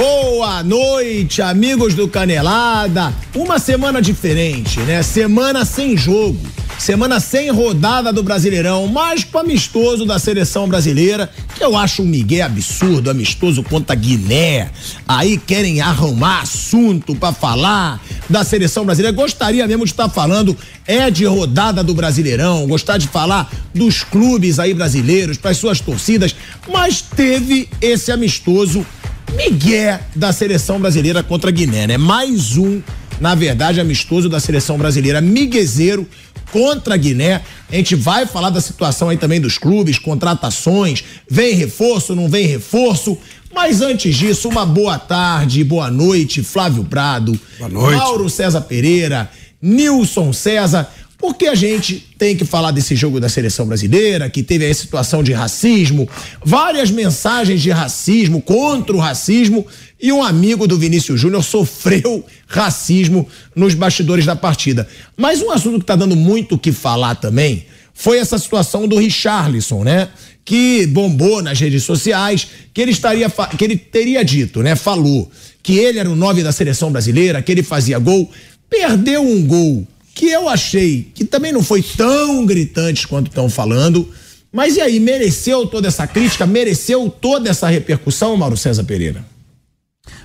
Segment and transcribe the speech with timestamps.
[0.00, 3.12] Boa noite, amigos do Canelada.
[3.34, 5.02] Uma semana diferente, né?
[5.02, 6.38] Semana sem jogo.
[6.78, 12.06] Semana sem rodada do Brasileirão, mais com amistoso da seleção brasileira, que eu acho um
[12.06, 14.70] migué absurdo, amistoso contra Guiné.
[15.08, 19.16] Aí querem arrumar assunto para falar da seleção brasileira.
[19.16, 24.60] Gostaria mesmo de estar falando é de rodada do Brasileirão, gostar de falar dos clubes
[24.60, 26.36] aí brasileiros, para as suas torcidas,
[26.68, 28.86] mas teve esse amistoso
[29.34, 31.96] migué da seleção brasileira contra a Guiné, né?
[31.98, 32.80] Mais um,
[33.20, 36.06] na verdade, amistoso da seleção brasileira, miguezeiro
[36.52, 37.42] contra a Guiné.
[37.70, 42.46] A gente vai falar da situação aí também dos clubes, contratações, vem reforço, não vem
[42.46, 43.18] reforço.
[43.54, 47.96] Mas antes disso, uma boa tarde, boa noite, Flávio Prado, Boa noite.
[47.96, 50.88] Mauro César Pereira, Nilson César,
[51.18, 55.20] porque a gente tem que falar desse jogo da seleção brasileira, que teve aí situação
[55.20, 56.08] de racismo,
[56.44, 59.66] várias mensagens de racismo, contra o racismo,
[60.00, 64.86] e um amigo do Vinícius Júnior sofreu racismo nos bastidores da partida.
[65.16, 68.96] Mas um assunto que está dando muito o que falar também foi essa situação do
[68.96, 70.08] Richarlison, né?
[70.44, 74.76] Que bombou nas redes sociais, que ele estaria, que ele teria dito, né?
[74.76, 75.28] Falou
[75.64, 78.30] que ele era o nove da seleção brasileira, que ele fazia gol,
[78.70, 79.84] perdeu um gol
[80.18, 84.08] que eu achei que também não foi tão gritante quanto estão falando.
[84.52, 86.44] Mas e aí, mereceu toda essa crítica?
[86.44, 89.24] Mereceu toda essa repercussão, Mauro César Pereira?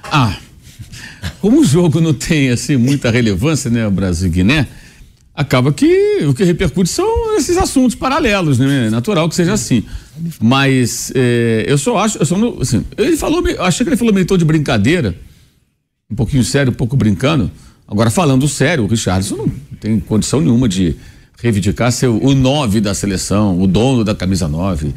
[0.05, 0.35] Ah,
[1.39, 4.67] como o jogo não tem assim muita relevância, né, Brasil e Guiné,
[5.35, 8.87] acaba que o que repercute são esses assuntos paralelos, né?
[8.87, 9.83] É natural que seja assim.
[10.41, 14.11] Mas eh, eu só acho, eu só não, assim, ele falou, achei que ele falou
[14.11, 15.15] meio tom de brincadeira,
[16.09, 17.51] um pouquinho sério, um pouco brincando.
[17.87, 19.51] Agora falando sério, o Richardson não
[19.83, 20.95] tem condição nenhuma de
[21.41, 24.93] reivindicar ser o, o nove da seleção, o dono da camisa nove.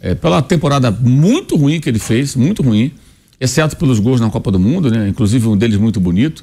[0.00, 2.92] É, pela temporada muito ruim que ele fez, muito ruim,
[3.38, 5.06] exceto pelos gols na Copa do Mundo, né?
[5.06, 6.42] Inclusive um deles muito bonito.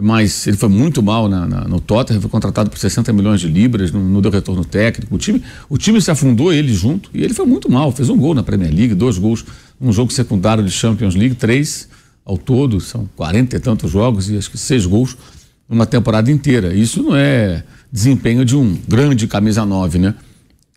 [0.00, 3.46] Mas ele foi muito mal na, na- no Tottenham, foi contratado por 60 milhões de
[3.46, 5.14] libras, não, não deu retorno técnico.
[5.14, 7.92] O time, o time se afundou, ele junto, e ele foi muito mal.
[7.92, 9.44] Fez um gol na Premier League, dois gols,
[9.78, 11.88] um jogo secundário de Champions League, três
[12.24, 15.14] ao todo, são 40 e tantos jogos e acho que seis gols
[15.72, 16.74] numa temporada inteira.
[16.74, 20.14] Isso não é desempenho de um grande camisa 9, né?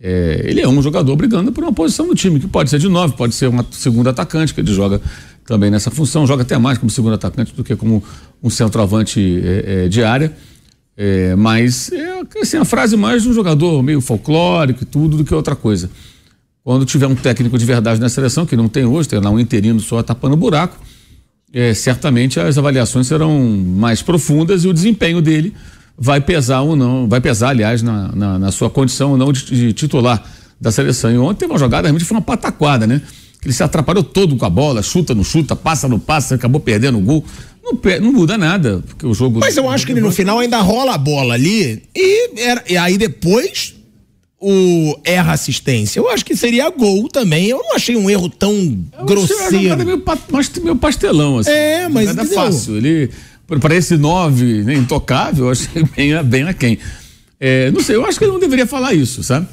[0.02, 2.88] É, ele é um jogador brigando por uma posição no time, que pode ser de
[2.88, 5.02] nove, pode ser uma segunda atacante, que ele joga
[5.46, 8.04] também nessa função, joga até mais como segundo atacante do que como
[8.42, 10.36] um centroavante é, é, de área.
[10.98, 15.26] É, mas é assim, a frase mais de um jogador meio folclórico e tudo do
[15.26, 15.90] que outra coisa.
[16.64, 19.40] Quando tiver um técnico de verdade na seleção, que não tem hoje, tem lá um
[19.40, 20.78] interino só tapando buraco,
[21.54, 25.54] é, certamente as avaliações serão mais profundas e o desempenho dele
[25.98, 29.46] vai pesar ou não, vai pesar, aliás, na, na, na sua condição ou não de,
[29.46, 30.24] de titular
[30.60, 31.12] da seleção.
[31.12, 33.02] E ontem teve uma jogada, realmente foi uma pataquada, né?
[33.44, 36.98] Ele se atrapalhou todo com a bola, chuta, não chuta, passa, não passa, acabou perdendo
[36.98, 37.24] o gol.
[37.64, 39.40] Não, não muda nada, porque o jogo.
[39.40, 42.76] Mas eu acho que ele no final ainda rola a bola ali e, era- e
[42.76, 43.75] aí depois
[44.48, 46.00] o erra assistência.
[46.00, 47.48] Eu acho que seria gol também.
[47.48, 48.54] Eu não achei um erro tão
[48.96, 49.76] Eu grosseiro.
[49.84, 50.04] meio,
[50.64, 51.50] meio pastelão, assim.
[51.50, 52.44] É, mas Nada entendeu?
[52.44, 52.78] fácil.
[52.78, 53.10] Ele,
[53.60, 56.78] para esse nove né, intocável, eu achei bem, bem aquém.
[57.40, 59.48] É, não sei, eu acho que ele não deveria falar isso, sabe?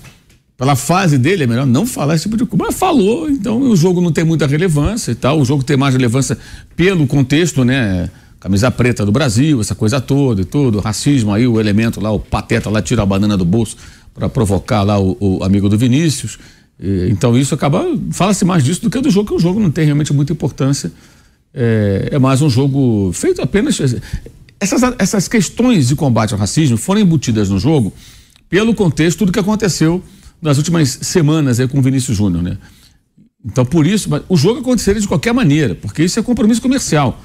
[0.58, 2.66] Pela fase dele, é melhor não falar esse tipo de coisa.
[2.66, 5.40] Mas falou, então o jogo não tem muita relevância e tal.
[5.40, 6.36] O jogo tem mais relevância
[6.76, 8.10] pelo contexto, né?
[8.38, 10.80] Camisa preta do Brasil, essa coisa toda e tudo.
[10.80, 13.76] Racismo aí, o elemento lá, o pateta lá tira a banana do bolso
[14.14, 16.38] para provocar lá o, o amigo do Vinícius.
[16.78, 17.84] E, então isso acaba.
[18.10, 20.92] Fala-se mais disso do que do jogo, que o jogo não tem realmente muita importância
[21.54, 23.78] é, é mais um jogo feito apenas.
[24.58, 27.92] Essas, essas questões de combate ao racismo foram embutidas no jogo
[28.48, 30.02] pelo contexto do que aconteceu
[30.40, 32.58] nas últimas semanas aí com o Vinícius Júnior, né?
[33.44, 37.20] Então, por isso, o jogo aconteceria de qualquer maneira, porque isso é compromisso comercial.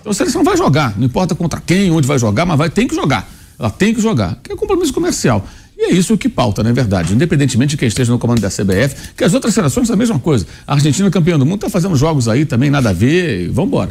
[0.00, 2.88] Então a seleção vai jogar, não importa contra quem, onde vai jogar, mas vai, tem
[2.88, 3.30] que jogar.
[3.58, 5.46] Ela tem que jogar, que é compromisso comercial.
[5.80, 8.50] E é isso que pauta, na é verdade, independentemente de quem esteja no comando da
[8.50, 10.46] CBF, que as outras seleções são a mesma coisa.
[10.66, 13.90] A Argentina campeã do mundo está fazendo jogos aí também, nada a ver, vamos embora.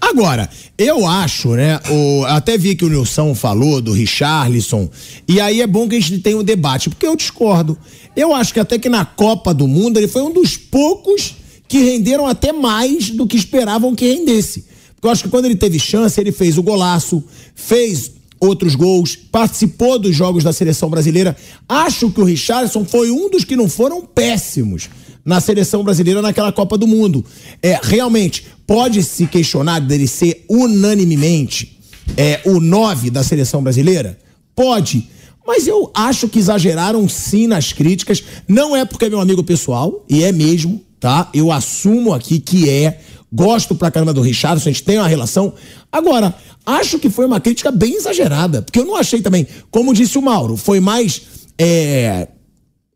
[0.00, 1.80] Agora, eu acho, né?
[1.90, 4.88] O, até vi que o Nilson falou do Richarlison,
[5.26, 7.76] e aí é bom que a gente tenha um debate, porque eu discordo.
[8.14, 11.34] Eu acho que até que na Copa do Mundo ele foi um dos poucos
[11.66, 14.64] que renderam até mais do que esperavam que rendesse.
[14.94, 17.22] Porque eu acho que quando ele teve chance, ele fez o golaço,
[17.56, 21.36] fez outros gols, participou dos jogos da seleção brasileira.
[21.68, 24.88] Acho que o Richardson foi um dos que não foram péssimos
[25.24, 27.24] na seleção brasileira naquela Copa do Mundo.
[27.62, 31.78] É, realmente, pode se questionar dele ser unanimemente
[32.16, 34.18] é, o nove da seleção brasileira?
[34.54, 35.08] Pode.
[35.46, 38.22] Mas eu acho que exageraram sim nas críticas.
[38.48, 41.28] Não é porque é meu amigo pessoal, e é mesmo, tá?
[41.32, 43.00] Eu assumo aqui que é.
[43.32, 45.52] Gosto pra caramba do Richardson, a gente tem uma relação.
[45.90, 46.34] Agora,
[46.64, 50.22] acho que foi uma crítica bem exagerada, porque eu não achei também, como disse o
[50.22, 51.22] Mauro, foi mais
[51.58, 52.28] é,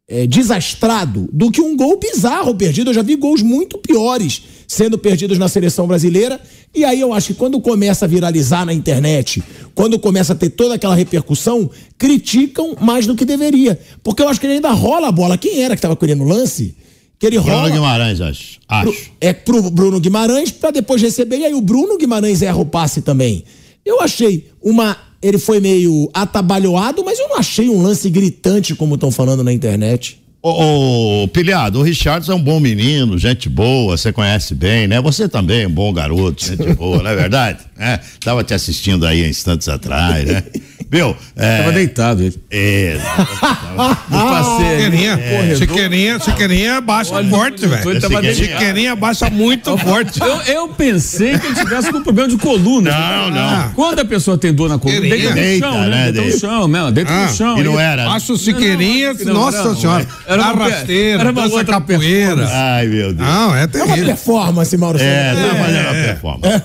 [0.08, 2.90] é, desastrado do que um gol bizarro perdido.
[2.90, 6.40] Eu já vi gols muito piores sendo perdidos na seleção brasileira.
[6.74, 9.42] E aí eu acho que quando começa a viralizar na internet,
[9.74, 13.78] quando começa a ter toda aquela repercussão, criticam mais do que deveria.
[14.02, 15.38] Porque eu acho que ele ainda rola a bola.
[15.38, 16.76] Quem era que estava colhendo o lance?
[17.20, 17.68] Que ele Bruno rola.
[17.68, 18.58] Bruno Guimarães, acho.
[18.66, 19.10] acho.
[19.20, 23.02] É pro Bruno Guimarães para depois receber e aí o Bruno Guimarães erra o passe
[23.02, 23.44] também.
[23.84, 28.94] Eu achei uma ele foi meio atabalhoado, mas eu não achei um lance gritante como
[28.94, 30.18] estão falando na internet.
[30.42, 34.98] Ô, ô, Pilhado, o Richardson é um bom menino, gente boa, você conhece bem, né?
[35.02, 37.58] Você também é um bom garoto, gente boa, não é verdade?
[37.82, 40.42] É, tava te assistindo aí instantes atrás, né?
[40.90, 41.16] Viu?
[41.36, 42.40] É, tava deitado ele.
[42.50, 42.98] É.
[44.58, 45.54] Chiqueirinha, é.
[45.54, 48.34] Chiqueirinha, Chiqueirinha baixa Olha, forte, velho.
[48.34, 50.20] Chiqueirinha baixa muito forte.
[50.20, 52.90] Eu, eu, pensei que ele tivesse com problema de coluna.
[52.90, 53.40] Não, não.
[53.40, 53.70] Ah.
[53.76, 56.12] Quando a pessoa tem dor na coluna, deita no chão, né?
[56.12, 57.60] Deita no chão, mesmo, deita no chão.
[57.60, 58.08] E não era.
[58.08, 60.04] Acho Chiqueirinha, nossa senhora.
[60.26, 62.48] Era uma rasteira, era uma dança capoeira.
[62.50, 63.28] Ai, meu Deus.
[63.28, 63.94] Não, é terrível.
[63.94, 64.98] É uma performance, Mauro.
[64.98, 66.62] É, era uma performance.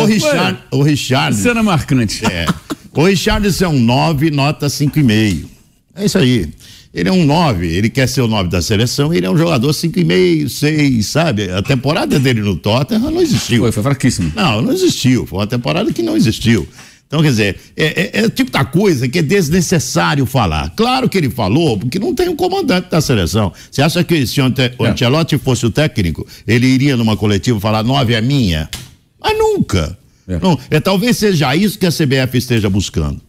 [0.00, 1.36] O Richard, o Richard.
[1.36, 2.24] Cena marcante.
[2.24, 2.46] É.
[2.94, 5.46] O Richardson é um 9, nota 5,5.
[5.96, 6.48] É isso aí.
[6.92, 9.68] Ele é um 9, ele quer ser o 9 da seleção, ele é um jogador
[9.72, 11.50] 5,5, 6, sabe?
[11.50, 13.62] A temporada dele no Tottenham não existiu.
[13.62, 14.32] Foi, foi fraquíssimo.
[14.36, 15.26] Não, não existiu.
[15.26, 16.68] Foi uma temporada que não existiu.
[17.06, 20.72] Então, quer dizer, é, é, é, o tipo da coisa que é desnecessário falar.
[20.76, 23.52] Claro que ele falou, porque não tem um comandante da seleção.
[23.70, 24.88] Você acha que se o é.
[24.88, 28.70] Ancelotti fosse o técnico, ele iria numa coletiva falar nove é minha?
[29.20, 29.98] Mas nunca.
[30.28, 30.38] É.
[30.38, 33.20] Não, é talvez seja isso que a CBF esteja buscando.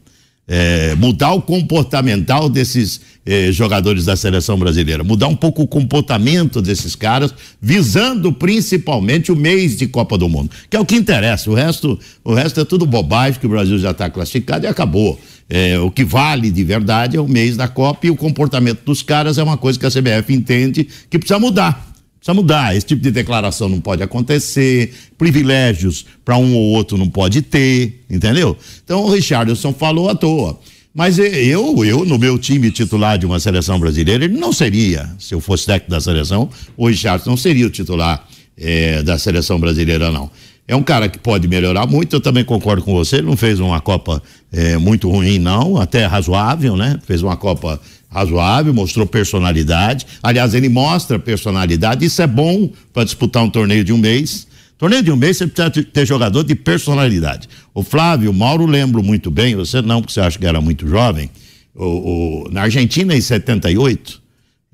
[0.48, 6.62] É, mudar o comportamental desses eh, jogadores da seleção brasileira, mudar um pouco o comportamento
[6.62, 11.50] desses caras, visando principalmente o mês de Copa do Mundo, que é o que interessa.
[11.50, 15.20] O resto, o resto é tudo bobagem que o Brasil já está classificado e acabou.
[15.50, 19.02] É, o que vale de verdade é o mês da Copa e o comportamento dos
[19.02, 21.95] caras é uma coisa que a CBF entende que precisa mudar.
[22.26, 22.76] Precisa mudar.
[22.76, 28.04] Esse tipo de declaração não pode acontecer, privilégios para um ou outro não pode ter,
[28.10, 28.58] entendeu?
[28.84, 30.60] Então o Richardson falou à toa.
[30.92, 35.36] Mas eu, eu, no meu time titular de uma seleção brasileira, ele não seria, se
[35.36, 38.26] eu fosse técnico da seleção, o Richardson não seria o titular
[38.58, 40.32] é, da seleção brasileira, não.
[40.68, 43.60] É um cara que pode melhorar muito, eu também concordo com você, ele não fez
[43.60, 47.00] uma Copa é, muito ruim, não, até razoável, né?
[47.06, 47.80] Fez uma Copa
[48.16, 50.08] razoável, mostrou personalidade.
[50.24, 54.48] Aliás, ele mostra personalidade, isso é bom para disputar um torneio de um mês.
[54.78, 57.50] Torneio de um mês você precisa ter jogador de personalidade.
[57.74, 60.88] O Flávio, o Mauro lembro muito bem, você não, porque você acha que era muito
[60.88, 61.30] jovem.
[61.76, 64.22] O, o na Argentina, em 78,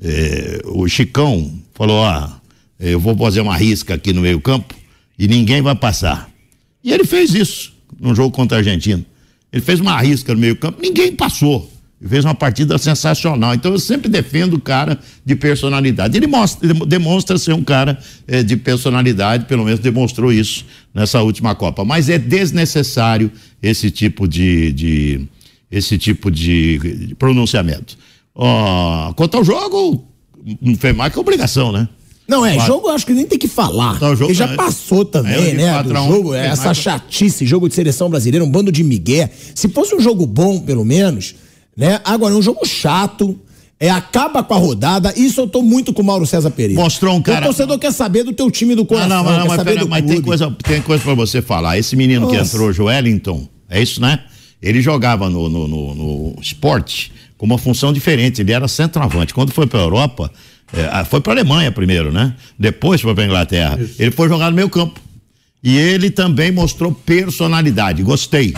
[0.04, 2.40] eh, o Chicão falou: ah,
[2.80, 4.76] eu vou fazer uma risca aqui no meio-campo
[5.18, 6.30] e ninguém vai passar.
[6.84, 9.04] E ele fez isso no jogo contra a Argentina.
[9.52, 11.72] Ele fez uma risca no meio-campo, ninguém passou
[12.08, 13.54] fez uma partida sensacional.
[13.54, 16.18] Então eu sempre defendo o cara de personalidade.
[16.18, 21.54] Ele, mostra, demonstra ser um cara eh, de personalidade, pelo menos demonstrou isso nessa última
[21.54, 21.86] Copa.
[21.86, 23.32] Mas é desnecessário
[23.62, 25.28] esse tipo de, de
[25.70, 27.98] esse tipo de, de pronunciamento.
[28.34, 30.06] Oh, quanto ao jogo,
[30.62, 31.88] não fez mais que obrigação, né?
[32.28, 34.00] Não, é, jogo eu acho que nem tem que falar.
[34.00, 35.84] Não, jogo, Ele já é, passou também, é, né?
[35.84, 39.30] Do jogo, é, essa chatice, jogo de seleção brasileira, um bando de migué.
[39.54, 41.36] Se fosse um jogo bom, pelo menos,
[41.82, 42.00] né?
[42.04, 43.36] Agora, é um jogo chato.
[43.80, 45.12] é acaba com a rodada.
[45.18, 46.80] Isso eu tô muito com o Mauro César Pereira.
[46.80, 47.42] Mostrou um cara.
[47.42, 49.10] O torcedor quer saber do teu time do coração.
[49.10, 51.80] Não, não, não, mas, saber pera, mas tem coisa, tem coisa pra você falar.
[51.80, 52.36] Esse menino Nossa.
[52.36, 54.20] que entrou, Joelinton, é isso, né?
[54.62, 58.42] Ele jogava no, no, no, no esporte com uma função diferente.
[58.42, 59.34] Ele era centroavante.
[59.34, 60.32] Quando foi pra Europa,
[60.72, 62.36] é, foi pra Alemanha primeiro, né?
[62.60, 63.80] Depois foi pra Inglaterra.
[63.82, 63.96] Isso.
[63.98, 65.02] Ele foi jogar no meio campo.
[65.64, 68.04] E ele também mostrou personalidade.
[68.04, 68.54] Gostei.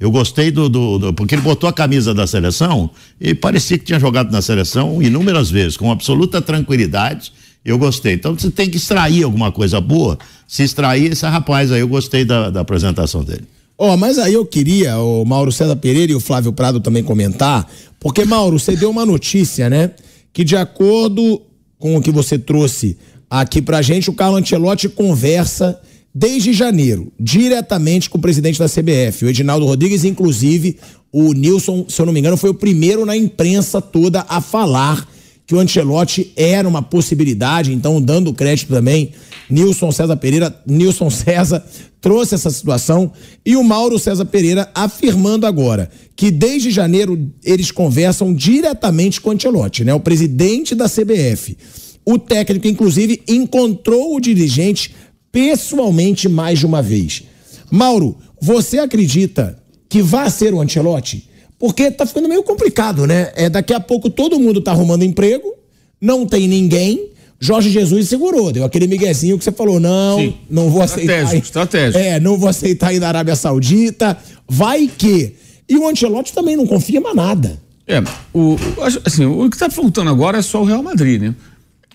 [0.00, 2.88] Eu gostei do, do, do, Porque ele botou a camisa da seleção
[3.20, 7.32] e parecia que tinha jogado na seleção inúmeras vezes, com absoluta tranquilidade.
[7.64, 8.14] Eu gostei.
[8.14, 10.16] Então você tem que extrair alguma coisa boa.
[10.46, 13.44] Se extrair esse rapaz aí, eu gostei da, da apresentação dele.
[13.76, 17.02] Ó, oh, mas aí eu queria o Mauro César Pereira e o Flávio Prado também
[17.02, 17.68] comentar,
[18.00, 19.92] porque, Mauro, você deu uma notícia, né?
[20.32, 21.40] Que de acordo
[21.78, 22.96] com o que você trouxe
[23.30, 25.78] aqui pra gente, o Carlo Ancelotti conversa
[26.18, 30.76] desde janeiro, diretamente com o presidente da CBF, o Edinaldo Rodrigues, inclusive
[31.12, 35.08] o Nilson, se eu não me engano, foi o primeiro na imprensa toda a falar
[35.46, 39.12] que o Ancelotti era uma possibilidade, então dando crédito também,
[39.48, 41.64] Nilson César Pereira, Nilson César
[42.00, 43.12] trouxe essa situação
[43.46, 49.32] e o Mauro César Pereira afirmando agora que desde janeiro eles conversam diretamente com o
[49.32, 49.94] Ancelotti, né?
[49.94, 51.56] O presidente da CBF.
[52.04, 54.94] O técnico, inclusive, encontrou o dirigente
[55.32, 57.22] pessoalmente mais de uma vez.
[57.70, 59.58] Mauro, você acredita
[59.88, 61.28] que vai ser o Ancelotti?
[61.58, 63.32] Porque tá ficando meio complicado, né?
[63.34, 65.54] É, daqui a pouco todo mundo tá arrumando emprego,
[66.00, 67.08] não tem ninguém.
[67.40, 70.34] Jorge Jesus segurou, deu aquele miguezinho que você falou, não, Sim.
[70.50, 71.14] não vou aceitar.
[71.14, 71.98] Estratégico, estratégico.
[71.98, 74.16] É, não vou aceitar ir da Arábia Saudita,
[74.48, 75.34] vai que.
[75.68, 77.60] E o Ancelotti também não confia mais nada.
[77.86, 78.02] É,
[78.34, 78.56] o,
[79.04, 81.34] assim, o que está faltando agora é só o Real Madrid, né?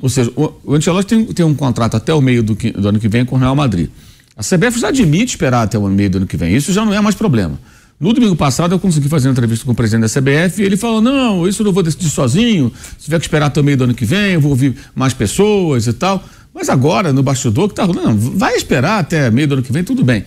[0.02, 3.00] Ou seja, o, o Ancelotti tem, tem um contrato até o meio do, do, ano
[3.00, 3.90] que vem com o Real Madrid.
[4.36, 6.56] A CBF já admite esperar até o meio do ano que vem.
[6.56, 7.60] Isso já não é mais problema.
[8.00, 10.76] No domingo passado eu consegui fazer uma entrevista com o presidente da CBF e ele
[10.76, 12.72] falou: não, isso eu não vou decidir sozinho.
[12.98, 15.14] Se tiver que esperar até o meio do ano que vem, eu vou ouvir mais
[15.14, 16.24] pessoas e tal.
[16.54, 19.84] Mas agora, no bastidor que tá rolando, vai esperar até meio do ano que vem,
[19.84, 20.26] tudo bem.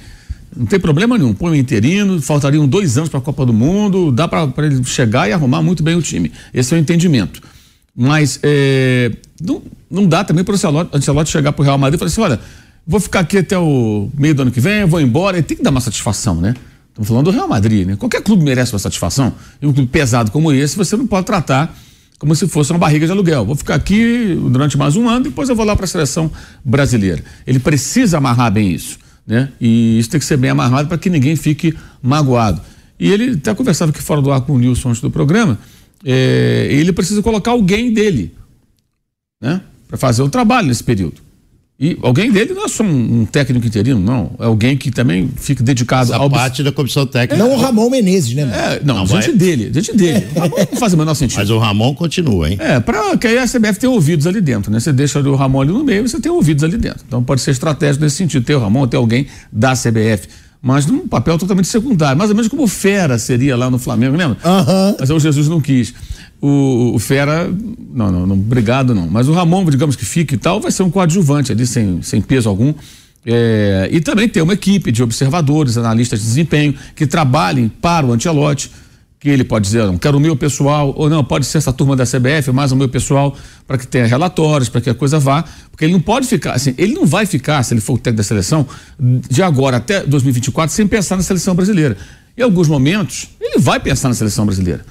[0.56, 1.34] Não tem problema nenhum.
[1.34, 5.28] Põe o interino, faltariam dois anos para a Copa do Mundo, dá para ele chegar
[5.28, 6.32] e arrumar muito bem o time.
[6.54, 7.42] Esse é o entendimento.
[7.94, 11.98] Mas é, não, não dá também para o Ancelotti chegar para o Real Madrid e
[11.98, 12.40] falar assim: olha,
[12.86, 15.36] vou ficar aqui até o meio do ano que vem, vou embora.
[15.36, 16.54] Ele tem que dar uma satisfação, né?
[16.88, 17.96] Estamos falando do Real Madrid, né?
[17.96, 19.34] Qualquer clube merece uma satisfação.
[19.60, 21.76] E um clube pesado como esse, você não pode tratar
[22.18, 23.44] como se fosse uma barriga de aluguel.
[23.44, 26.30] Vou ficar aqui durante mais um ano, depois eu vou lá para a seleção
[26.64, 27.22] brasileira.
[27.46, 29.50] Ele precisa amarrar bem isso, né?
[29.60, 32.62] E isso tem que ser bem amarrado para que ninguém fique magoado.
[32.98, 35.58] E ele até conversava aqui fora do ar com o Nilson antes do programa
[36.04, 38.32] é, ele precisa colocar alguém dele,
[39.40, 39.60] né?
[39.88, 41.26] Para fazer o trabalho nesse período.
[41.78, 44.30] E alguém dele não é só um, um, técnico interino, não.
[44.40, 46.30] É alguém que também fica dedicado Essa ao.
[46.30, 47.36] parte da comissão técnica.
[47.36, 48.42] Não o Ramon Menezes, né?
[48.44, 49.36] É, não, não gente vai...
[49.36, 50.26] dele, gente dele.
[50.34, 51.38] O Ramon não faz o menor sentido.
[51.38, 52.56] Mas o Ramon continua, hein?
[52.58, 54.80] É, para que aí a CBF tenha ouvidos ali dentro, né?
[54.80, 57.04] Você deixa o Ramon ali no meio, você tem ouvidos ali dentro.
[57.06, 60.28] Então pode ser estratégico nesse sentido, ter o Ramon, ter alguém da CBF
[60.66, 64.16] mas num papel totalmente secundário, mais ou menos como o Fera seria lá no Flamengo,
[64.16, 64.36] lembra?
[64.44, 64.96] Uhum.
[64.98, 65.94] Mas o Jesus não quis.
[66.48, 67.52] O, o, Fera,
[67.92, 69.08] não, não, não, obrigado não.
[69.08, 72.20] Mas o Ramon, digamos que fique e tal, vai ser um coadjuvante ali, sem, sem
[72.20, 72.72] peso algum.
[73.24, 78.12] É, e também ter uma equipe de observadores, analistas de desempenho, que trabalhem para o
[78.12, 78.70] Antelote
[79.18, 81.96] que ele pode dizer, não quero o meu pessoal, ou não, pode ser essa turma
[81.96, 83.34] da CBF, mais o meu pessoal,
[83.66, 86.74] para que tenha relatórios, para que a coisa vá, porque ele não pode ficar, assim,
[86.78, 88.66] ele não vai ficar, se ele for o técnico da seleção,
[89.00, 91.96] de agora até 2024, sem pensar na seleção brasileira.
[92.36, 94.84] Em alguns momentos, ele vai pensar na seleção brasileira.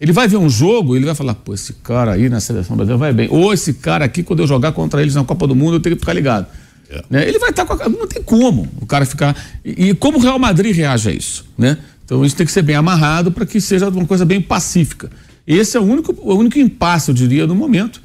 [0.00, 2.98] Ele vai ver um jogo, ele vai falar, pô, esse cara aí na seleção brasileira
[2.98, 3.28] vai bem.
[3.30, 5.96] Ou esse cara aqui, quando eu jogar contra eles na Copa do Mundo, eu tenho
[5.96, 6.46] que ficar ligado.
[6.88, 7.04] É.
[7.10, 7.28] Né?
[7.28, 7.88] Ele vai estar tá com a.
[7.88, 9.36] Não tem como o cara ficar.
[9.64, 11.78] E, e como o Real Madrid reage a isso, né?
[12.04, 15.10] Então isso tem que ser bem amarrado para que seja uma coisa bem pacífica.
[15.46, 18.00] Esse é o único, o único impasse, eu diria, no momento,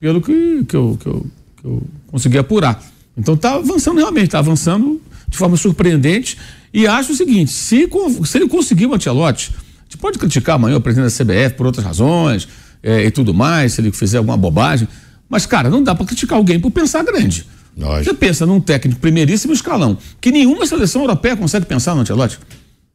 [0.00, 1.26] pelo que, que, eu, que, eu,
[1.60, 2.82] que eu consegui apurar.
[3.16, 6.36] Então está avançando realmente, está avançando de forma surpreendente.
[6.72, 7.88] E acho o seguinte: se,
[8.24, 9.52] se ele conseguir o Antelote,
[9.94, 12.48] gente pode criticar amanhã o presidente da CBF por outras razões
[12.82, 14.88] é, e tudo mais, se ele fizer alguma bobagem.
[15.28, 17.46] Mas, cara, não dá para criticar alguém por pensar grande.
[17.76, 22.38] Você pensa num técnico primeiríssimo escalão, que nenhuma seleção europeia consegue pensar no Antelote.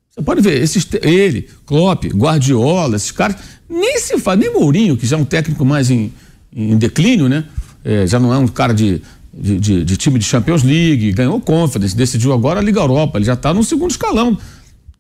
[0.10, 3.36] Você pode ver, esses, ele, Klopp, Guardiola, esses caras,
[3.70, 6.13] nem se faz, nem Mourinho, que já é um técnico mais em,
[6.53, 7.44] em declínio, né?
[7.84, 9.01] É, já não é um cara de,
[9.34, 13.25] de, de, de, time de Champions League, ganhou Conference, decidiu agora a Liga Europa, ele
[13.25, 14.38] já está no segundo escalão,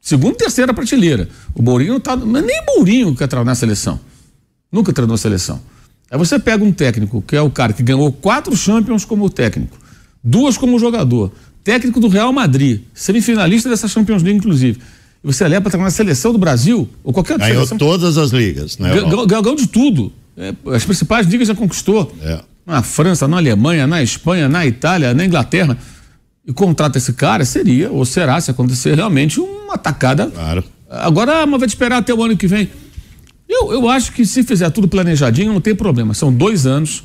[0.09, 1.29] segundo terceira prateleira.
[1.55, 3.99] O Mourinho não está, mas nem Mourinho quer treinar na seleção,
[4.71, 5.61] nunca treinou a seleção.
[6.11, 9.77] Aí você pega um técnico, que é o cara que ganhou quatro Champions como técnico,
[10.23, 11.31] duas como jogador,
[11.63, 14.79] técnico do Real Madrid, semifinalista dessa Champions League, inclusive
[15.23, 17.77] você leva para treinar na seleção do Brasil, ou qualquer outra Ganhou seleção.
[17.77, 18.93] todas as ligas, né?
[18.93, 20.13] Ganhou, ganhou de tudo.
[20.37, 22.15] É, as principais ligas já conquistou.
[22.21, 22.39] É.
[22.65, 25.77] Na França, na Alemanha, na Espanha, na Itália, na Inglaterra.
[26.49, 30.25] E contrata esse cara, seria, ou será, se acontecer realmente, uma atacada.
[30.25, 30.63] Claro.
[30.89, 32.67] Agora, mas vai esperar até o ano que vem.
[33.47, 36.15] Eu, eu acho que se fizer tudo planejadinho, não tem problema.
[36.15, 37.03] São dois anos.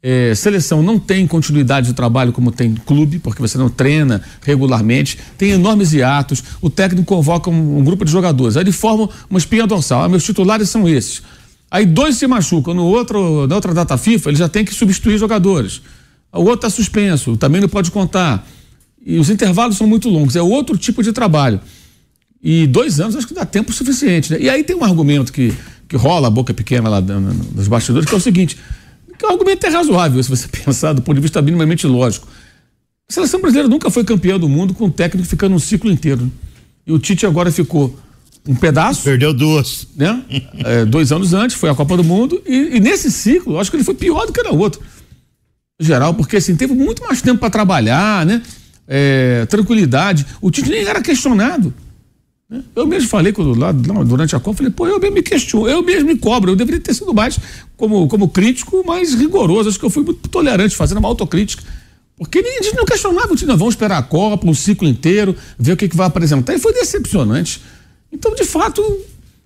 [0.00, 5.18] É, seleção não tem continuidade de trabalho como tem clube, porque você não treina regularmente,
[5.36, 6.40] tem enormes hiatos.
[6.62, 10.04] O técnico convoca um, um grupo de jogadores, aí ele forma uma espinha dorsal.
[10.04, 11.22] Ah, meus titulares são esses.
[11.68, 15.18] Aí dois se machucam, no outro, na outra data FIFA, ele já tem que substituir
[15.18, 15.82] jogadores.
[16.32, 18.46] O outro está suspenso, também não pode contar.
[19.04, 21.60] E os intervalos são muito longos, é outro tipo de trabalho.
[22.42, 24.32] E dois anos acho que dá tempo suficiente.
[24.32, 24.40] Né?
[24.40, 25.52] E aí tem um argumento que,
[25.88, 28.56] que rola a boca pequena lá nos bastidores, que é o seguinte:
[29.18, 32.26] que o argumento é razoável, se você pensar do ponto de vista minimamente lógico.
[33.08, 36.22] A seleção brasileira nunca foi campeã do mundo com o técnico ficando um ciclo inteiro.
[36.22, 36.30] Né?
[36.86, 37.98] E o Tite agora ficou
[38.46, 39.02] um pedaço.
[39.02, 39.88] Perdeu duas.
[39.96, 40.22] Né?
[40.64, 42.40] É, dois anos antes, foi a Copa do Mundo.
[42.46, 44.80] E, e nesse ciclo, acho que ele foi pior do que era outro.
[45.80, 48.42] Em geral, porque assim, teve muito mais tempo para trabalhar, né?
[48.86, 50.26] É, tranquilidade.
[50.40, 51.72] O Tite nem era questionado.
[52.48, 52.62] Né?
[52.74, 55.82] Eu mesmo falei quando, lá, durante a Copa, falei, pô, eu mesmo me questiono, eu
[55.82, 57.38] mesmo me cobro, eu deveria ter sido mais
[57.76, 59.68] como, como crítico, mais rigoroso.
[59.68, 61.62] Acho que eu fui muito tolerante, fazendo uma autocrítica.
[62.16, 65.72] Porque a gente não questionava o time, vamos esperar a Copa, um ciclo inteiro, ver
[65.72, 66.52] o que, que vai apresentar.
[66.52, 67.62] E foi decepcionante.
[68.12, 68.82] Então, de fato,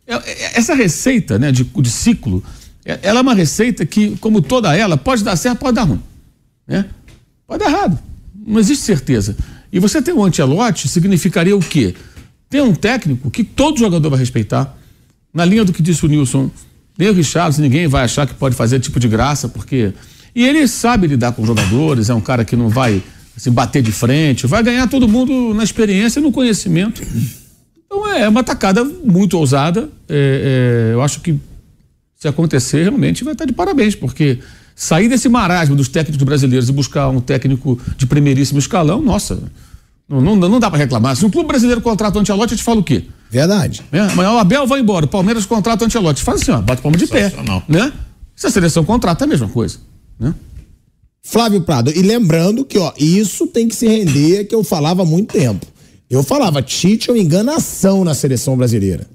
[0.07, 2.43] é, é, essa receita né, de, de ciclo,
[2.85, 6.03] é, ela é uma receita que, como toda ela, pode dar certo, pode dar ruim.
[6.67, 6.87] Né?
[7.47, 7.99] Pode dar errado.
[8.47, 9.37] Não existe certeza.
[9.73, 11.95] E você ter um antelote significaria o quê?
[12.49, 14.77] Tem um técnico que todo jogador vai respeitar.
[15.33, 16.51] Na linha do que disse o Nilson,
[16.97, 19.93] nem o Richardson, ninguém vai achar que pode fazer tipo de graça, porque.
[20.35, 23.03] E ele sabe lidar com jogadores, é um cara que não vai
[23.37, 27.03] se bater de frente, vai ganhar todo mundo na experiência e no conhecimento.
[27.85, 29.89] Então é uma tacada muito ousada.
[30.09, 31.39] É, é, eu acho que
[32.17, 34.39] se acontecer, realmente vai estar de parabéns, porque
[34.75, 39.39] sair desse marasmo dos técnicos brasileiros e buscar um técnico de primeiríssimo escalão, nossa,
[40.09, 41.17] não, não, não dá para reclamar.
[41.17, 43.05] Se um clube brasileiro contrata o Antelote, a gente fala o quê?
[43.31, 43.83] Verdade.
[43.91, 46.23] É, amanhã o Abel vai embora, o Palmeiras contrata o Antelote.
[46.23, 47.33] Faz assim, ó, bate palma de pé.
[47.69, 47.93] Né?
[48.37, 49.79] Se a seleção contrata, é a mesma coisa.
[50.19, 50.35] Né?
[51.23, 55.07] Flávio Prado, e lembrando que, ó, isso tem que se render, que eu falava há
[55.07, 55.67] muito tempo.
[56.11, 59.07] Eu falava, Tite é uma enganação na seleção brasileira.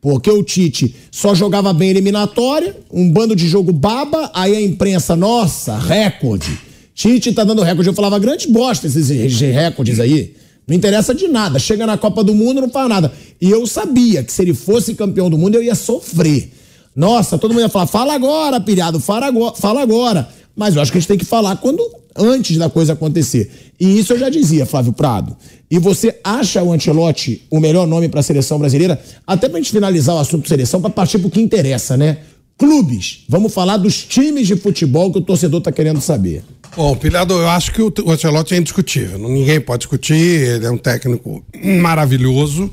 [0.00, 5.16] Porque o Tite só jogava bem eliminatória, um bando de jogo baba, aí a imprensa,
[5.16, 6.58] nossa, recorde.
[6.94, 7.88] Tite tá dando recorde.
[7.90, 9.08] Eu falava, grande bosta esses
[9.40, 10.34] recordes aí.
[10.66, 11.58] Não interessa de nada.
[11.58, 13.12] Chega na Copa do Mundo, não faz nada.
[13.40, 16.50] E eu sabia que se ele fosse campeão do mundo, eu ia sofrer.
[16.94, 20.28] Nossa, todo mundo ia falar, fala agora, pilhado, fala agora, fala agora.
[20.56, 21.86] Mas eu acho que a gente tem que falar quando
[22.18, 23.72] antes da coisa acontecer.
[23.78, 25.36] E isso eu já dizia, Flávio Prado.
[25.70, 29.00] E você acha o Ancelotti o melhor nome para a seleção brasileira?
[29.26, 32.18] Até para a gente finalizar o assunto seleção, para partir para o que interessa, né?
[32.58, 33.24] Clubes.
[33.28, 36.42] Vamos falar dos times de futebol que o torcedor está querendo saber.
[36.74, 39.18] Bom, Pilhado, eu acho que o Ancelotti é indiscutível.
[39.18, 40.14] Ninguém pode discutir.
[40.14, 41.44] Ele é um técnico
[41.80, 42.70] maravilhoso,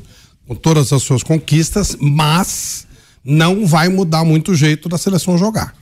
[0.47, 2.85] com todas as suas conquistas, mas
[3.23, 5.73] não vai mudar muito o jeito da seleção jogar.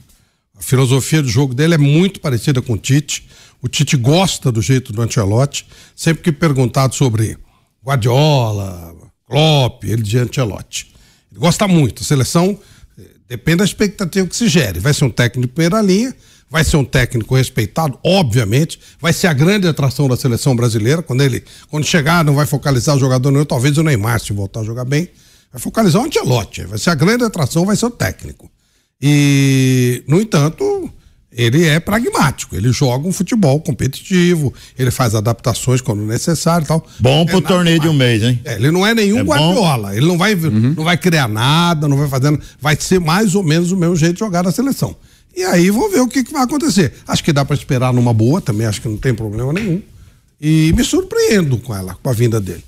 [0.62, 3.26] A filosofia do jogo dele é muito parecida com o Tite.
[3.60, 5.66] O Tite gosta do jeito do Ancelotti.
[5.96, 7.36] Sempre que perguntado sobre
[7.84, 8.94] Guardiola,
[9.26, 10.94] Klopp, ele diz Ancelotti.
[11.32, 12.04] Ele gosta muito.
[12.04, 12.56] A seleção
[12.96, 14.78] eh, depende da expectativa que se gere.
[14.78, 16.14] Vai ser um técnico de primeira linha,
[16.48, 21.22] vai ser um técnico respeitado, obviamente, vai ser a grande atração da seleção brasileira, quando
[21.22, 24.64] ele, quando chegar, não vai focalizar o jogador nenhum, talvez o Neymar, se voltar a
[24.64, 25.08] jogar bem,
[25.50, 28.48] vai focalizar o Antelote, vai ser a grande atração, vai ser o técnico.
[29.02, 30.88] E, no entanto,
[31.34, 36.86] ele é pragmático, ele joga um futebol competitivo, ele faz adaptações quando necessário e tal.
[37.00, 38.40] Bom pro é torneio de um mês, hein?
[38.44, 39.94] É, ele não é nenhum é Guardiola, bom.
[39.94, 40.74] ele não vai, uhum.
[40.76, 44.14] não vai criar nada, não vai fazendo, vai ser mais ou menos o mesmo jeito
[44.14, 44.94] de jogar na seleção.
[45.34, 46.92] E aí vamos ver o que, que vai acontecer.
[47.08, 49.80] Acho que dá para esperar numa boa, também acho que não tem problema nenhum.
[50.38, 52.62] E me surpreendo com ela, com a vinda dele.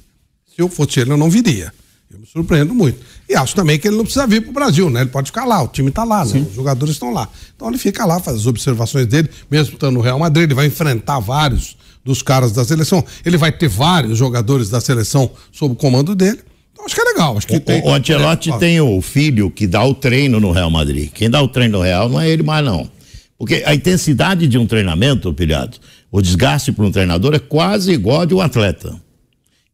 [0.55, 1.73] Se eu fosse ele, eu não viria.
[2.15, 3.01] Eu me surpreendo muito.
[3.29, 5.01] E acho também que ele não precisa vir para o Brasil, né?
[5.01, 6.47] Ele pode ficar lá, o time está lá, né?
[6.49, 7.29] os jogadores estão lá.
[7.57, 10.67] Então ele fica lá, faz as observações dele, mesmo estando no Real Madrid, ele vai
[10.67, 13.05] enfrentar vários dos caras da seleção.
[13.25, 16.39] Ele vai ter vários jogadores da seleção sob o comando dele.
[16.73, 17.37] Então acho que é legal.
[17.37, 20.53] Acho que o, tem, o Ancelotti é, tem o filho que dá o treino no
[20.53, 21.11] Real Madrid.
[21.13, 22.89] Quem dá o treino no Real não é ele mais, não.
[23.37, 25.79] Porque a intensidade de um treinamento, pilhado,
[26.13, 29.03] o desgaste para um treinador é quase igual a de um atleta.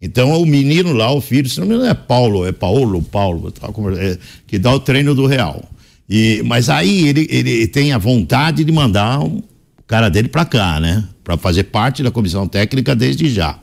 [0.01, 3.53] Então o menino lá, o filho, se não me engano é Paulo, é Paulo, Paulo,
[3.99, 5.63] é, que dá o treino do Real.
[6.09, 9.43] E, mas aí ele, ele tem a vontade de mandar o
[9.87, 11.05] cara dele para cá, né?
[11.23, 13.59] Para fazer parte da comissão técnica desde já.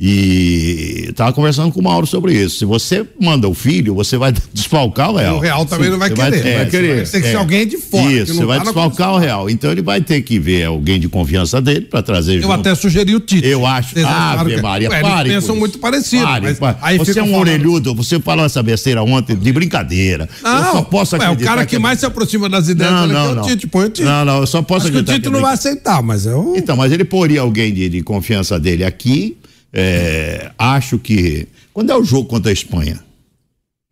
[0.00, 2.58] E estava conversando com o Mauro sobre isso.
[2.60, 5.36] Se você manda o filho, você vai desfalcar o Real.
[5.36, 6.46] O Real também não vai querer.
[6.46, 7.08] é, vai querer.
[7.10, 8.04] Tem que ser alguém de fora.
[8.12, 9.50] Isso, que você não vai tá desfalcar o Real.
[9.50, 12.52] Então ele vai ter que ver alguém de confiança dele para trazer Eu junto.
[12.54, 13.44] até sugeri o Tite.
[13.48, 13.94] Eu acho.
[13.94, 15.30] Vocês Ave que- Maria, Ué, pare.
[15.30, 16.22] Eles pensam muito parecido.
[16.24, 16.76] Pare, pare.
[16.80, 20.28] aí você é um falando- orelhudo, você falou essa besteira ontem de brincadeira.
[20.44, 22.92] eu Não, só posso ué, o acreditar cara que, é- mais se aproxima das ideias
[22.92, 23.42] Não, dele não, é o não.
[23.42, 23.66] Tite.
[23.66, 24.04] Põe o Tite.
[24.04, 26.00] Não, não, eu só posso Acho que o acreditar Tite que é não vai aceitar,
[26.04, 26.54] mas é o.
[26.56, 29.36] Então, mas ele poria alguém de confiança dele aqui.
[29.72, 31.46] É, acho que.
[31.72, 33.00] Quando é o jogo contra a Espanha?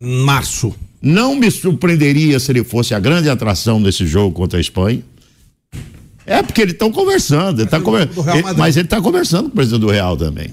[0.01, 0.75] Março.
[1.01, 5.01] Não me surpreenderia se ele fosse a grande atração desse jogo contra a Espanha.
[6.25, 7.61] É porque eles estão conversando.
[7.61, 10.49] Ele tá conver- ele- mas ele está conversando com o presidente do Real também.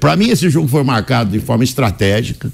[0.00, 2.52] Para mim, esse jogo foi marcado de forma estratégica.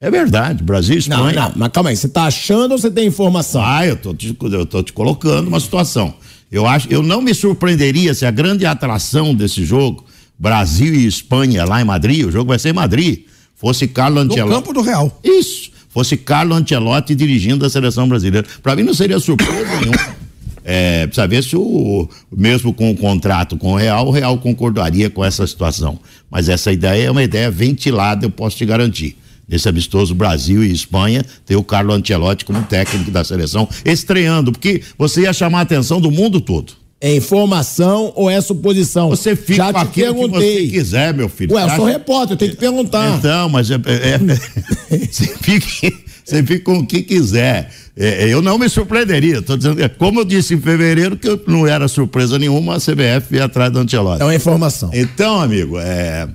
[0.00, 1.48] É verdade, Brasil e Não, Espanha.
[1.48, 3.60] não, mas calma aí, você tá achando ou você tem informação?
[3.64, 6.14] Ah, eu tô, te, eu tô te colocando uma situação.
[6.52, 10.04] Eu acho, eu não me surpreenderia se a grande atração desse jogo,
[10.38, 13.24] Brasil e Espanha lá em Madrid, o jogo vai ser em Madrid,
[13.56, 14.54] fosse Carlo No Ancelotti.
[14.54, 15.20] campo do Real.
[15.24, 18.46] Isso, fosse Carlo Ancelotti dirigindo a seleção brasileira.
[18.62, 20.16] Para mim não seria surpresa nenhuma.
[20.70, 25.08] É, precisa ver se o, mesmo com o contrato com o Real, o Real concordaria
[25.08, 25.98] com essa situação.
[26.30, 29.16] Mas essa ideia é uma ideia ventilada, eu posso te garantir.
[29.48, 34.82] Nesse amistoso Brasil e Espanha, ter o Carlo Ancelotti como técnico da seleção, estreando, porque
[34.98, 36.74] você ia chamar a atenção do mundo todo.
[37.00, 39.08] É informação ou é suposição?
[39.10, 40.68] Você fica Já com aquilo que você perguntei.
[40.70, 41.54] quiser, meu filho.
[41.54, 43.16] Ué, eu sou repórter, eu tenho que perguntar.
[43.16, 44.18] Então, mas é, é- é-
[45.08, 47.70] você, fica, você fica com o que quiser.
[47.96, 49.40] É, eu não me surpreenderia.
[49.42, 52.80] Tô dizendo, é, como eu disse em fevereiro, que eu não era surpresa nenhuma, a
[52.80, 54.20] CBF ia atrás do Ancelotti.
[54.22, 54.90] É uma informação.
[54.92, 56.28] Então, amigo, é,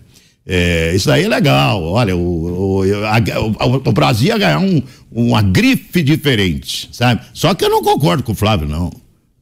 [0.48, 1.84] é, isso aí é legal.
[1.84, 7.22] Olha, o, o, a- o- o Brasil ia ganhar um, uma grife diferente, sabe?
[7.34, 8.92] Só que eu não concordo com o Flávio, não.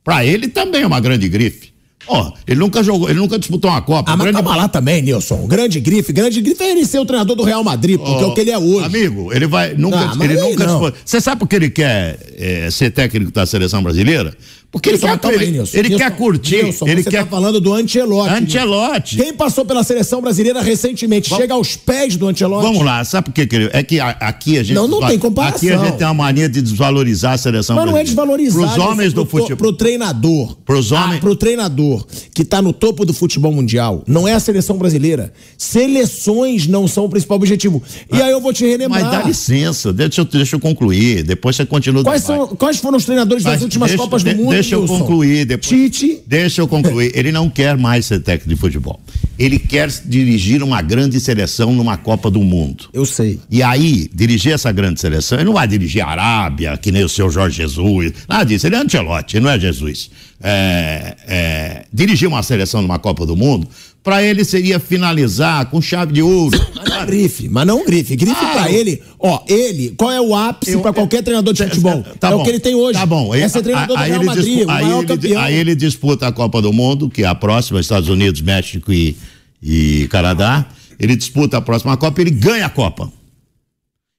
[0.03, 1.71] Pra ele também é uma grande grife.
[2.07, 4.11] Ó, ele nunca jogou, ele nunca disputou uma Copa.
[4.11, 5.45] Ah, mas grande lá também, Nilson.
[5.47, 8.33] Grande grife, grande grife é ele ser o treinador do Real Madrid, porque é o
[8.33, 8.85] que ele é hoje.
[8.85, 9.75] Amigo, ele vai.
[9.75, 10.93] Nunca, Ah, ele nunca.
[11.05, 14.35] Você sabe por que ele quer eh, ser técnico da seleção brasileira?
[14.71, 15.77] Porque ele quer, mas calma aí, Nilson.
[15.77, 16.63] ele Nilson, quer curtir.
[16.63, 17.23] Nilson, ele você quer.
[17.25, 18.33] tá falando do Ancelotti.
[18.33, 19.17] Ancelotti.
[19.17, 22.63] Quem passou pela seleção brasileira recentemente chega aos pés do Ancelotti?
[22.65, 23.69] Vamos lá, sabe por que que ele.
[23.73, 24.73] É que aqui a gente.
[24.75, 25.57] Não, não tem comparação.
[25.57, 28.05] Aqui a gente tem uma mania de desvalorizar a seleção Mas não é brasileira.
[28.45, 28.61] desvalorizar.
[28.75, 29.57] Para os homens do futebol.
[29.57, 30.55] Pro treinador.
[30.63, 34.39] Pros homens- Ah, pro treinador que tá no topo do futebol mundial, não é a
[34.39, 35.33] seleção brasileira.
[35.57, 37.81] Seleções não são o principal objetivo.
[38.13, 39.01] E aí eu vou te relembrar.
[39.03, 41.23] Mas dá licença, deixa eu, deixa eu concluir.
[41.23, 44.23] Depois você continua o Quais, são, quais foram os treinadores das Mas últimas deixa- Copas
[44.23, 44.60] de- do Mundo?
[44.61, 45.67] Deixa eu concluir depois.
[45.67, 46.21] Tite.
[46.25, 47.11] Deixa eu concluir.
[47.15, 48.99] Ele não quer mais ser técnico de futebol.
[49.37, 52.89] Ele quer dirigir uma grande seleção numa Copa do Mundo.
[52.93, 53.39] Eu sei.
[53.49, 57.09] E aí, dirigir essa grande seleção, ele não vai dirigir a Arábia, que nem o
[57.09, 58.67] seu Jorge Jesus, nada disso.
[58.67, 60.11] Ele é Ancelotti, não é Jesus.
[60.43, 63.67] É, é, dirigir uma seleção numa Copa do Mundo,
[64.03, 66.57] para ele seria finalizar com chave de ouro.
[66.75, 68.15] Mas não grife, mas não grife.
[68.15, 71.63] Grife Ah, pra eu- ele, ó, ele, qual é o ápice pra qualquer treinador de
[71.63, 72.03] futebol?
[72.19, 72.99] Tá é bom, o que ele tem hoje.
[72.99, 73.33] Tá bom.
[73.33, 74.85] É ser treinador do aí Real ele Madrid, dispu- o aí
[75.23, 75.35] ele-.
[75.35, 79.15] Aí ele disputa a Copa do Mundo, que é a próxima, Estados Unidos, México e,
[79.61, 80.65] e Canadá.
[80.99, 83.11] Ele disputa a próxima Copa, ele ganha a Copa.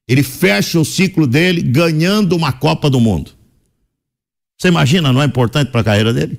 [0.09, 3.31] Ele fecha o ciclo dele ganhando uma Copa do Mundo.
[4.59, 6.38] Você imagina, não é importante para a carreira dele?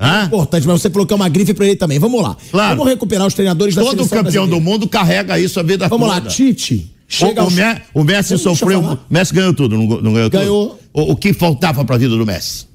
[0.00, 0.24] Hã?
[0.24, 1.98] Importante, mas você falou que é uma grife pra ele também.
[1.98, 2.36] Vamos lá.
[2.50, 2.76] Claro.
[2.76, 4.60] Vamos recuperar os treinadores da Todo campeão do brasileira.
[4.60, 6.30] mundo carrega isso a vida Vamos lá, toda.
[6.34, 6.90] Tite.
[7.06, 7.54] Chega o, o, aos...
[7.54, 8.80] Me- o Messi sofreu.
[8.80, 10.68] O Messi ganhou tudo, não, não ganhou, Ganhou.
[10.70, 10.80] tudo?
[10.92, 12.66] O, o que faltava para a vida do Messi?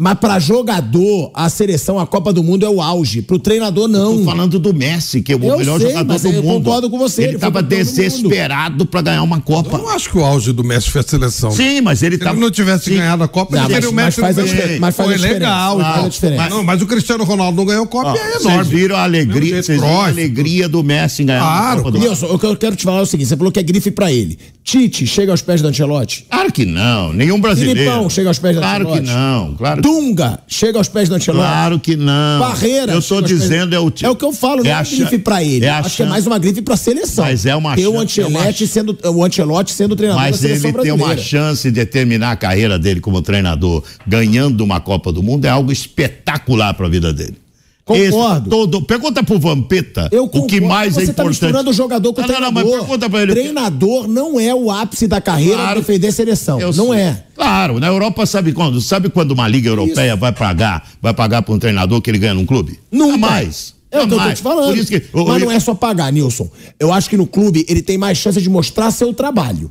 [0.00, 3.20] Mas pra jogador, a seleção, a Copa do Mundo é o auge.
[3.20, 4.18] Pro treinador, não.
[4.18, 6.44] Tô falando do Messi, que é o Eu melhor sei, jogador mas do eu mundo.
[6.64, 9.76] concordo com você, Ele estava desesperado para ganhar uma Eu Copa.
[9.76, 11.50] não acho que o auge do Messi foi a seleção.
[11.50, 12.36] Sim, mas ele Se tava.
[12.36, 12.96] ele não tivesse Sim.
[12.96, 14.20] ganhado a Copa, Não, ele mas- seria o mas Messi.
[14.20, 15.80] faz do a mas faz Foi a legal.
[15.80, 16.42] Faz a diferença.
[16.42, 18.70] Mas, não, mas o Cristiano Ronaldo não ganhou Copa Ó, e é Vocês enorme.
[18.70, 21.98] viram a alegria, vocês viram a alegria do Messi em ganhar Claro, uma Copa do
[21.98, 22.06] Mundo.
[22.08, 23.90] Nilson, o que eu quero te falar é o seguinte: você falou que é grife
[23.90, 24.38] pra ele.
[24.68, 26.26] Tite chega aos pés do Ancelotti.
[26.28, 27.78] Claro que não, nenhum brasileiro.
[27.80, 29.10] Filipão chega aos pés do Claro que Ancelotti.
[29.14, 31.46] não, claro que Dunga chega aos pés do Ancelotti.
[31.48, 32.38] Claro que não.
[32.38, 32.92] Barreira.
[32.92, 34.96] Eu pés- dizendo é o É o que eu falo, não é, a uma chan-
[34.96, 35.64] grife pra ele.
[35.64, 37.24] é a Acho que é mais uma grife pra seleção.
[37.24, 40.28] Mas é uma Ter o chan- é Ancelotti uma- sendo o Ancelotti sendo treinador da
[40.30, 41.04] Mas seleção ele tem brasileira.
[41.12, 45.48] uma chance de terminar a carreira dele como treinador ganhando uma Copa do Mundo é
[45.48, 47.38] algo espetacular para a vida dele.
[47.88, 48.40] Concordo.
[48.40, 51.28] Esse todo, pergunta pro Vampeta Eu o que concordo, mais é você tá importante.
[51.28, 52.70] misturando o jogador com o não, não, não, treinador.
[52.72, 53.32] mas pergunta pra ele.
[53.32, 55.80] Treinador não é o ápice da carreira Claro.
[55.80, 56.60] defender seleção.
[56.60, 56.98] Eu não sei.
[57.00, 57.24] é.
[57.34, 58.80] Claro, na Europa sabe quando?
[58.80, 62.34] Sabe quando uma liga europeia vai pagar, vai pagar para um treinador que ele ganha
[62.34, 62.78] num clube?
[62.92, 63.16] Nunca.
[63.16, 63.74] mais.
[63.90, 64.76] É o que eu tô te falando.
[64.76, 66.46] Isso que, Mas não é só pagar, Nilson.
[66.78, 69.70] Eu acho que no clube ele tem mais chance de mostrar seu trabalho.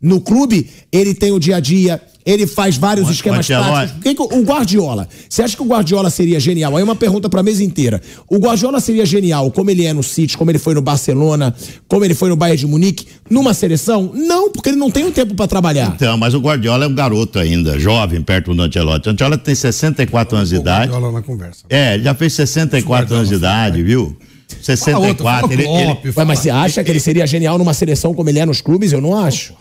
[0.00, 4.00] No clube, ele tem o dia a dia, ele faz vários O esquemas táticos.
[4.00, 6.76] Quem o Guardiola, você acha que o Guardiola seria genial?
[6.76, 8.00] Aí uma pergunta pra mesa inteira.
[8.30, 11.52] O Guardiola seria genial como ele é no City, como ele foi no Barcelona,
[11.88, 14.12] como ele foi no Bayern de Munique, numa seleção?
[14.14, 15.92] Não, porque ele não tem o tempo pra trabalhar.
[15.96, 19.08] Então, mas o Guardiola é um garoto ainda, jovem, perto do Ancelotti.
[19.08, 20.92] O Ancelotti tem 64 anos de idade.
[20.92, 21.64] Guardiola na conversa.
[21.68, 24.16] É, ele já fez 64 anos de idade, viu?
[24.62, 24.92] 64.
[24.92, 28.30] Fala ele, Klopp, ele- Ué, mas você acha que ele seria genial numa seleção como
[28.30, 28.92] ele é nos clubes?
[28.92, 29.54] Eu não acho.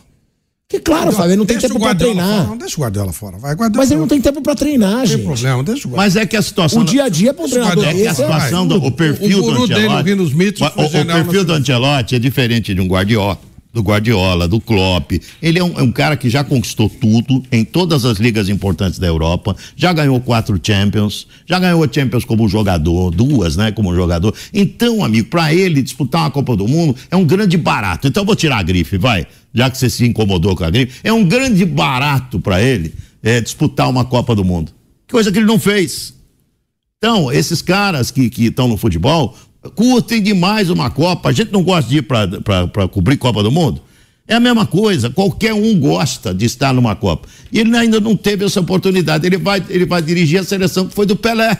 [0.70, 2.28] Que claro, Fábio, ele não tem tempo o pra treinar.
[2.28, 3.38] fora, não deixa o Guardiola fora.
[3.38, 3.78] Vai, Guardiola.
[3.78, 5.24] Mas ele não tem tempo pra treinar, Não tem gente.
[5.24, 5.98] problema, deixa o Guardiola.
[6.04, 6.82] Mas é que a situação.
[6.82, 9.40] O dia a dia pra um treinador É que a é situação, do, o perfil
[9.40, 10.64] O guru do dele, o Ancelotti.
[10.64, 13.40] O, o perfil do Ancelotti é diferente de um Guardiola.
[13.78, 15.12] Do Guardiola, do Klopp.
[15.40, 18.98] Ele é um, é um cara que já conquistou tudo em todas as ligas importantes
[18.98, 24.34] da Europa, já ganhou quatro Champions, já ganhou Champions como jogador, duas, né, como jogador.
[24.52, 28.08] Então, amigo, pra ele disputar uma Copa do Mundo é um grande barato.
[28.08, 31.00] Então, eu vou tirar a grife, vai, já que você se incomodou com a grife.
[31.04, 34.72] É um grande barato pra ele é, disputar uma Copa do Mundo.
[35.08, 36.16] Coisa que ele não fez.
[36.98, 39.38] Então, esses caras que estão no futebol
[39.76, 41.30] curtem demais uma Copa.
[41.30, 43.82] A gente não gosta de ir para cobrir Copa do Mundo.
[44.28, 47.28] É a mesma coisa, qualquer um gosta de estar numa Copa.
[47.52, 49.26] E ele ainda não teve essa oportunidade.
[49.26, 51.58] Ele vai, ele vai dirigir a seleção que foi do Pelé.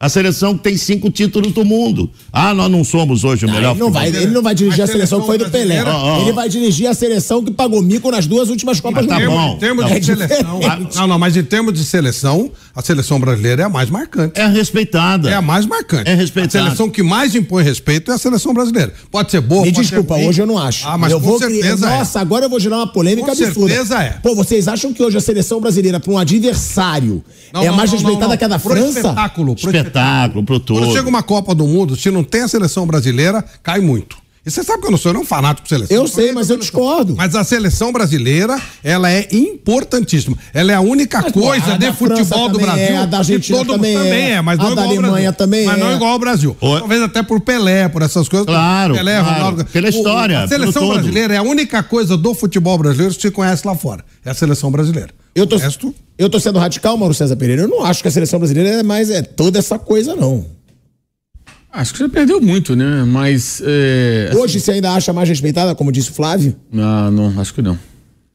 [0.00, 2.08] A seleção que tem cinco títulos do mundo.
[2.32, 4.80] Ah, nós não somos hoje o Não, melhor ele, não vai, ele não vai dirigir
[4.82, 5.82] A a seleção que foi do seleção Pelé.
[5.90, 6.22] ó, ó.
[6.22, 9.30] Ele vai dirigir a seleção que pagou mico nas duas últimas Copas do tá Mundo.
[9.30, 9.54] bom.
[9.54, 10.58] Em termos Não, de seleção.
[10.60, 10.96] diferente.
[10.96, 14.38] Não, não, mas em termos de seleção, a seleção brasileira é a mais marcante.
[14.40, 15.28] É respeitada.
[15.28, 16.08] É a mais marcante.
[16.08, 16.62] É respeitada.
[16.62, 18.92] A seleção que mais impõe respeito é a seleção brasileira.
[19.10, 20.86] Pode ser boa, Me pode desculpa, ser hoje eu não acho.
[20.86, 21.98] Ah, mas eu com vou certeza é.
[21.98, 23.68] Nossa, agora eu vou gerar uma polêmica Com absurda.
[23.74, 24.10] certeza é.
[24.22, 27.90] Pô, vocês acham que hoje a seleção brasileira, para um adversário, Não, é não, mais
[27.90, 28.36] não, respeitada não, não.
[28.38, 28.98] que a da Pro França?
[29.00, 30.78] espetáculo, pro Espetáculo pro todo.
[30.80, 34.16] Quando chega uma Copa do Mundo, se não tem a seleção brasileira, cai muito.
[34.48, 35.94] E você sabe que eu não sou nem um fanático de seleção.
[35.94, 37.14] Eu sei, mas eu discordo.
[37.14, 40.38] Mas a seleção brasileira, ela é importantíssima.
[40.54, 42.82] Ela é a única Mas, coisa a de futebol do Brasil.
[42.82, 44.98] é, a da Argentina todo também mundo é, também é, mas a não da igual
[45.04, 45.94] Alemanha também Mas não é.
[45.96, 46.56] igual ao Brasil.
[46.58, 48.46] Talvez até por Pelé, por essas coisas.
[48.46, 49.34] Claro, Pelé, claro.
[49.34, 49.64] Ronaldo.
[49.66, 53.30] Pela história, O- A seleção brasileira é a única coisa do futebol brasileiro que se
[53.30, 54.02] conhece lá fora.
[54.24, 55.10] É a seleção brasileira.
[55.34, 57.62] Eu tô, O resto, eu tô sendo radical, Mauro César Pereira.
[57.62, 60.46] Eu não acho que a seleção brasileira é mais é toda essa coisa, não.
[61.72, 63.04] Acho que já perdeu muito, né?
[63.04, 63.62] Mas.
[63.64, 66.56] É, Hoje você ainda acha mais respeitada, como disse o Flávio?
[66.74, 67.78] Ah, não, acho que não.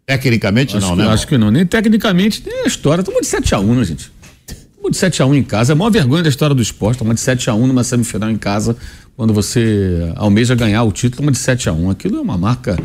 [0.06, 1.08] Tecnicamente, Acho, não, que, né?
[1.10, 1.50] acho que não.
[1.50, 3.02] Nem tecnicamente, nem a história.
[3.02, 4.12] Estamos de 7x1, né, gente?
[4.48, 5.72] Estamos de 7x1 em casa.
[5.72, 7.00] É a maior vergonha da história do esporte.
[7.00, 8.76] Tomar de 7x1 numa semifinal em casa,
[9.16, 11.90] quando você almeja ganhar o título, toma de 7x1.
[11.90, 12.78] Aquilo é uma marca.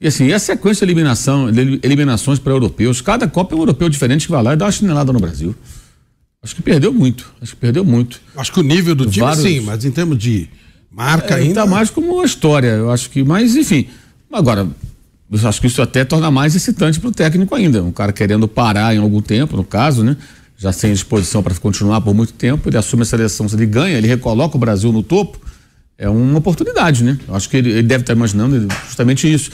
[0.00, 3.00] E assim, e a sequência de eliminação, de eliminações para europeus.
[3.00, 5.54] Cada Copa é um europeu diferente que vai lá e dá uma chinelada no Brasil.
[6.42, 7.32] Acho que perdeu muito.
[7.40, 8.20] Acho que perdeu muito.
[8.36, 10.48] acho que o nível do time, Vários- sim, mas em termos de
[10.90, 11.54] marca É, ainda.
[11.62, 13.22] Tá mais como uma história, eu acho que.
[13.22, 13.88] Mas, enfim.
[14.32, 14.66] Agora,
[15.30, 17.82] eu acho que isso até torna mais excitante pro técnico ainda.
[17.82, 20.16] Um cara querendo parar em algum tempo, no caso, né?
[20.56, 23.96] Já sem disposição para continuar por muito tempo, ele assume a seleção, se ele ganha,
[23.96, 25.40] ele recoloca o Brasil no topo,
[25.96, 27.18] é uma oportunidade, né?
[27.26, 29.50] Eu acho que ele, ele deve estar imaginando justamente isso.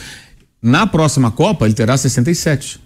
[0.61, 2.81] Na próxima Copa, ele terá 67.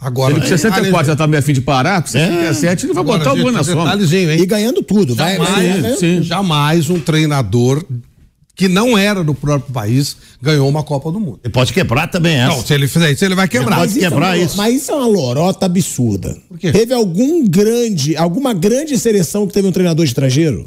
[0.00, 2.28] Agora, ele com 64 já tá meio afim de parar, com É.
[2.28, 3.96] 67 ele vai Agora, botar o gol na soma.
[3.96, 5.14] E ganhando tudo.
[5.14, 6.22] Vai, vai, Jamais, vai- sim.
[6.22, 7.82] jamais um treinador
[8.56, 11.40] que não era do próprio país ganhou uma Copa do Mundo.
[11.42, 12.54] Ele pode quebrar também essa.
[12.56, 13.78] Não, se ele fizer isso, ele vai quebrar.
[13.78, 14.56] Pode Mas quebrar é uma- isso.
[14.56, 16.36] Mas isso é uma lorota absurda.
[16.48, 16.70] Por quê?
[16.70, 20.66] Teve algum grande, alguma grande seleção que teve um treinador estrangeiro?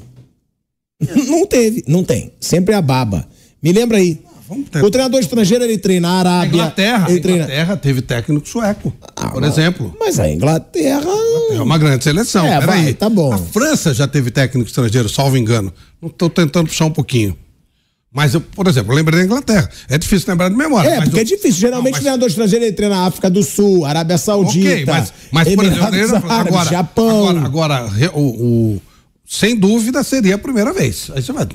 [1.27, 2.31] Não teve, não tem.
[2.39, 3.27] Sempre é a baba.
[3.61, 4.19] Me lembra aí.
[4.47, 6.47] Vamos ter- O treinador estrangeiro ele treina a A Arábia.
[6.47, 7.43] Inglaterra, a ele treina...
[7.43, 9.47] Inglaterra teve técnico sueco, Ah, por não.
[9.47, 9.95] exemplo.
[9.99, 11.09] Mas a Inglaterra.
[11.51, 12.45] É uma grande seleção.
[12.45, 12.83] É, peraí.
[12.85, 13.33] vai, tá bom.
[13.33, 15.71] A França já teve técnico estrangeiro, salvo engano.
[16.01, 17.37] Não estou tentando puxar um pouquinho.
[18.09, 19.69] Mas, eu, por exemplo, eu lembrei da Inglaterra.
[19.89, 20.89] É difícil lembrar de memória.
[20.89, 21.59] É, mas porque eu- é difícil.
[21.59, 24.69] Geralmente Não, o mas- treinador estrangeiro ele treina na África do Sul, Arábia Saudita.
[24.73, 26.13] Ok, mas, mas por exemplo, Árabes,
[26.47, 27.29] agora, Japão.
[27.29, 27.45] agora,
[27.85, 28.21] agora, o,
[28.75, 28.81] o-
[29.29, 31.11] sem dúvida seria a primeira vez.
[31.13, 31.45] Aí você vai.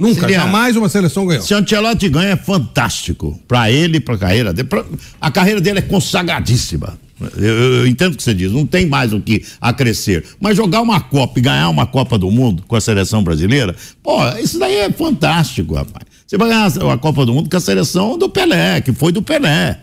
[0.00, 1.42] Nunca, Seria- jamais uma seleção ganhou.
[1.44, 3.38] Se o Ancelotti ganha, é fantástico.
[3.46, 4.66] Pra ele, pra carreira dele.
[4.68, 4.84] pra-
[5.20, 6.98] A carreira dele é consagradíssima.
[7.36, 10.24] Eu, eu- eu entendo o que você diz, não tem mais o que acrescer.
[10.40, 14.26] Mas jogar uma Copa e ganhar uma Copa do Mundo com a seleção brasileira, pô,
[14.42, 16.06] isso daí é fantástico, rapaz.
[16.26, 19.20] Você vai ganhar a Copa do Mundo com a seleção do Pelé, que foi do
[19.20, 19.80] Pelé.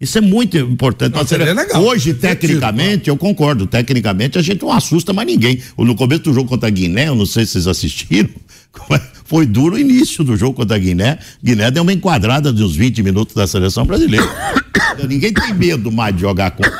[0.00, 1.14] Isso é muito importante.
[1.14, 1.80] Não, sele- seria legal.
[1.82, 3.66] Hoje, tecnicamente, eu concordo.
[3.66, 5.60] Tecnicamente, a gente não assusta mais ninguém.
[5.78, 8.32] No começo do jogo contra a Guiné, eu não sei se vocês assistiram, é-
[9.24, 11.18] foi duro o início do jogo contra a Guiné.
[11.42, 14.28] Guiné deu uma enquadrada de uns 20 minutos da seleção brasileira.
[15.08, 16.72] ninguém tem medo mais de jogar contra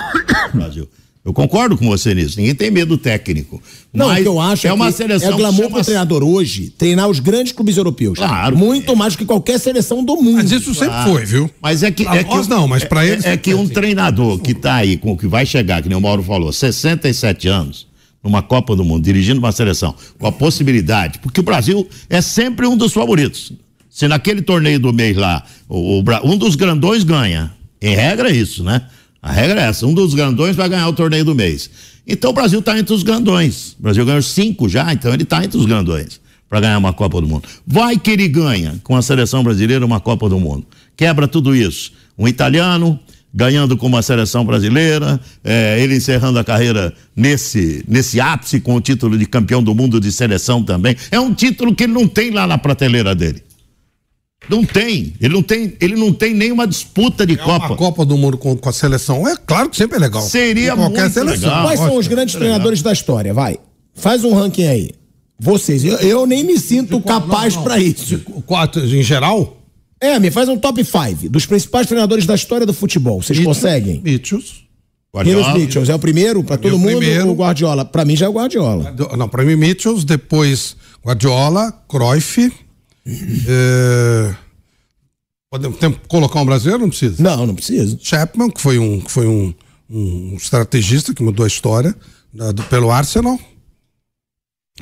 [0.53, 0.89] o Brasil.
[1.25, 2.37] Eu concordo com você nisso.
[2.39, 3.63] Ninguém tem medo técnico.
[3.95, 6.23] Não, Mas o que eu acho é uma seleção é que glamour chama- pro treinador
[6.23, 8.19] hoje treinar os grandes clubes europeus.
[8.19, 8.55] Claro.
[8.59, 10.35] Muito mais do que qualquer seleção do mundo.
[10.35, 11.51] Mas isso sempre foi, viu?
[11.63, 12.05] Mas é que.
[12.05, 13.73] Pra é que nós não, mas pra é- eles É, que um assim.
[13.73, 17.49] treinador que tá aí, com o que vai chegar, que nem o Mauro falou, 67
[17.49, 17.87] anos,
[18.25, 22.67] numa Copa do Mundo, dirigindo uma seleção, com a possibilidade, porque o Brasil é sempre
[22.67, 23.53] um dos favoritos.
[23.91, 27.53] Se naquele torneio do mês lá, o, o um dos grandões ganha.
[27.81, 28.83] Em regra é isso, né?
[29.23, 31.71] A regra é essa: um dos grandões vai ganhar o torneio do mês.
[32.07, 33.77] Então o Brasil está entre os grandões.
[33.79, 37.21] O Brasil ganhou cinco já, então ele está entre os grandões para ganhar uma Copa
[37.21, 37.49] do Mundo.
[37.67, 40.67] Vai que ele ganha com a seleção brasileira uma Copa do Mundo.
[40.97, 41.93] Quebra tudo isso.
[42.19, 42.99] Um italiano
[43.35, 48.81] ganhando com uma seleção brasileira, eh, ele encerrando a carreira nesse, nesse ápice com o
[48.81, 50.95] título de campeão do mundo de seleção também.
[51.11, 53.43] É um título que ele não tem lá na prateleira dele.
[54.49, 55.15] Não tem.
[55.21, 57.67] Ele não tem, ele não tem nenhuma disputa de É Copa.
[57.69, 59.27] uma Copa do Mundo com, com a seleção.
[59.27, 60.23] É claro que sempre é legal.
[60.23, 61.25] Seria muito seleção.
[61.49, 61.63] legal.
[61.65, 62.01] Quais são Ótimo.
[62.01, 63.33] os grandes treinadores da história?
[63.33, 63.59] Vai.
[63.95, 64.91] Faz um ranking aí.
[65.41, 65.83] Vocês.
[65.83, 68.21] Eu, eu nem me sinto capaz pra isso.
[68.47, 69.64] Quatro, em geral?
[70.01, 73.23] É, me faz um top 5 dos principais treinadores da história do futebol.
[73.23, 74.01] Vocês conseguem?
[74.03, 74.65] Mitchells.
[75.15, 75.55] Guardiola.
[75.55, 76.99] Mitchells é o primeiro pra todo mundo.
[76.99, 77.29] primeiro.
[77.31, 77.85] O Guardiola.
[77.85, 78.95] Pra mim já é o Guardiola.
[79.17, 82.53] Não, pra mim, Mitchells, depois Guardiola, Cruyff.
[83.07, 84.35] é,
[85.51, 85.79] Podemos
[86.09, 86.83] colocar um brasileiro?
[86.83, 87.23] Não precisa.
[87.23, 87.97] Não, não precisa.
[88.03, 89.55] Chapman, que foi um, que foi um,
[89.89, 91.95] um estrategista que mudou a história
[92.33, 93.39] da- do- pelo Arsenal.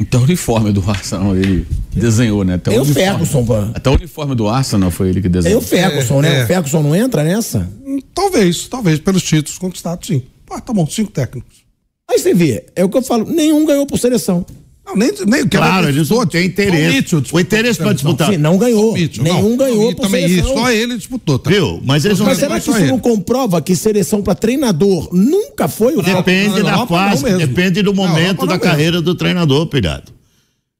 [0.00, 2.54] Até o uniforme do Arsenal ele desenhou, né?
[2.54, 2.94] Até o uniforme.
[2.94, 3.54] Ferguson, pô.
[3.74, 5.60] Até o uniforme do Arsenal foi ele que desenhou.
[5.60, 6.40] o Ferguson, né?
[6.40, 6.44] é.
[6.44, 7.68] O Ferguson não entra nessa?
[7.84, 10.22] Hum, Talvez, talvez, pelos títulos conquistados, sim.
[10.46, 11.62] Pô, tá bom, cinco técnicos.
[12.10, 14.46] Aí você vê, é o que eu falo, nenhum ganhou por seleção.
[14.92, 17.16] Não, nem, nem Claro, eles não têm interesse.
[17.32, 18.30] O interesse para disputar.
[18.30, 18.92] Sim, não ganhou.
[18.92, 19.56] Mitchell, Nenhum não.
[19.56, 20.50] ganhou E por também seleção.
[20.52, 21.38] isso, só ele disputou.
[21.38, 21.50] Tá?
[21.50, 21.80] Viu?
[21.84, 23.00] Mas eles não Mas Não, será que isso não ele.
[23.00, 26.86] comprova que seleção pra treinador nunca foi o Depende da Europa não
[27.18, 30.12] fase, depende do momento da não carreira do treinador, pilhado.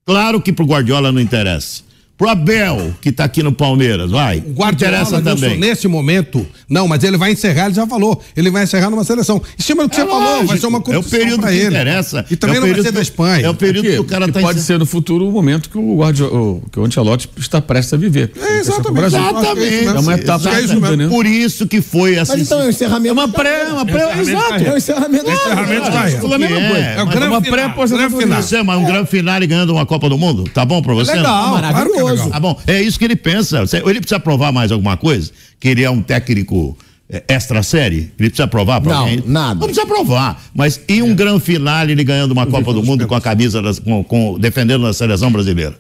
[0.05, 1.83] Claro que pro Guardiola não interessa.
[2.16, 4.38] Pro Abel, que tá aqui no Palmeiras, vai.
[4.38, 5.59] O Guardiola, interessa Nilson, também.
[5.59, 9.42] nesse momento, não, mas ele vai encerrar, ele já falou, ele vai encerrar numa seleção.
[9.59, 11.53] Em cima do que É você falou, vai lógico, ser uma é o período que
[11.53, 11.66] ele.
[11.66, 12.25] interessa.
[12.31, 13.46] E também é o não vai período ser da que- Espanha.
[13.46, 15.33] É o período que, Que, o cara que tá pode encer- ser no futuro o
[15.33, 18.31] momento que o, Guardiola, que o Ancelotti está prestes a viver.
[18.40, 19.05] É, exatamente.
[19.05, 19.57] É isso Exatamente.
[19.70, 19.96] mesmo.
[19.96, 20.96] É uma etapa É isso mesmo.
[20.96, 21.09] né?
[21.09, 22.33] Por isso que foi assim.
[22.35, 23.09] Mas então é o encerramento.
[23.09, 24.64] É uma pré, uma pré, Encerramento exato.
[24.64, 25.29] É o encerramento.
[25.31, 26.20] É encerramento Ah, de carreira.
[26.20, 26.85] Tudo a mesma É, coisa.
[26.85, 28.42] É o Mas grande uma final, grande final.
[28.42, 30.44] Você, mas um grande finale ganhando uma Copa do Mundo?
[30.53, 31.14] Tá bom pra você?
[31.14, 31.59] Legal, não?
[31.70, 32.29] claro é.
[32.31, 33.65] Tá bom, é isso que ele pensa.
[33.85, 35.31] Ele precisa provar mais alguma coisa?
[35.61, 36.77] Que ele é um técnico
[37.09, 37.97] é, extra série?
[38.19, 39.23] Ele precisa provar pra Não, alguém?
[39.27, 39.55] nada.
[39.61, 40.43] Não precisa provar.
[40.55, 43.79] Mas e um grande finale ele ganhando uma Copa do Mundo com a camisa, das-
[43.79, 45.77] com, com- defendendo a seleção brasileira?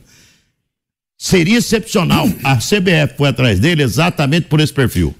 [1.18, 2.28] Seria excepcional.
[2.42, 5.14] A CBF foi atrás dele exatamente por esse perfil.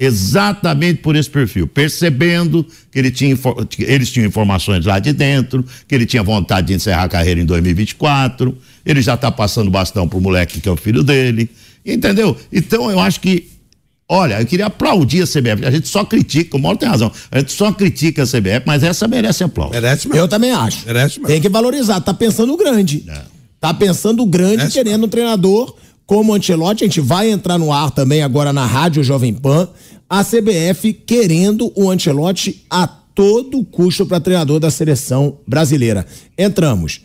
[0.00, 3.36] Exatamente por esse perfil, percebendo que ele tinha,
[3.80, 7.44] eles tinham informações lá de dentro, que ele tinha vontade de encerrar a carreira em
[7.44, 8.56] 2024,
[8.88, 11.50] ele já está passando bastão pro moleque que é o filho dele,
[11.84, 12.34] entendeu?
[12.50, 13.46] Então eu acho que,
[14.08, 17.38] olha, eu queria aplaudir a CBF, a gente só critica, o Mauro tem razão, a
[17.38, 19.74] gente só critica a CBF, mas essa merece aplauso.
[19.74, 20.20] Merece mesmo.
[20.22, 20.86] Eu também acho.
[20.86, 21.26] Merece mesmo.
[21.26, 22.00] Tem que valorizar.
[22.00, 23.04] Tá pensando grande.
[23.60, 26.84] Tá pensando grande, Merece querendo um treinador como o Ancelotti.
[26.84, 29.68] A gente vai entrar no ar também agora na Rádio Jovem Pan.
[30.08, 36.06] A CBF querendo o Ancelotti a todo custo para treinador da seleção brasileira.
[36.38, 37.00] Entramos.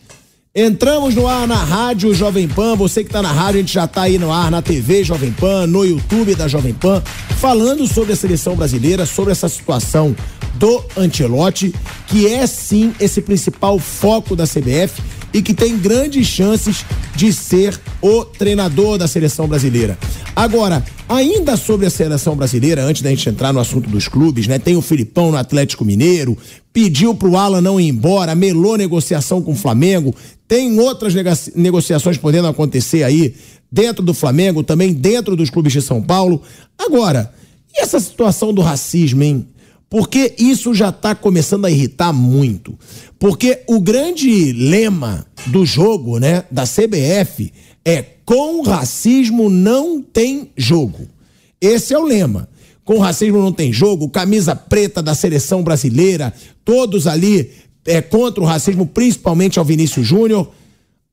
[0.56, 2.76] Entramos no ar na Rádio Jovem Pan.
[2.76, 5.32] Você que tá na rádio, a gente já tá aí no ar na TV Jovem
[5.32, 7.02] Pan, no YouTube da Jovem Pan,
[7.40, 10.14] falando sobre a seleção brasileira, sobre essa situação
[10.54, 11.74] do Ancelotti,
[12.06, 16.84] que é sim esse principal foco da CBF e que tem grandes chances
[17.16, 19.98] de ser o treinador da seleção brasileira.
[20.36, 24.60] Agora, ainda sobre a seleção brasileira, antes da gente entrar no assunto dos clubes, né?
[24.60, 26.38] Tem o Filipão no Atlético Mineiro,
[26.72, 30.14] pediu pro Alan não ir embora, melou negociação com o Flamengo,
[30.54, 31.12] tem outras
[31.56, 33.34] negociações podendo acontecer aí
[33.72, 36.40] dentro do Flamengo, também dentro dos clubes de São Paulo.
[36.78, 37.34] Agora,
[37.74, 39.48] e essa situação do racismo, hein?
[39.90, 42.78] Porque isso já está começando a irritar muito.
[43.18, 47.52] Porque o grande lema do jogo, né, da CBF
[47.84, 51.08] é com racismo não tem jogo.
[51.60, 52.48] Esse é o lema.
[52.84, 56.32] Com racismo não tem jogo, camisa preta da seleção brasileira,
[56.64, 57.50] todos ali
[57.86, 60.50] é, contra o racismo, principalmente ao Vinícius Júnior.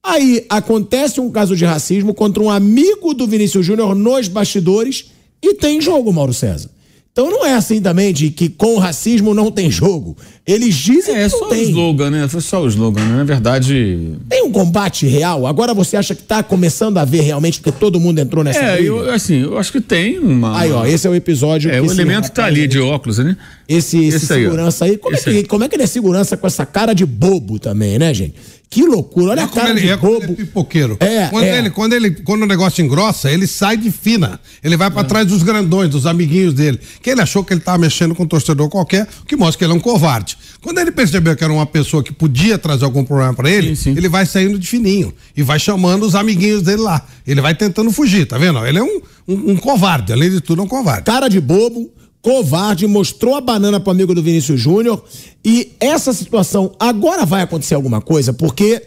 [0.03, 5.53] Aí acontece um caso de racismo contra um amigo do Vinícius Júnior nos bastidores e
[5.53, 6.69] tem jogo, Mauro César.
[7.13, 10.15] Então não é assim também de que com o racismo não tem jogo.
[10.47, 12.28] Eles dizem É que não só o slogan, né?
[12.30, 13.17] Foi só o slogan, né?
[13.17, 14.13] Na verdade.
[14.29, 15.46] Tem um combate real?
[15.46, 18.75] Agora você acha que tá começando a ver realmente porque todo mundo entrou nessa É,
[18.77, 18.88] briga?
[18.88, 20.58] eu, assim, eu acho que tem uma.
[20.58, 23.35] Aí, ó, esse é o episódio É, o elemento tá ali de óculos, né?
[23.67, 25.46] Esse, esse, Esse aí, segurança aí, como, Esse é que, aí.
[25.46, 28.35] como é que ele é segurança com essa cara de bobo também, né, gente?
[28.72, 30.34] Que loucura, olha É a como cara ele, de é como ele bobo.
[30.34, 30.98] é pipoqueiro.
[31.02, 31.58] É, quando, é.
[31.58, 34.40] Ele, quando, ele, quando o negócio engrossa, ele sai de fina.
[34.63, 36.80] Ele vai pra trás dos grandões, dos amiguinhos dele.
[37.02, 39.65] Que ele achou que ele tava mexendo com um torcedor qualquer, o que mostra que
[39.65, 40.38] ele é um covarde.
[40.62, 43.92] Quando ele percebeu que era uma pessoa que podia trazer algum problema pra ele, Sim,
[43.92, 43.98] sim.
[43.98, 47.06] ele vai saindo de fininho e vai chamando os amiguinhos dele lá.
[47.28, 48.65] Ele vai tentando fugir, tá vendo?
[48.65, 51.04] Ele é um, um, um covarde, além de tudo, é um covarde.
[51.04, 51.92] Cara de bobo,
[52.22, 55.04] covarde, mostrou a banana pro amigo do Vinícius Júnior.
[55.44, 58.82] E essa situação agora vai acontecer alguma coisa, porque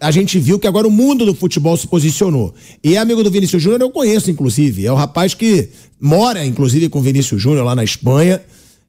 [0.00, 2.54] a gente viu que agora o mundo do futebol se posicionou.
[2.82, 4.86] E é amigo do Vinícius Júnior, eu conheço, inclusive.
[4.86, 5.68] É o rapaz que
[6.00, 8.40] mora, inclusive, com o Vinícius Júnior lá na Espanha.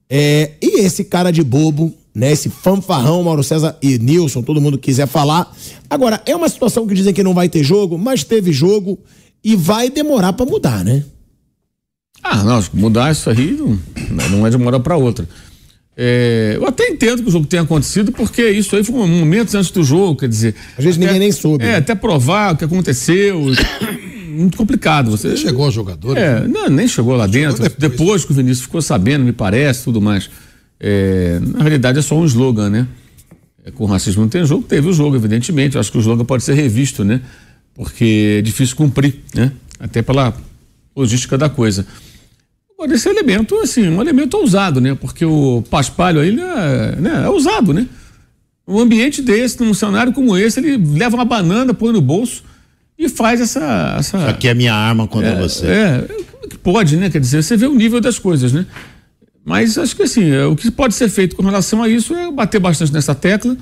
[0.10, 2.32] É, e esse cara de bobo, né?
[2.32, 5.54] Esse fanfarrão, Mauro César e Nilson, todo mundo quiser falar.
[5.90, 8.98] Agora, é uma situação que dizem que não vai ter jogo, mas teve jogo
[9.44, 11.04] e vai demorar pra mudar, né?
[12.24, 13.80] Ah, não, mudar isso aí não,
[14.30, 15.28] não é de uma hora para outra.
[15.98, 19.54] É, eu até entendo que o jogo tenha acontecido, porque isso aí foi um momentos
[19.56, 20.56] antes do jogo, quer dizer.
[20.78, 21.76] Às vezes até- ninguém nem soube, É, né?
[21.78, 23.42] até provar o que aconteceu.
[24.32, 25.12] muito complicado.
[25.12, 26.18] Você Chegou o jogador.
[26.18, 27.62] É, não, nem chegou lá dentro.
[27.64, 27.78] depois.
[27.92, 28.26] Depois.
[28.26, 30.30] que o Vinícius ficou sabendo, me parece, tudo mais.
[30.80, 32.88] É, na realidade é só um slogan, né?
[33.66, 35.76] É, com racismo não tem jogo, teve o jogo, evidentemente.
[35.76, 37.22] Eu acho que o slogan pode ser revisto, né?
[37.76, 39.52] Porque é difícil cumprir, né?
[39.80, 40.34] Até pela
[40.96, 41.86] logística da coisa.
[42.82, 44.96] Agora, esse elemento, assim, um elemento ousado, né?
[44.96, 47.24] Porque o paspalho aí ele é, né?
[47.26, 47.86] é ousado, né?
[48.68, 52.44] Um ambiente desse, num cenário como esse, ele leva uma banana, põe no bolso
[52.98, 53.98] e faz essa.
[54.00, 55.68] essa Aqui é minha arma contra você.
[55.68, 57.12] é, como é que pode, né?
[57.12, 58.66] Quer dizer, você vê o nível das coisas, né?
[59.46, 62.32] Mas acho que assim, é, o que pode ser feito com relação a isso é
[62.32, 63.56] bater bastante nessa tecla,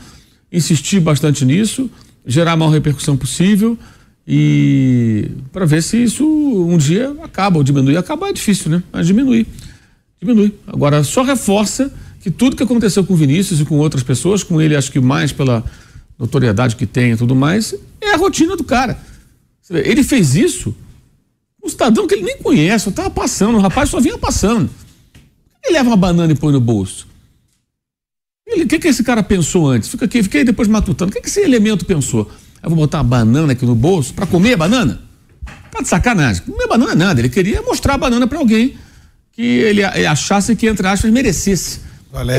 [0.49, 1.91] insistir bastante nisso,
[2.25, 3.77] gerar a maior repercussão possível
[4.31, 7.97] e para ver se isso um dia acaba ou diminui.
[7.97, 8.83] Acabar é difícil, né?
[8.93, 9.47] Mas diminui.
[10.21, 10.53] Diminui.
[10.67, 14.75] Agora, só reforça que tudo que aconteceu com Vinícius e com outras pessoas, com ele
[14.75, 15.65] acho que mais pela
[16.19, 18.99] notoriedade que tem e tudo mais, é a rotina do cara.
[19.71, 20.75] Ele fez isso
[21.63, 24.69] um cidadão que ele nem conhece, eu tava passando, o rapaz só vinha passando.
[25.65, 27.07] Ele leva uma banana e põe no bolso.
[28.47, 29.89] O que, que esse cara pensou antes?
[29.89, 31.11] Fica aqui, fiquei depois matutando.
[31.11, 32.29] O que, que esse elemento pensou?
[32.61, 35.01] Eu vou botar uma banana aqui no bolso para comer a banana?
[35.71, 36.43] Tá de sacanagem.
[36.43, 37.21] Comer banana é nada.
[37.21, 38.75] Ele queria mostrar a banana para alguém
[39.33, 41.79] que ele, ele achasse que, entre aspas, merecesse.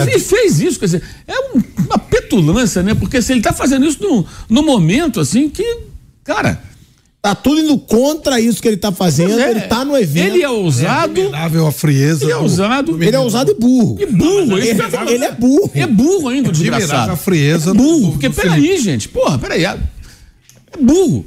[0.06, 2.92] Ele fez isso, quer dizer, é um- uma petulância, né?
[2.94, 5.78] Porque se ele tá fazendo isso no, no momento, assim, que,
[6.24, 6.60] cara,
[7.22, 10.32] Tá tudo indo contra isso que ele tá fazendo, é, ele tá no evento.
[10.36, 12.24] ele é ousado, Admirável a frieza.
[12.24, 13.98] ele é do- ousado, Ele é ousado e burro.
[14.00, 14.56] e burro.
[14.56, 15.70] Ele, Ele, tá- ele é burro.
[15.74, 17.12] é burro ainda, o desgraçado.
[17.12, 19.78] a frieza É burro, do- porque peraí, gente, porra, peraí, é é
[20.80, 21.24] burro.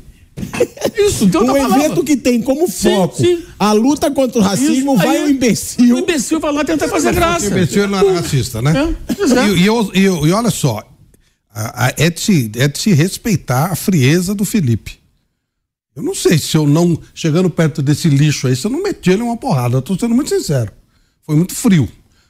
[0.98, 1.86] Isso, tem outra Um palavra.
[1.86, 3.44] evento que tem como foco sim.
[3.60, 5.96] a luta contra o racismo, Isso, vai aí, o imbecil.
[5.96, 7.46] O imbecil vai lá tentar fazer graça.
[7.46, 8.96] O imbecil não era racista, né?
[9.08, 9.50] É, exato.
[9.56, 10.84] e, e e e olha só,
[11.54, 15.00] a- a- é, de se, é de se respeitar a frieza do Felipe.
[15.96, 19.12] Eu não sei se eu não, chegando perto desse lixo aí, se eu não meti
[19.12, 19.78] ele uma porrada.
[19.78, 20.72] Eu tô sendo muito sincero.
[21.24, 21.88] Foi muito frio.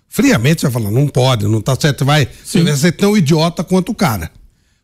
[0.09, 3.63] Friamente você vai falar, não pode, não tá certo, vai, você vai ser tão idiota
[3.63, 4.29] quanto o cara.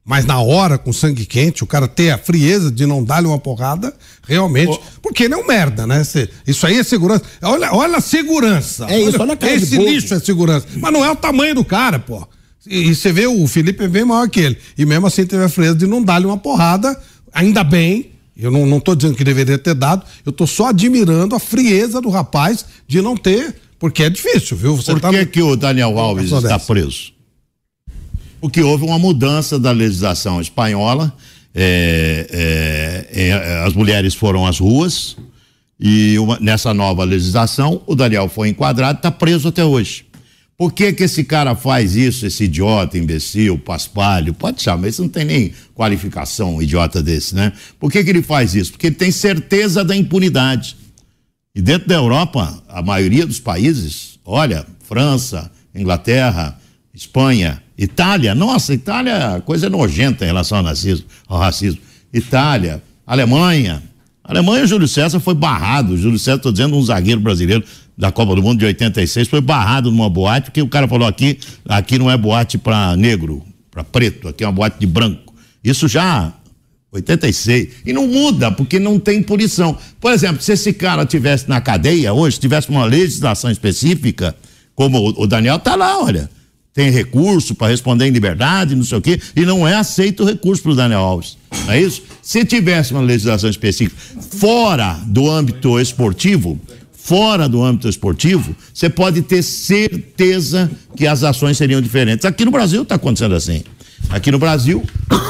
[0.10, 3.38] Mas na hora, com sangue quente, o cara ter a frieza de não dar-lhe uma
[3.38, 3.94] porrada,
[4.28, 4.76] realmente.
[5.04, 6.04] Porque ele é um merda, né?
[6.04, 7.24] Cê- isso aí é segurança.
[7.44, 8.88] Olha, olha a segurança.
[8.90, 10.66] É isso, olha a cara de Esse lixo é segurança.
[10.78, 12.28] Mas não é o tamanho do cara, pô.
[12.66, 14.58] E e você vê, o Felipe é bem maior que ele.
[14.76, 17.00] E mesmo assim teve a frieza de não dar-lhe uma porrada.
[17.32, 18.10] Ainda bem.
[18.36, 20.04] Eu não, não tô dizendo que deveria ter dado.
[20.26, 23.54] Eu tô só admirando a frieza do rapaz de não ter.
[23.78, 24.76] Porque é difícil, viu?
[24.76, 27.12] Você Por tá que, no- que o Daniel Alves está preso?
[28.42, 31.14] Porque houve uma mudança da legislação espanhola.
[31.56, 35.18] é, é, é, as mulheres foram às ruas
[35.80, 40.06] e uma- nessa nova legislação o Daniel foi enquadrado está preso até hoje.
[40.56, 44.32] Por que que esse cara faz isso, esse idiota, imbecil, paspalho?
[44.34, 47.52] Pode chamar, isso não tem nem qualificação, um idiota desse, né?
[47.80, 48.72] Por que que ele faz isso?
[48.74, 50.78] Porque ele tem certeza da impunidade.
[51.56, 56.60] E dentro da Europa, a maioria dos países, olha, França, Inglaterra,
[56.94, 61.80] Espanha, Itália, nossa, Itália, coisa nojenta em relação ao racismo, ao racismo.
[62.14, 63.82] Itália, Alemanha.
[64.22, 65.96] Alemanha, Júlio César foi barrado.
[65.96, 67.64] Júlio César, estou dizendo, um zagueiro brasileiro
[67.98, 71.40] da Copa do Mundo de 86, foi barrado numa boate, porque o cara falou aqui,
[71.70, 75.34] aqui não é boate para negro, para preto, aqui é uma boate de branco.
[75.64, 76.34] Isso já
[76.92, 77.70] 86.
[77.86, 79.78] E não muda, porque não tem punição.
[80.02, 84.36] Por exemplo, se esse cara tivesse na cadeia hoje, tivesse uma legislação específica,
[84.76, 86.30] como o Daniel tá lá, olha.
[86.74, 90.26] Tem recurso para responder em liberdade, não sei o quê, e não é aceito o
[90.26, 91.38] recurso para o Daniel Alves.
[91.66, 92.04] Não é isso?
[92.22, 94.00] Se tivesse uma legislação específica
[94.38, 96.60] fora do âmbito esportivo,
[96.94, 102.24] fora do âmbito esportivo, você pode ter certeza que as ações seriam diferentes.
[102.24, 103.64] Aqui no Brasil está acontecendo assim.
[104.10, 104.84] Aqui no Brasil,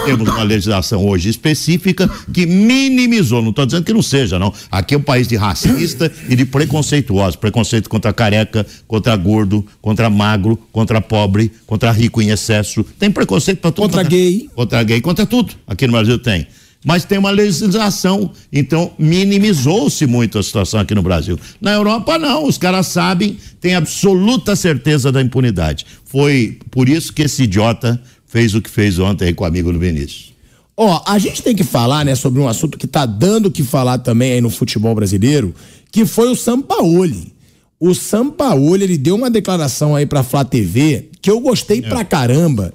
[0.06, 4.54] temos uma legislação hoje específica que minimizou, não estou dizendo que não seja, não.
[4.72, 7.36] Aqui é um país de racista e de preconceituosos.
[7.36, 12.84] Preconceito contra careca, contra gordo, contra magro, contra pobre, contra rico em excesso.
[12.98, 13.90] Tem preconceito para tudo.
[13.90, 14.50] Contra gay.
[14.56, 15.54] Contra gay, contra tudo.
[15.68, 16.48] Aqui no Brasil tem
[16.84, 21.38] mas tem uma legislação, então minimizou-se muito a situação aqui no Brasil.
[21.60, 25.86] Na Europa não, os caras sabem, têm absoluta certeza da impunidade.
[26.06, 29.74] Foi por isso que esse idiota fez o que fez ontem aí com o amigo
[29.74, 30.34] do Vinícius.
[30.78, 33.64] Ó, a gente tem que falar, né, sobre um assunto que tá dando o que
[33.64, 35.54] falar também aí no futebol brasileiro,
[35.92, 37.34] que foi o Sampaoli.
[37.78, 42.74] O Sampaoli, ele deu uma declaração aí pra Flá TV que eu gostei pra caramba,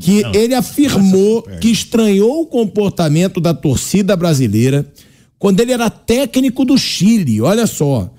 [0.00, 4.90] que ele afirmou que estranhou o comportamento da torcida brasileira
[5.38, 7.42] quando ele era técnico do Chile.
[7.42, 8.10] Olha só.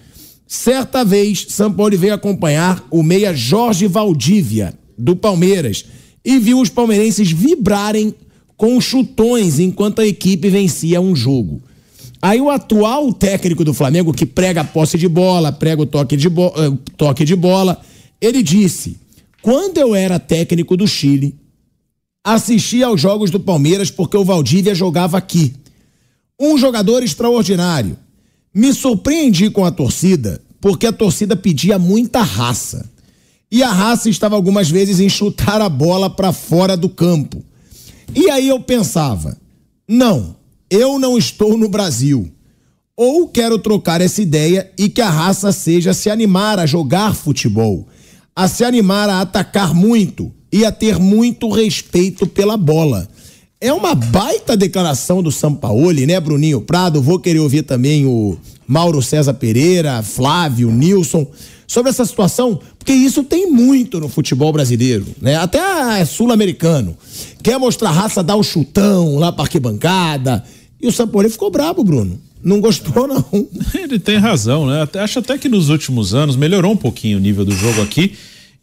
[0.48, 5.86] Certa vez, Sampaoli veio acompanhar o meia Jorge Valdívia, do Palmeiras,
[6.26, 8.14] e viu os palmeirenses vibrarem
[8.58, 11.62] com chutões enquanto a equipe vencia um jogo.
[12.22, 16.18] Aí o atual técnico do Flamengo, que prega a posse de bola, prega o toque
[16.18, 17.80] de, bo uh, toque de bola,
[18.20, 18.98] ele disse:
[19.42, 21.36] quando eu era técnico do Chile,
[22.24, 25.54] assistia aos jogos do Palmeiras porque o Valdívia jogava aqui.
[26.40, 27.98] Um jogador extraordinário.
[28.54, 32.90] Me surpreendi com a torcida, porque a torcida pedia muita raça.
[33.56, 37.42] E a raça estava algumas vezes em chutar a bola para fora do campo.
[38.14, 39.38] E aí eu pensava:
[39.88, 40.36] não,
[40.70, 42.30] eu não estou no Brasil.
[42.98, 47.88] Ou quero trocar essa ideia e que a raça seja se animar a jogar futebol,
[48.36, 53.08] a se animar a atacar muito e a ter muito respeito pela bola.
[53.62, 57.02] É uma baita declaração do Sampaoli, né, Bruninho Prado?
[57.02, 58.38] Vou querer ouvir também o
[58.68, 61.26] Mauro César Pereira, Flávio, Nilson
[61.68, 65.36] sobre essa situação, porque isso tem muito no futebol brasileiro, né?
[65.36, 66.98] Até sul-americano.
[67.42, 70.44] Quer mostrar raça, dá o chutão lá pra arquibancada.
[70.82, 72.20] E o Sampoli ficou brabo, Bruno.
[72.44, 73.26] Não gostou, não.
[73.74, 74.88] Ele tem razão, né?
[75.02, 78.14] Acho até que nos últimos anos melhorou um pouquinho o nível do jogo aqui.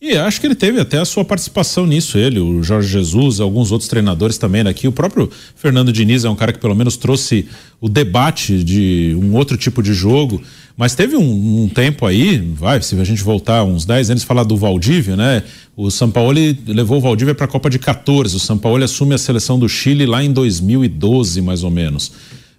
[0.05, 3.71] E acho que ele teve até a sua participação nisso, ele, o Jorge Jesus, alguns
[3.71, 4.89] outros treinadores também aqui.
[4.89, 7.47] O próprio Fernando Diniz é um cara que pelo menos trouxe
[7.81, 10.43] o debate de um outro tipo de jogo.
[10.77, 14.45] Mas teve um, um tempo aí, vai, se a gente voltar uns 10 anos falar
[14.45, 15.43] do Valdívia, né?
[15.77, 18.37] O São Paulo levou o Valdívia para a Copa de 14.
[18.37, 22.13] O São Paulo assume a seleção do Chile lá em 2012, mais ou menos.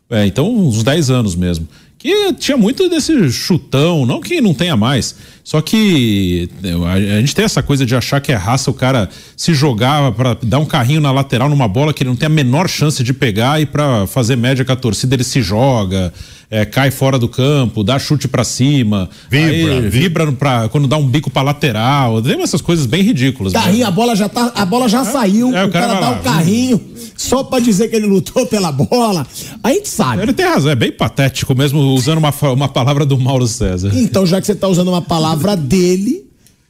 [0.09, 1.67] É, então, uns 10 anos mesmo
[2.03, 6.49] que tinha muito desse chutão, não que não tenha mais, só que
[6.91, 10.37] a, gente tem essa coisa de achar que é raça o cara se jogar para
[10.43, 13.13] dar um carrinho na lateral numa bola que ele não tem a menor chance de
[13.13, 16.13] pegar e para fazer média com a torcida ele se joga,
[16.51, 20.97] é, cai fora do campo, dá chute para cima, vibra, aí, vibra pra, quando dá
[20.97, 23.53] um bico para lateral, tem essas coisas bem ridículas.
[23.53, 23.85] Carrinho, né?
[23.85, 26.15] a bola já tá, a bola já é, saiu, é, o, cara, cara dá o
[26.15, 26.81] um carrinho
[27.15, 29.25] só para dizer que ele lutou pela bola.
[29.63, 30.21] A gente sabe.
[30.23, 33.91] Ele tem razão, é bem patético mesmo usando uma, uma palavra do Mauro César.
[33.93, 36.25] Então, já que você tá usando uma palavra dele,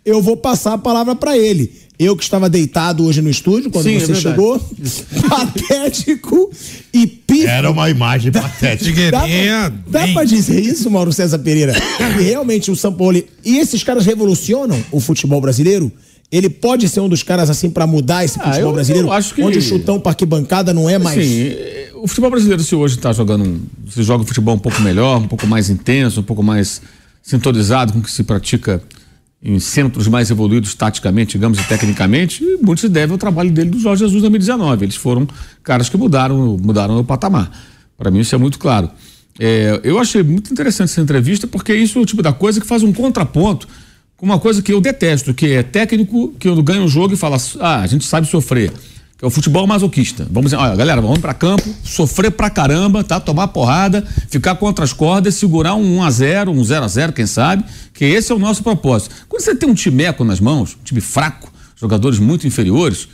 [0.06, 1.84] eu vou passar a palavra para ele.
[1.98, 4.60] Eu que estava deitado hoje no estúdio quando Sim, é você é chegou.
[5.30, 6.52] patético
[6.92, 7.48] e pífio.
[7.48, 9.12] Era uma imagem patética.
[9.12, 11.74] Dá, dá, dá pra dizer isso, Mauro César Pereira?
[12.00, 13.28] E realmente o Sampoli.
[13.46, 15.92] E esses caras revolucionam o futebol brasileiro?
[16.34, 19.08] Ele pode ser um dos caras assim para mudar esse ah, futebol eu, brasileiro?
[19.10, 19.44] Eu acho que...
[19.44, 21.24] Onde o chutão para arquibancada não é mais.
[21.24, 21.52] Sim,
[21.94, 23.62] o futebol brasileiro, se hoje está jogando.
[23.88, 26.82] Se joga um futebol um pouco melhor, um pouco mais intenso, um pouco mais
[27.22, 28.82] sintonizado com o que se pratica
[29.44, 33.70] em centros mais evoluídos taticamente, digamos, e tecnicamente, e muito se deve ao trabalho dele
[33.70, 34.86] do Jorge Jesus em 2019.
[34.86, 35.28] Eles foram
[35.62, 37.52] caras que mudaram, mudaram o patamar.
[37.96, 38.90] Para mim isso é muito claro.
[39.40, 42.66] É, eu achei muito interessante essa entrevista porque isso é o tipo da coisa que
[42.66, 43.68] faz um contraponto
[44.24, 47.82] uma coisa que eu detesto, que é técnico que ganha um jogo e fala, ah,
[47.82, 48.72] a gente sabe sofrer
[49.22, 50.28] é o futebol masoquista.
[50.30, 53.22] Vamos dizer, olha, galera, vamos para campo, sofrer pra caramba, tá?
[53.22, 57.14] Tomar porrada, ficar contra as cordas, segurar um 1 a 0, um 0 a 0,
[57.14, 57.64] quem sabe?
[57.94, 59.16] Que esse é o nosso propósito.
[59.30, 63.08] Quando você tem um timeco nas mãos, um time fraco, jogadores muito inferiores,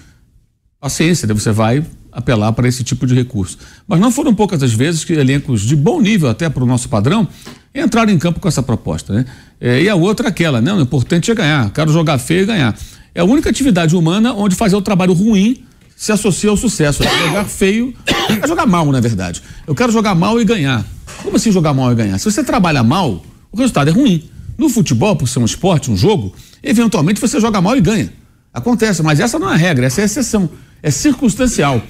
[0.80, 1.86] paciência, daí você vai
[2.20, 3.58] apelar para esse tipo de recurso.
[3.88, 6.88] Mas não foram poucas as vezes que elencos de bom nível até para o nosso
[6.90, 7.28] padrão
[7.74, 9.26] entraram em campo com essa proposta, né?
[9.60, 10.74] É, e a outra é aquela, né?
[10.74, 12.78] O importante é ganhar, quero jogar feio e ganhar.
[13.14, 15.64] É a única atividade humana onde fazer o trabalho ruim
[15.96, 17.04] se associa ao sucesso.
[17.04, 17.94] É jogar feio,
[18.42, 19.42] é jogar mal, na verdade.
[19.68, 20.86] Eu quero jogar mal e ganhar.
[21.24, 22.18] Como assim jogar mal e ganhar?
[22.18, 24.30] Se você trabalha mal, o resultado é ruim.
[24.58, 28.12] No futebol, por ser um esporte, um jogo, eventualmente você joga mal e ganha.
[28.54, 30.50] Acontece, mas essa não é a regra, essa é a exceção.
[30.82, 31.82] É circunstancial.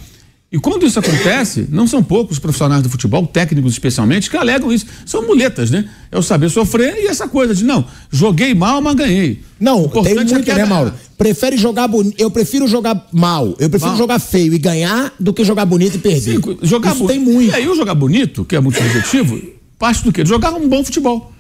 [0.52, 4.72] E quando isso acontece, não são poucos os profissionais do futebol, técnicos especialmente, que alegam
[4.72, 4.88] isso.
[5.06, 5.88] São muletas, né?
[6.12, 9.44] É o saber sofrer e essa coisa de não, joguei mal, mas ganhei.
[9.60, 10.92] Não, O tem importante é muito, que né, Mauro?
[11.16, 12.20] Prefere jogar bonito.
[12.20, 13.56] Eu prefiro jogar mal.
[13.60, 13.98] Eu prefiro Mal.
[13.98, 16.22] jogar feio e ganhar do que jogar bonito e perder.
[16.22, 17.52] Sim, jogar Isso tem muito.
[17.52, 19.40] E aí o jogar bonito, que é muito subjetivo,
[19.78, 20.24] parte do quê?
[20.24, 21.32] De jogar um bom futebol,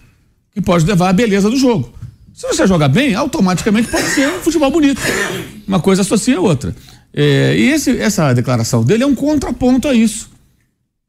[0.53, 1.91] que pode levar à beleza do jogo.
[2.31, 5.01] Se você jogar bem, automaticamente pode ser um futebol bonito.
[5.67, 6.75] Uma coisa associa a outra.
[7.13, 10.29] É, e esse- essa declaração dele é um contraponto a isso.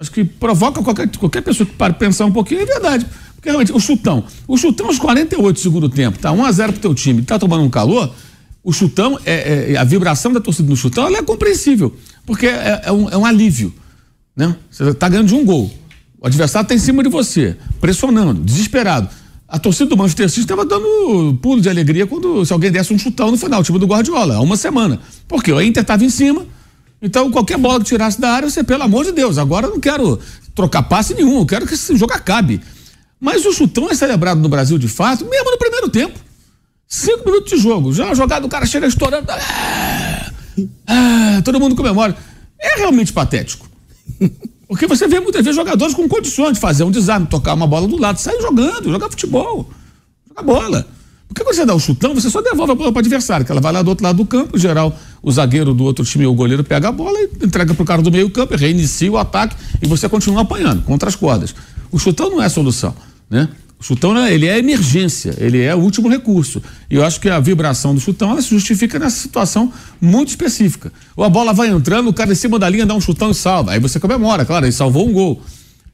[0.00, 3.06] Acho que provoca qualquer, qualquer pessoa que pare pensar um pouquinho, é verdade.
[3.34, 4.24] Porque realmente, o chutão.
[4.48, 7.70] O chutão aos 48 do segundo tempo, tá 1x0 pro teu time, tá tomando um
[7.70, 8.12] calor.
[8.62, 11.94] O chutão, é, é- a vibração da torcida no chutão, ela é compreensível.
[12.26, 13.72] Porque é, é um, é um alívio.
[14.36, 14.54] Né?
[14.70, 15.70] Você tá ganhando de um gol.
[16.20, 19.08] O adversário tá em cima de você, pressionando, desesperado.
[19.50, 22.98] A torcida do Manchester City estava dando pulo de alegria quando se alguém desse um
[22.98, 25.00] chutão no final, tipo do Guardiola, há uma semana.
[25.26, 26.46] Porque o Inter estava em cima,
[27.02, 29.80] então qualquer bola que tirasse da área, você, pelo amor de Deus, agora eu não
[29.80, 30.20] quero
[30.54, 32.60] trocar passe nenhum, eu quero que esse jogo acabe.
[33.20, 36.16] Mas o chutão é celebrado no Brasil de fato, mesmo no primeiro tempo.
[36.86, 39.26] Cinco minutos de jogo, já a jogada, o cara chega estourando.
[39.32, 40.32] Ah,
[40.86, 42.16] ah, todo mundo comemora.
[42.56, 43.68] É realmente patético.
[44.70, 47.88] Porque você vê muitas vezes jogadores com condições de fazer um desarme, tocar uma bola
[47.88, 49.68] do lado, sair jogando, jogar futebol,
[50.28, 50.86] jogar bola.
[51.26, 53.50] Porque quando você dá o chutão, você só devolve a bola para o adversário, que
[53.50, 56.24] ela vai lá do outro lado do campo, em geral, o zagueiro do outro time
[56.24, 59.18] ou o goleiro pega a bola e entrega pro cara do meio campo, reinicia o
[59.18, 61.52] ataque e você continua apanhando contra as cordas.
[61.90, 62.94] O chutão não é a solução,
[63.28, 63.48] né?
[63.80, 66.62] O chutão, né, ele é emergência, ele é o último recurso.
[66.90, 70.92] E eu acho que a vibração do chutão, ela se justifica nessa situação muito específica.
[71.16, 73.34] Ou a bola vai entrando, o cara em cima da linha dá um chutão e
[73.34, 73.72] salva.
[73.72, 75.42] Aí você comemora, claro, ele salvou um gol.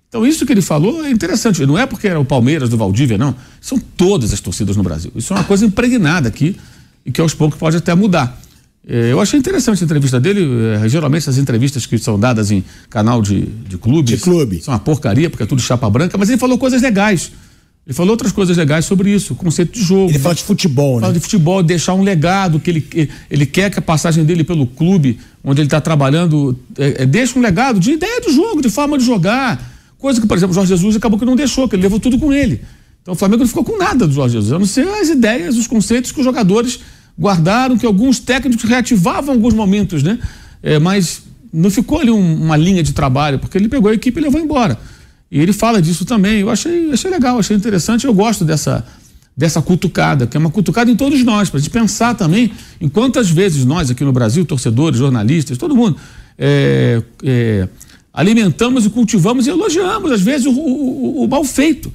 [0.09, 1.64] Então, isso que ele falou é interessante.
[1.64, 3.34] Não é porque era o Palmeiras do Valdívia, não.
[3.61, 5.12] São todas as torcidas no Brasil.
[5.14, 6.57] Isso é uma coisa impregnada aqui
[7.05, 8.41] e que aos poucos pode até mudar.
[8.89, 10.41] Eh, Eu achei interessante a entrevista dele.
[10.82, 14.61] eh, Geralmente, essas entrevistas que são dadas em canal de, de clube, De clube.
[14.61, 17.30] são uma porcaria, porque é tudo chapa branca, mas ele falou coisas legais.
[17.87, 20.11] Ele falou outras coisas legais sobre isso, o conceito de jogo.
[20.11, 21.18] Ele fala de futebol, Fala né?
[21.18, 25.20] de futebol, deixar um legado, que ele, ele quer que a passagem dele pelo clube,
[25.45, 28.99] onde ele está trabalhando, é, é, deixe um legado de ideia do jogo, de forma
[28.99, 29.72] de jogar.
[29.99, 32.18] Coisa que, por exemplo, o Jorge Jesus acabou que não deixou, que ele levou tudo
[32.18, 32.61] com ele.
[33.03, 35.57] Então o Flamengo não ficou com nada do Jorge Jesus, a não ser as ideias,
[35.57, 36.80] os conceitos que os jogadores
[37.16, 40.18] guardaram, que alguns técnicos reativavam em alguns momentos, né?
[40.61, 41.22] É, mas
[41.53, 44.41] não ficou ali um- uma linha de trabalho, porque ele pegou a equipe e levou
[44.41, 44.76] embora.
[45.31, 46.41] E ele fala disso também.
[46.41, 48.07] Eu achei, achei legal, achei interessante.
[48.07, 48.87] Eu gosto dessa,
[49.37, 52.89] dessa cutucada, que é uma cutucada em todos nós, para a gente pensar também em
[52.89, 55.97] quantas vezes nós aqui no Brasil, torcedores, jornalistas, todo mundo,
[56.39, 57.68] é, é,
[58.12, 61.93] alimentamos e cultivamos e elogiamos, às vezes, o, o- o- mal feito.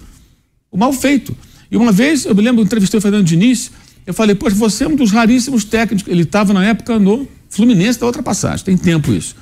[0.72, 1.36] O mal feito.
[1.72, 3.72] E uma vez, eu me lembro, eu entrevistei o Fernando Diniz,
[4.06, 6.12] eu falei, poxa, você é um dos raríssimos técnicos.
[6.12, 9.36] Ele estava na época no Fluminense da outra passagem, tem tempo isso.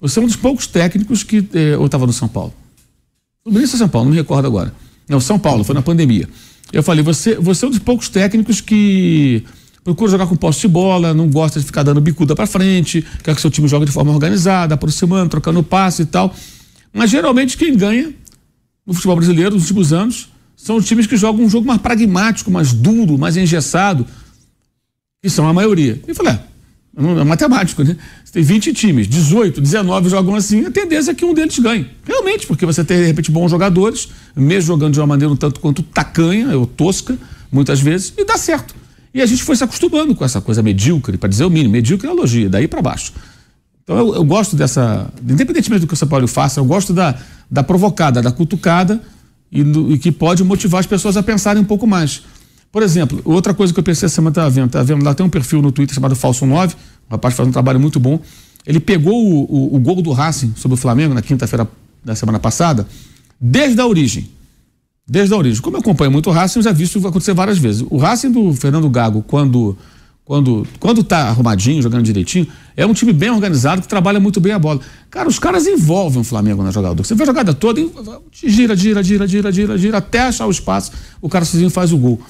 [0.00, 1.46] Você é um dos poucos técnicos que.
[1.54, 2.52] Eh, ou estava no São Paulo?
[3.46, 4.74] Ou São Paulo, não me recordo agora.
[5.08, 6.28] Não, São Paulo, foi na pandemia.
[6.72, 9.44] Eu falei, você, você é um dos poucos técnicos que
[9.84, 13.36] procura jogar com posse de bola, não gosta de ficar dando bicuda para frente, quer
[13.36, 16.34] que seu time jogue de forma organizada, aproximando, trocando passe e tal.
[16.92, 18.12] Mas geralmente quem ganha
[18.84, 22.50] no futebol brasileiro nos últimos anos são os times que jogam um jogo mais pragmático,
[22.50, 24.04] mais duro, mais engessado,
[25.22, 26.00] que são a maioria.
[26.04, 26.40] E eu falei, é,
[26.96, 27.96] é matemático, né?
[28.24, 31.86] Você tem 20 times, 18, 19 jogam assim, a tendência é que um deles ganhe.
[32.04, 35.60] Realmente, porque você tem, de repente, bons jogadores, mesmo jogando de uma maneira um tanto
[35.60, 37.18] quanto tacanha ou tosca,
[37.52, 38.74] muitas vezes, e dá certo.
[39.12, 42.08] E a gente foi se acostumando com essa coisa medíocre, para dizer o mínimo, medíocre
[42.08, 43.12] é elogia, daí para baixo.
[43.84, 47.14] Então eu, eu gosto dessa, independentemente do que o São Paulo faça, eu gosto da,
[47.50, 49.00] da provocada, da cutucada
[49.52, 52.22] e, do- e que pode motivar as pessoas a pensarem um pouco mais.
[52.70, 55.04] Por exemplo, outra coisa que eu pensei essa semana estava vendo, tá vendo?
[55.04, 56.74] Lá tem um perfil no Twitter chamado Falso 9,
[57.08, 58.20] o rapaz faz um trabalho muito bom.
[58.66, 61.68] Ele pegou o, o, o gol do Racing sobre o Flamengo na quinta-feira
[62.04, 62.86] da semana passada,
[63.40, 64.28] desde a origem.
[65.08, 65.62] Desde a origem.
[65.62, 67.84] Como eu acompanho muito o Racing, eu já vi isso acontecer várias vezes.
[67.88, 69.76] O Racing do Fernando Gago, quando
[70.24, 74.52] quando quando tá arrumadinho, jogando direitinho, é um time bem organizado que trabalha muito bem
[74.52, 74.80] a bola.
[75.08, 77.04] Cara, os caras envolvem o Flamengo na jogada.
[77.04, 77.80] Você vê a jogada toda,
[78.32, 80.90] gira, gira, gira, gira, gira, gira, até achar o espaço,
[81.20, 82.20] o cara sozinho faz o gol.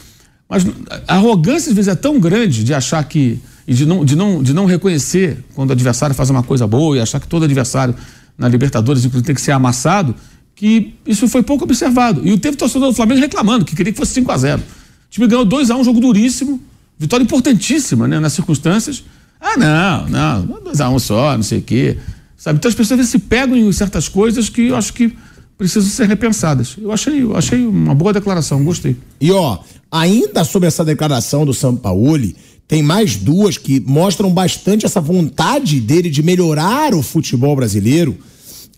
[0.48, 0.64] Mas
[1.08, 4.42] a arrogância às vezes é tão grande de achar que e de não, de não,
[4.42, 7.94] de não reconhecer quando o adversário faz uma coisa boa e achar que todo adversário
[8.38, 10.14] na Libertadores inclusive tem que ser amassado,
[10.54, 12.26] que isso foi pouco observado.
[12.26, 14.64] E teve torcedor do Flamengo reclamando que queria que fosse 5 a 0 O
[15.10, 16.60] time ganhou 2 a 1 um jogo duríssimo,
[16.96, 19.02] vitória importantíssima, né, nas circunstâncias.
[19.40, 21.98] Ah, não, não, 2x1 um só, não sei o quê.
[22.36, 22.58] Sabe?
[22.58, 25.16] Então as pessoas vezes se pegam em certas coisas que eu acho que
[25.56, 26.76] precisam ser repensadas.
[26.80, 28.96] Eu achei, eu achei uma boa declaração, gostei.
[29.20, 29.58] E ó,
[29.90, 32.36] ainda sobre essa declaração do Sampaoli,
[32.68, 38.16] tem mais duas que mostram bastante essa vontade dele de melhorar o futebol brasileiro.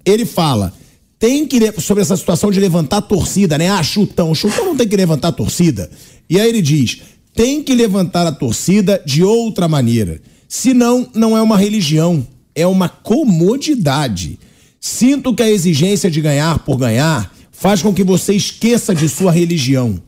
[0.04, 0.72] Ele fala:
[1.18, 3.70] tem que sobre essa situação de levantar a torcida, né?
[3.70, 5.90] Ah, chutão, chutão não tem que levantar a torcida.
[6.28, 6.98] E aí ele diz:
[7.34, 10.20] tem que levantar a torcida de outra maneira.
[10.46, 14.38] Senão, não é uma religião, é uma comodidade.
[14.80, 19.32] Sinto que a exigência de ganhar por ganhar faz com que você esqueça de sua
[19.32, 20.00] religião.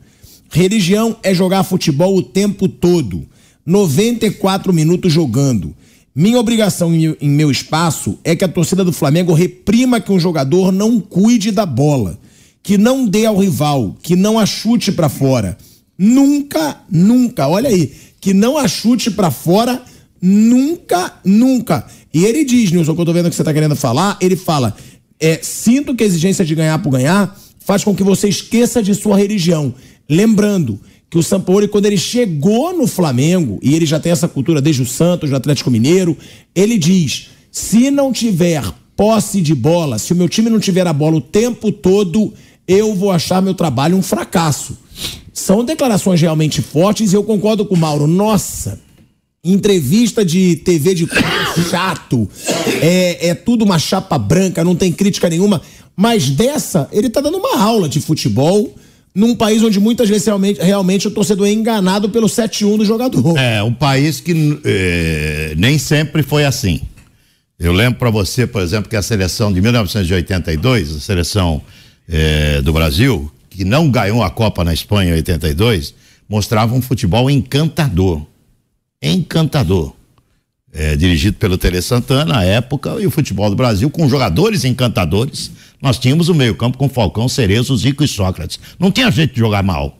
[0.49, 3.25] Religião é jogar futebol o tempo todo.
[3.65, 5.75] 94 minutos jogando.
[6.13, 10.71] Minha obrigação em meu espaço é que a torcida do Flamengo reprima que um jogador
[10.71, 12.19] não cuide da bola,
[12.61, 15.57] que não dê ao rival, que não a chute para fora.
[15.97, 19.81] Nunca, nunca, olha aí, que não a chute para fora,
[20.21, 21.85] nunca, nunca.
[22.13, 24.75] E ele diz, Nilson, que eu tô vendo que você tá querendo falar, ele fala:
[25.19, 28.93] é, sinto que a exigência de ganhar por ganhar faz com que você esqueça de
[28.95, 29.73] sua religião.
[30.09, 34.61] Lembrando que o Sampaoli, quando ele chegou no Flamengo, e ele já tem essa cultura
[34.61, 36.17] desde o Santos, do Atlético Mineiro,
[36.55, 38.63] ele diz: se não tiver
[38.95, 42.33] posse de bola, se o meu time não tiver a bola o tempo todo,
[42.67, 44.77] eu vou achar meu trabalho um fracasso.
[45.33, 48.05] São declarações realmente fortes e eu concordo com o Mauro.
[48.05, 48.79] Nossa,
[49.43, 51.07] entrevista de TV de
[51.69, 52.29] chato,
[52.81, 55.61] é, é tudo uma chapa branca, não tem crítica nenhuma.
[55.95, 58.75] Mas dessa, ele tá dando uma aula de futebol
[59.13, 63.37] num país onde muitas vezes realmente, realmente o torcedor é enganado pelo 7-1 do jogador.
[63.37, 66.81] É, um país que é, nem sempre foi assim.
[67.59, 71.61] Eu lembro para você, por exemplo, que a seleção de 1982, a seleção
[72.09, 75.93] é, do Brasil, que não ganhou a Copa na Espanha em 82,
[76.27, 78.25] mostrava um futebol encantador.
[79.01, 79.93] Encantador.
[80.73, 85.51] É, dirigido pelo Tele Santana, na época, e o futebol do Brasil, com jogadores encantadores,
[85.81, 88.59] nós tínhamos o meio-campo com Falcão, Cerezo, Zico e Sócrates.
[88.79, 89.97] Não tinha jeito de jogar mal.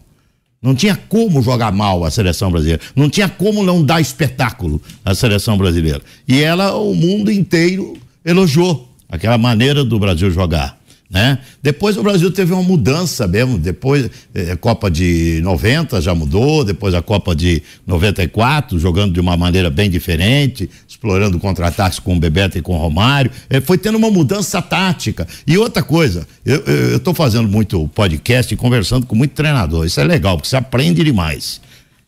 [0.62, 2.82] Não tinha como jogar mal a seleção brasileira.
[2.96, 6.02] Não tinha como não dar espetáculo à seleção brasileira.
[6.28, 10.80] E ela, o mundo inteiro elogiou aquela maneira do Brasil jogar
[11.12, 11.40] né?
[11.62, 16.64] Depois o Brasil teve uma mudança mesmo, depois eh, a Copa de 90 já mudou,
[16.64, 22.20] depois a Copa de 94, jogando de uma maneira bem diferente, explorando contra-ataques com o
[22.20, 25.28] Bebeto e com o Romário, eh, foi tendo uma mudança tática.
[25.46, 30.06] E outra coisa, eu estou fazendo muito podcast e conversando com muito treinador, isso é
[30.06, 31.60] legal, porque você aprende demais.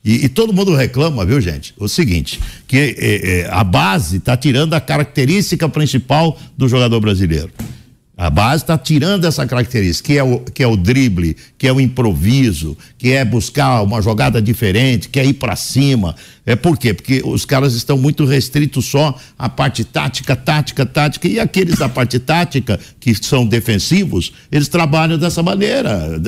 [0.05, 1.73] E, e, todo mundo reclama, viu, gente?
[1.77, 7.51] O seguinte: que eh, eh a base está tirando a característica principal do jogador brasileiro.
[8.15, 11.73] A base está tirando essa característica, que é, o, que é o drible, que é
[11.73, 16.15] o improviso, que é buscar uma jogada diferente, que é ir para cima.
[16.45, 16.93] É por quê?
[16.93, 21.27] Porque os caras estão muito restritos só à parte tática, tática, tática.
[21.27, 26.21] E aqueles da parte tática, que são defensivos, eles trabalham dessa maneira,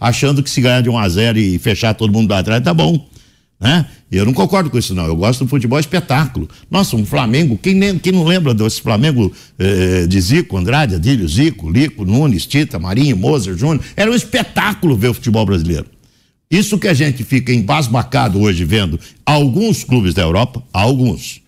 [0.00, 2.72] achando que se ganhar de 1 a 0 e fechar todo mundo lá atrás, tá
[2.72, 3.08] bom
[3.64, 3.86] né?
[4.16, 5.06] Eu não concordo com isso, não.
[5.06, 6.48] Eu gosto do futebol espetáculo.
[6.70, 11.70] Nossa, um Flamengo, quem, quem não lembra desse Flamengo eh, de Zico, Andrade, Adílio, Zico,
[11.70, 13.84] Lico, Nunes, Tita, Marinho, Moser, Júnior?
[13.96, 15.86] Era um espetáculo ver o futebol brasileiro.
[16.50, 21.40] Isso que a gente fica embasbacado hoje vendo alguns clubes da Europa, alguns.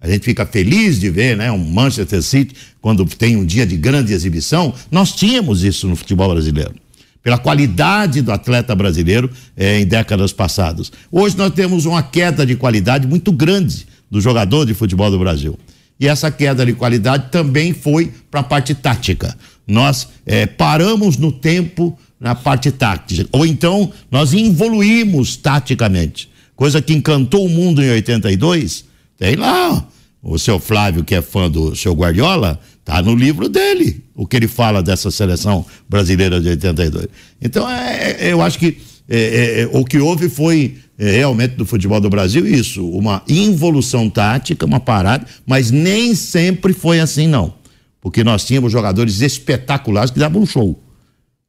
[0.00, 1.52] A gente fica feliz de ver, né?
[1.52, 4.74] Um Manchester City, quando tem um dia de grande exibição.
[4.90, 6.74] Nós tínhamos isso no futebol brasileiro
[7.22, 10.90] pela qualidade do atleta brasileiro eh, em décadas passadas.
[11.10, 15.58] Hoje nós temos uma queda de qualidade muito grande do jogador de futebol do Brasil.
[16.00, 19.36] E essa queda de qualidade também foi para a parte tática.
[19.66, 23.28] Nós eh, paramos no tempo na parte tática.
[23.32, 26.30] Ou então nós evoluímos taticamente.
[26.54, 28.84] Coisa que encantou o mundo em 82.
[29.18, 29.86] Tem lá
[30.22, 34.34] o seu Flávio, que é fã do seu Guardiola, tá no livro dele, o que
[34.34, 37.06] ele fala dessa seleção brasileira de 82.
[37.38, 41.54] Então, é, é, eu acho que é, é, é, o que houve foi é, realmente
[41.56, 47.26] do futebol do Brasil isso, uma involução tática, uma parada, mas nem sempre foi assim,
[47.26, 47.52] não.
[48.00, 50.82] Porque nós tínhamos jogadores espetaculares que davam um show.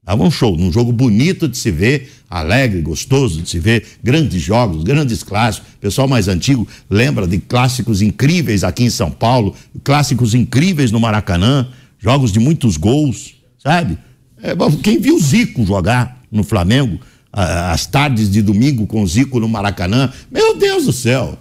[0.03, 4.41] Dava um show, num jogo bonito de se ver, alegre, gostoso de se ver, grandes
[4.41, 5.69] jogos, grandes clássicos.
[5.75, 10.99] O pessoal mais antigo lembra de clássicos incríveis aqui em São Paulo, clássicos incríveis no
[10.99, 11.67] Maracanã,
[11.97, 13.97] jogos de muitos gols, sabe?
[14.41, 14.53] É,
[14.83, 16.99] quem viu Zico jogar no Flamengo,
[17.31, 21.37] as tardes de domingo com o Zico no Maracanã, meu Deus do céu,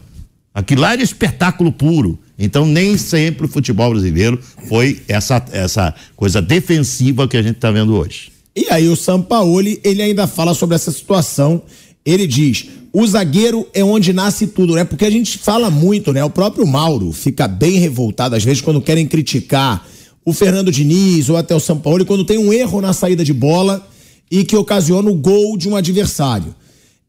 [0.55, 2.18] aquilo lá era espetáculo puro.
[2.39, 7.70] Então, nem sempre o futebol brasileiro foi essa, essa coisa defensiva que a gente está
[7.70, 8.38] vendo hoje.
[8.55, 11.62] E aí o Sampaoli, ele ainda fala sobre essa situação.
[12.05, 14.84] Ele diz: o zagueiro é onde nasce tudo, né?
[14.84, 16.24] Porque a gente fala muito, né?
[16.24, 19.86] O próprio Mauro fica bem revoltado às vezes quando querem criticar
[20.24, 23.32] o Fernando Diniz ou até o São Paulo quando tem um erro na saída de
[23.32, 23.86] bola
[24.30, 26.55] e que ocasiona o gol de um adversário.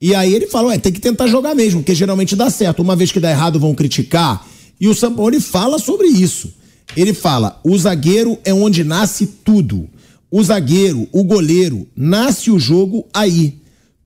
[0.01, 2.81] E aí ele fala, tem que tentar jogar mesmo, porque geralmente dá certo.
[2.81, 4.47] Uma vez que dá errado, vão criticar.
[4.79, 6.53] E o São Paulo fala sobre isso.
[6.95, 9.89] Ele fala: o zagueiro é onde nasce tudo.
[10.31, 13.55] O zagueiro, o goleiro, nasce o jogo aí.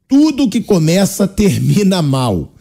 [0.08, 2.54] Tudo que começa termina mal.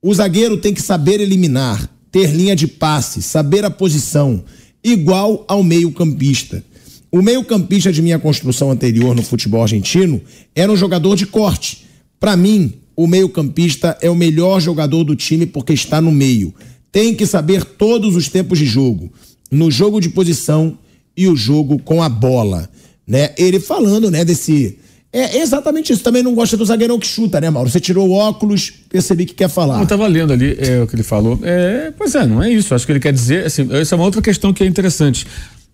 [0.00, 4.42] O zagueiro tem que saber eliminar, ter linha de passe, saber a posição,
[4.82, 6.64] igual ao meio-campista.
[7.12, 10.20] O meio-campista de minha construção anterior no futebol argentino
[10.54, 11.84] era um jogador de corte.
[12.18, 16.54] Para mim, o meio-campista é o melhor jogador do time porque está no meio.
[16.90, 19.12] Tem que saber todos os tempos de jogo,
[19.50, 20.78] no jogo de posição
[21.16, 22.70] e o jogo com a bola,
[23.10, 23.30] né?
[23.36, 24.78] Ele falando, né, desse
[25.12, 26.04] é exatamente isso.
[26.04, 27.68] Também não gosta do zagueirão que chuta, né, Mauro?
[27.68, 29.78] Você tirou o óculos, percebi que quer falar.
[29.78, 31.36] Eu estava lendo ali é, o que ele falou.
[31.42, 32.72] É, pois é, não é isso.
[32.72, 33.44] Acho que ele quer dizer.
[33.44, 35.26] Assim, essa é uma outra questão que é interessante.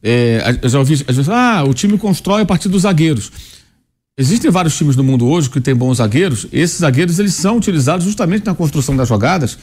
[0.03, 3.31] É, eu já ouvi às vezes, ah, o time constrói a partir dos zagueiros.
[4.19, 6.47] Existem vários times no mundo hoje que têm bons zagueiros.
[6.51, 9.59] Esses zagueiros eles são utilizados justamente na construção das jogadas,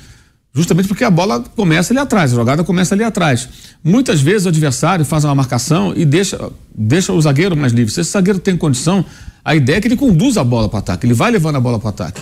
[0.53, 3.49] justamente porque a bola começa ali atrás, a jogada começa ali atrás.
[3.83, 7.91] Muitas vezes o adversário faz uma marcação e deixa, deixa o zagueiro mais livre.
[7.91, 9.03] Se esse zagueiro tem condição,
[9.43, 11.59] a ideia é que ele conduza a bola para o ataque, ele vai levando a
[11.59, 12.21] bola para o ataque.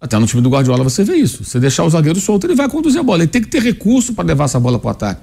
[0.00, 1.44] Até no time do Guardiola você vê isso.
[1.44, 3.22] Você deixar o zagueiro solto, ele vai conduzir a bola.
[3.22, 5.20] Ele tem que ter recurso para levar essa bola para o ataque.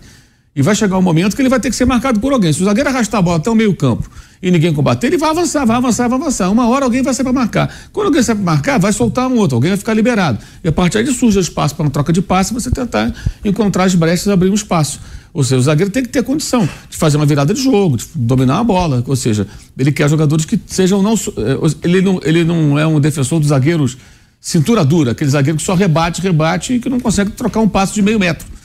[0.57, 2.51] E vai chegar um momento que ele vai ter que ser marcado por alguém.
[2.51, 4.09] Se o zagueiro arrastar a bola até o meio-campo
[4.41, 6.49] e ninguém combater, ele vai avançar, vai avançar, vai avançar.
[6.49, 7.71] Uma hora alguém vai sair para marcar.
[7.93, 10.39] Quando alguém sai para marcar, vai soltar um outro, alguém vai ficar liberado.
[10.63, 13.13] E a partir daí surge espaço para uma troca de passe, você tentar
[13.45, 14.99] encontrar as brechas e abrir um espaço.
[15.31, 18.07] Ou seja, o zagueiro tem que ter condição de fazer uma virada de jogo, de
[18.15, 19.03] dominar a bola.
[19.05, 19.45] Ou seja,
[19.77, 21.13] ele quer jogadores que sejam não.
[21.13, 23.95] Eh, ele não, ele não é um defensor dos zagueiros
[24.41, 27.93] cintura dura, aquele zagueiro que só rebate, rebate e que não consegue trocar um passo
[27.93, 28.56] de meio metro.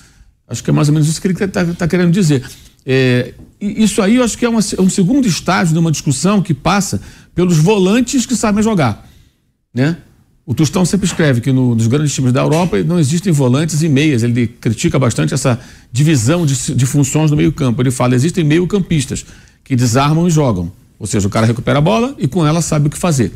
[0.48, 2.42] Acho que é mais ou menos isso que ele está tá querendo dizer.
[2.84, 6.42] É, isso aí eu acho que é, uma, é um segundo estágio de uma discussão
[6.42, 7.00] que passa
[7.34, 9.08] pelos volantes que sabem jogar.
[9.72, 9.96] Né?
[10.44, 13.88] O Tostão sempre escreve que no, nos grandes times da Europa não existem volantes e
[13.88, 14.24] meias.
[14.24, 15.58] Ele critica bastante essa
[15.92, 17.80] divisão de, de funções no meio-campo.
[17.80, 19.24] Ele fala: existem meio-campistas
[19.62, 20.72] que desarmam e jogam.
[20.98, 23.32] Ou seja, o cara recupera a bola e com ela sabe o que fazer.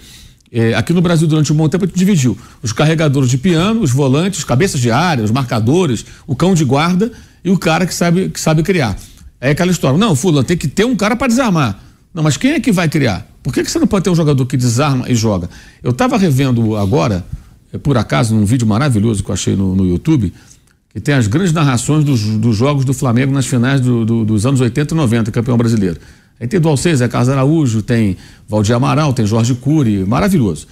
[0.52, 3.80] É, aqui no Brasil, durante um bom tempo, a gente dividiu os carregadores de piano,
[3.80, 7.10] os volantes, cabeças de área, os marcadores, o cão de guarda
[7.44, 8.96] e o cara que sabe, que sabe criar.
[9.40, 9.98] É aquela história.
[9.98, 11.80] Não, Fulano, tem que ter um cara para desarmar.
[12.14, 13.26] Não, mas quem é que vai criar?
[13.42, 15.50] Por que, que você não pode ter um jogador que desarma e joga?
[15.82, 17.24] Eu estava revendo agora,
[17.72, 20.32] é, por acaso, num vídeo maravilhoso que eu achei no, no YouTube,
[20.92, 24.46] que tem as grandes narrações dos, dos jogos do Flamengo nas finais do, do, dos
[24.46, 26.00] anos 80 e 90, campeão brasileiro.
[26.40, 28.16] Aí tem Dual Seis, é Carlos Araújo, tem
[28.48, 30.66] Valdir Amaral, tem Jorge Cury, maravilhoso.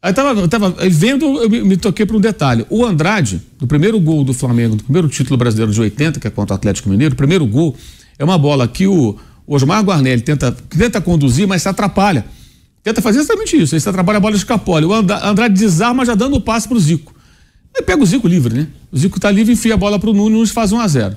[0.00, 2.64] Aí tava, tava vendo, eu me, me toquei para um detalhe.
[2.70, 6.30] O Andrade, do primeiro gol do Flamengo, do primeiro título brasileiro de 80, que é
[6.30, 7.74] contra o Atlético Mineiro, o primeiro gol
[8.18, 12.24] é uma bola que o, o Osmar Guarnelli tenta, tenta conduzir, mas se atrapalha.
[12.84, 13.74] Tenta fazer exatamente isso.
[13.74, 14.86] Ele se atrapalha, a bola escapole.
[14.86, 17.12] O Andrade desarma já dando o passe pro Zico.
[17.76, 18.68] Aí pega o Zico livre, né?
[18.92, 21.16] O Zico tá livre, enfia a bola pro Nunes e faz 1 a 0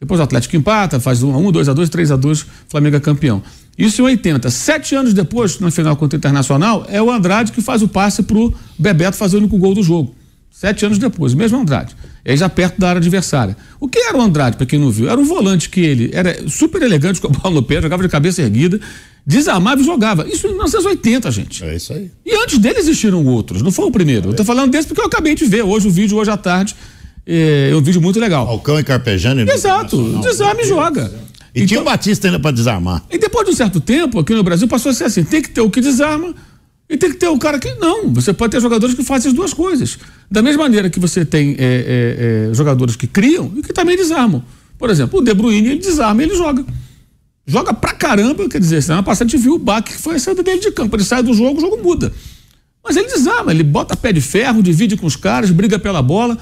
[0.00, 2.96] depois o Atlético empata, faz 1 a 1 2 a 2 3 a 2 Flamengo
[2.96, 3.42] é campeão.
[3.78, 4.50] Isso em 80.
[4.50, 8.22] Sete anos depois, na final contra o Internacional, é o Andrade que faz o passe
[8.22, 10.14] pro Bebeto fazer o único gol do jogo.
[10.50, 11.94] Sete anos depois, mesmo Andrade.
[12.24, 13.56] Aí já perto da área adversária.
[13.78, 15.08] O que era o Andrade, para quem não viu?
[15.08, 18.08] Era um volante que ele era super elegante com a bola no pé, jogava de
[18.08, 18.80] cabeça erguida,
[19.26, 20.26] desarmava e jogava.
[20.26, 21.62] Isso em 1980, gente.
[21.62, 22.10] É isso aí.
[22.24, 24.28] E antes dele existiram outros, não foi o primeiro.
[24.28, 24.32] É.
[24.32, 26.74] Eu tô falando desse porque eu acabei de ver hoje o vídeo, hoje à tarde,
[27.26, 28.46] é, é um vídeo muito legal.
[28.46, 29.50] Falcão e Carpejani.
[29.50, 31.10] Exato, desarme e joga.
[31.54, 33.02] E então, tinha o Batista ainda para desarmar.
[33.10, 35.50] E depois de um certo tempo, aqui no Brasil, passou a ser assim: tem que
[35.50, 36.34] ter o que desarma
[36.88, 37.74] e tem que ter o cara que.
[37.74, 39.98] Não, você pode ter jogadores que fazem as duas coisas.
[40.30, 43.96] Da mesma maneira que você tem é, é, é, jogadores que criam e que também
[43.96, 44.44] desarmam.
[44.78, 46.64] Por exemplo, o De Bruyne, ele desarma e ele joga.
[47.46, 50.18] Joga pra caramba, quer dizer, semana passada a gente viu o baque que foi a
[50.18, 50.94] saída dele de campo.
[50.94, 52.12] Ele sai do jogo, o jogo muda.
[52.84, 56.36] Mas ele desarma, ele bota pé de ferro, divide com os caras, briga pela bola.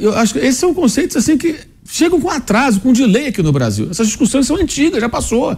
[0.00, 3.52] Eu acho que esses são conceitos assim que chegam com atraso, com delay aqui no
[3.52, 3.88] Brasil.
[3.90, 5.56] Essas discussões são antigas, já passou.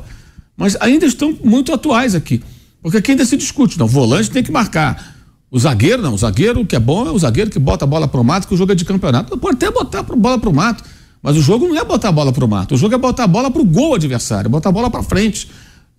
[0.56, 2.42] Mas ainda estão muito atuais aqui.
[2.82, 3.78] Porque aqui ainda se discute.
[3.78, 5.16] Não, volante tem que marcar.
[5.50, 6.14] O zagueiro, não.
[6.14, 8.54] O zagueiro que é bom é o zagueiro que bota a bola pro mato, que
[8.54, 9.36] o jogo é de campeonato.
[9.38, 10.84] Pode até botar a bola pro mato.
[11.22, 12.74] Mas o jogo não é botar a bola pro mato.
[12.74, 15.50] O jogo é botar a bola pro gol adversário, botar a bola para frente.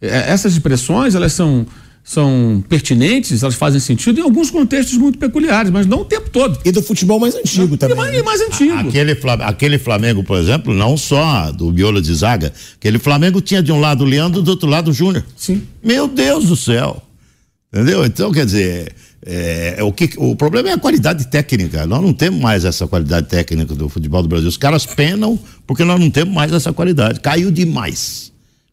[0.02, 1.66] É, essas expressões, elas são
[2.10, 6.58] são pertinentes, elas fazem sentido em alguns contextos muito peculiares, mas não o tempo todo.
[6.66, 7.96] E do futebol mais antigo também.
[7.96, 8.74] E mais, e mais antigo.
[8.80, 13.72] Aquele, aquele Flamengo, por exemplo, não só do miolo de zaga, aquele Flamengo tinha de
[13.72, 15.24] um lado o Leandro, do outro lado o Júnior.
[15.38, 15.62] Sim.
[15.84, 17.00] Meu Deus do céu.
[17.72, 18.04] Entendeu?
[18.04, 18.92] Então, quer dizer,
[19.24, 21.86] É, é o, que, o problema é a qualidade técnica.
[21.86, 24.50] Nós não temos mais essa qualidade técnica do futebol do Brasil.
[24.50, 25.38] Os caras penam
[25.68, 27.20] porque nós não temos mais essa qualidade.
[27.20, 28.32] Caiu demais.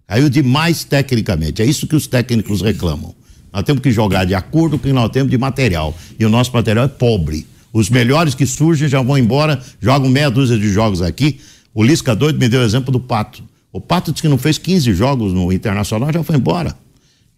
[0.09, 1.61] Caiu demais tecnicamente.
[1.61, 3.15] É isso que os técnicos reclamam.
[3.57, 5.97] Nós temos que jogar de acordo com o que nós temos de material.
[6.21, 7.47] E o nosso material é pobre.
[7.73, 11.41] Os melhores que surgem já vão embora, jogam meia dúzia de jogos aqui.
[11.75, 13.43] O Lisca doido me deu o exemplo do Pato.
[13.73, 16.77] O Pato disse que não fez 15 jogos no Internacional, já foi embora.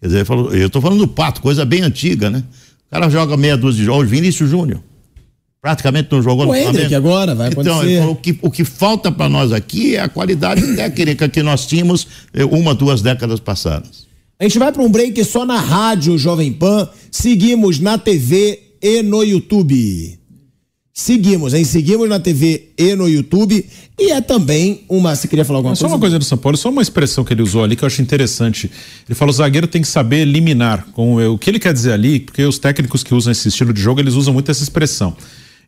[0.01, 2.43] Quer dizer, eu estou falando do Pato, coisa bem antiga, né?
[2.87, 4.81] O cara joga meia dúzia de jogos, Vinícius Júnior.
[5.61, 6.95] Praticamente não jogou O no Hendrick Flamengo.
[6.97, 7.91] agora vai Então, acontecer.
[7.91, 11.41] ele falou, o que, o que falta para nós aqui é a qualidade técnica que
[11.41, 14.08] nós tínhamos eh, uma, duas décadas passadas.
[14.41, 16.87] A gente vai para um break só na rádio Jovem Pan.
[17.11, 20.17] Seguimos na TV e no YouTube.
[20.93, 21.65] Seguimos, hein?
[21.65, 23.65] Seguimos na TV e no YouTube.
[23.99, 25.13] E é também uma.
[25.13, 25.95] Você queria falar alguma Só coisa?
[25.95, 28.01] uma coisa do São Paulo, só uma expressão que ele usou ali que eu acho
[28.01, 28.71] interessante.
[29.05, 30.87] Ele falou: o zagueiro tem que saber eliminar.
[30.93, 33.81] Com o que ele quer dizer ali, porque os técnicos que usam esse estilo de
[33.81, 35.17] jogo, eles usam muito essa expressão.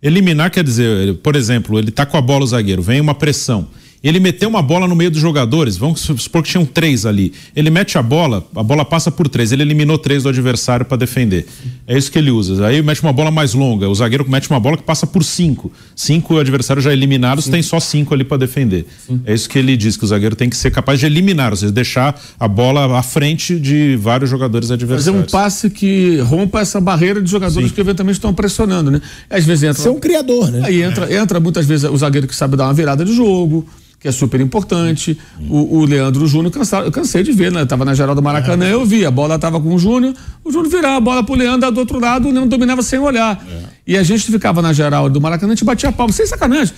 [0.01, 3.67] Eliminar quer dizer, por exemplo, ele tá com a bola o zagueiro, vem uma pressão.
[4.03, 7.33] Ele meteu uma bola no meio dos jogadores, vamos supor que tinham três ali.
[7.55, 10.97] Ele mete a bola, a bola passa por três, ele eliminou três do adversário para
[10.97, 11.45] defender.
[11.85, 12.65] É isso que ele usa.
[12.65, 15.71] Aí mete uma bola mais longa, o zagueiro mete uma bola que passa por cinco.
[15.95, 18.87] Cinco adversários já eliminados, tem só cinco ali para defender.
[19.23, 21.57] É isso que ele diz, que o zagueiro tem que ser capaz de eliminar, ou
[21.57, 25.23] seja, deixar a bola à frente de vários jogadores Fazer adversários.
[25.23, 28.99] um passe que rompa essa barreira de jogadores que eventualmente estão pressionando, né?
[29.29, 29.83] Às vezes entra.
[29.83, 30.61] Ser um criador, né?
[30.63, 33.67] Aí entra, entra muitas vezes o zagueiro que sabe dar uma virada de jogo,
[34.01, 35.15] que é super importante.
[35.47, 36.51] O, o Leandro Júnior,
[36.83, 37.63] eu cansei de ver, né?
[37.65, 40.71] Tava na geral do Maracanã, eu vi, a bola tava com o Júnior, o Júnior
[40.71, 43.39] virava a bola pro Leandro do outro lado, o Leandro dominava sem olhar.
[43.85, 46.73] E a gente ficava na geral do Maracanã, a gente batia palma, sem sacanagem.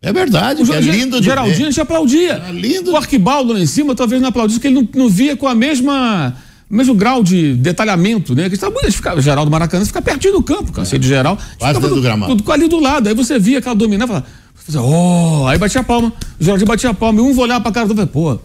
[0.00, 1.62] É verdade, O que é lindo de Geraldinho, ver.
[1.62, 2.42] a gente aplaudia.
[2.90, 5.54] O Arquibaldo lá em cima, talvez não aplaudisse, porque ele não, não via com a
[5.54, 6.34] mesma.
[6.68, 8.48] o mesmo grau de detalhamento, né?
[8.48, 11.38] Que estava muito ficava, Geraldo Maracanã, fica pertinho do campo, cansei de geral.
[11.58, 12.34] Quase dentro do gramado.
[12.34, 13.08] Tudo ali do lado.
[13.08, 14.26] Aí você via aquela dominada e falava,
[14.64, 16.12] fazia, oh, aí batia a palma.
[16.40, 18.38] O Geraldinho batia a palma, e um olhava pra cara do outro e pô,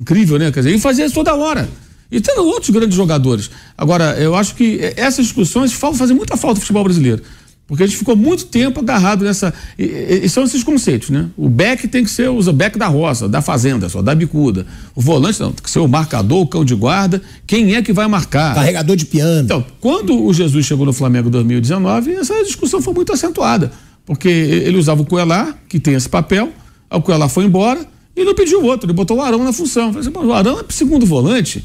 [0.00, 0.50] incrível, né?
[0.52, 1.68] Quer dizer, e fazia isso toda hora.
[2.10, 3.50] E tendo outros grandes jogadores.
[3.76, 7.22] Agora, eu acho que essas discussões fazem muita falta no futebol brasileiro.
[7.66, 9.52] Porque a gente ficou muito tempo agarrado nessa.
[9.78, 11.26] E, e- e são esses conceitos, né?
[11.36, 14.66] O back tem que ser o back da roça, da fazenda, só, da bicuda.
[14.94, 17.20] O volante não, tem que ser o marcador, o cão de guarda.
[17.46, 18.54] Quem é que vai marcar?
[18.54, 19.42] Carregador de piano.
[19.44, 23.70] Então, quando o Jesus chegou no Flamengo em 2019, essa discussão foi muito acentuada.
[24.08, 26.50] Porque ele usava o Coelar, que tem esse papel,
[26.90, 27.86] o Coelar foi embora
[28.16, 29.88] e não pediu outro, ele botou o Arão na função.
[29.88, 31.62] Falei assim, "Pô, o Arão é segundo volante.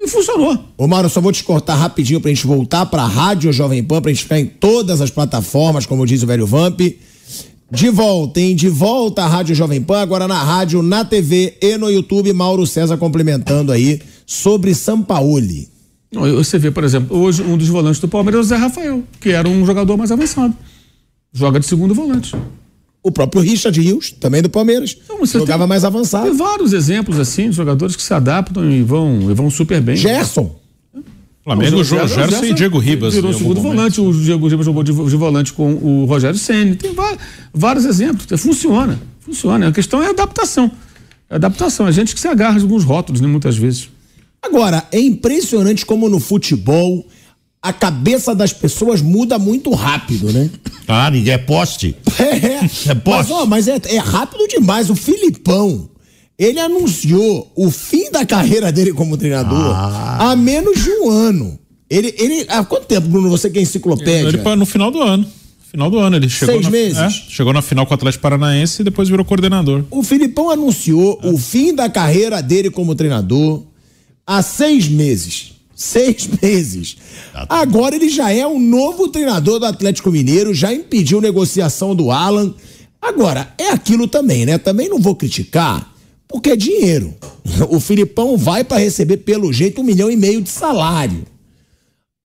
[0.00, 0.56] E funcionou.
[0.78, 4.12] Ô, Mauro, só vou te cortar rapidinho pra gente voltar pra Rádio Jovem Pan, pra
[4.12, 6.80] gente ficar em todas as plataformas, como diz o velho Vamp.
[7.72, 8.54] De volta, hein?
[8.54, 12.32] De volta à Rádio Jovem Pan, agora na rádio, na TV e no YouTube.
[12.32, 15.68] Mauro César complementando aí sobre Sampaoli.
[16.12, 19.30] Você vê, por exemplo, hoje um dos volantes do Palmeiras é o Zé Rafael, que
[19.30, 20.54] era um jogador mais avançado.
[21.34, 22.34] Joga de segundo volante.
[23.02, 26.24] O próprio Richard Rios, também do Palmeiras, você jogava tem- mais avançado.
[26.28, 29.96] Tem vários exemplos assim de jogadores que se adaptam e vão, e vão super bem.
[29.96, 30.54] Gerson.
[31.42, 33.12] Flamengo, O Gerson, Gerson e Diego Ribas.
[33.12, 33.76] Virou segundo momento.
[33.76, 36.76] volante, o Diego Ribas jogou de, de volante com o Rogério Senni.
[36.76, 37.18] Tem va-
[37.52, 38.26] vários exemplos.
[38.40, 39.68] Funciona, funciona.
[39.68, 40.70] A questão é a adaptação.
[41.28, 41.84] É a adaptação.
[41.84, 43.90] A gente que se agarra de alguns rótulos, né, muitas vezes.
[44.40, 47.06] Agora, é impressionante como no futebol
[47.64, 50.50] a cabeça das pessoas muda muito rápido, né?
[50.86, 51.96] Ah, ninguém é poste.
[52.18, 52.60] É, É
[52.94, 53.32] mas, poste.
[53.32, 54.90] ó, mas é, é rápido demais.
[54.90, 55.88] O Filipão,
[56.38, 60.32] ele anunciou o fim da carreira dele como treinador Ah.
[60.32, 61.58] há menos de um ano.
[61.88, 64.28] Ele, ele, há quanto tempo, Bruno, você que é enciclopédia?
[64.28, 65.26] Ele no final do ano.
[65.70, 66.54] Final do ano ele chegou.
[66.54, 66.98] Seis na, meses?
[66.98, 69.84] é, chegou na final com o Atlético Paranaense e depois virou coordenador.
[69.90, 73.62] O Filipão anunciou o fim da carreira dele como treinador
[74.26, 75.53] há seis meses.
[75.74, 76.96] Seis meses.
[77.48, 82.54] Agora ele já é o novo treinador do Atlético Mineiro, já impediu negociação do Alan.
[83.00, 84.56] Agora, é aquilo também, né?
[84.56, 85.92] Também não vou criticar,
[86.26, 87.14] porque é dinheiro.
[87.68, 91.24] O Filipão vai para receber, pelo jeito, um milhão e meio de salário.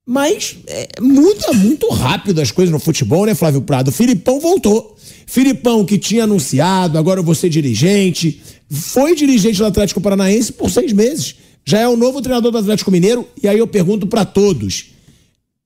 [0.08, 3.90] Mas é, muda muito rápido as coisas no futebol, né, Flávio Prado?
[3.90, 4.96] O Filipão voltou.
[5.28, 8.42] Filipão que tinha anunciado, agora eu vou ser dirigente.
[8.68, 11.36] Foi dirigente do Atlético Paranaense por seis meses.
[11.70, 13.28] Já é o novo treinador do Atlético Mineiro.
[13.44, 14.86] E aí eu pergunto pra todos: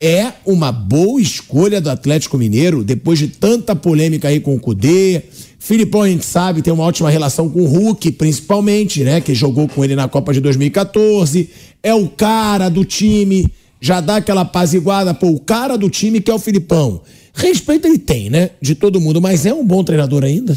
[0.01, 5.21] é uma boa escolha do Atlético Mineiro, depois de tanta polêmica aí com o Cudê.
[5.57, 9.21] Filipão, a gente sabe, tem uma ótima relação com o Hulk, principalmente, né?
[9.21, 11.49] Que jogou com ele na Copa de 2014.
[11.81, 13.47] É o cara do time.
[13.79, 17.01] já dá aquela apaziguada, pô, o cara do time que é o Filipão.
[17.35, 18.51] Respeito ele tem, né?
[18.61, 20.55] De todo mundo, mas é um bom treinador ainda?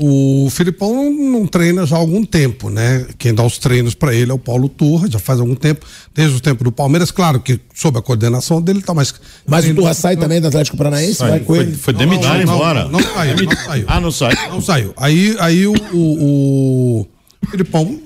[0.00, 3.06] O Filipão não, não treina já há algum tempo, né?
[3.18, 5.84] Quem dá os treinos para ele é o Paulo Turra, já faz algum tempo,
[6.14, 9.14] desde o tempo do Palmeiras, claro que sob a coordenação dele tá mais.
[9.46, 11.16] Mas o Turra sai também do Atlético Paranaense?
[11.16, 11.30] Sai.
[11.30, 11.76] Vai com Foi- ele?
[11.76, 12.26] foi demitido.
[12.26, 12.84] Não, não, embora.
[12.84, 13.84] Não, não saiu, não saiu.
[13.86, 14.36] Ah, não saiu.
[14.50, 14.94] Não saiu.
[14.96, 17.06] Aí, aí o, o, o
[17.50, 18.00] Filipão,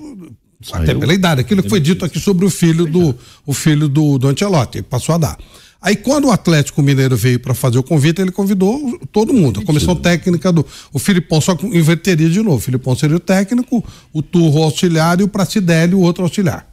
[0.72, 3.14] até pela idade, aquilo que foi dito aqui sobre o filho do,
[3.46, 5.38] o filho do, do Ancelotti, ele passou a dar.
[5.82, 9.64] Aí quando o Atlético Mineiro veio para fazer o convite, ele convidou todo mundo, a
[9.64, 10.64] comissão técnica do.
[10.92, 12.56] O Filipão só inverteria de novo.
[12.56, 16.66] O Filipão seria o técnico, o Turro o auxiliar e o Pracidelli o outro auxiliar.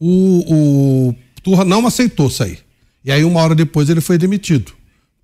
[0.00, 2.58] O, o Turra não aceitou sair.
[3.04, 4.72] E aí, uma hora depois, ele foi demitido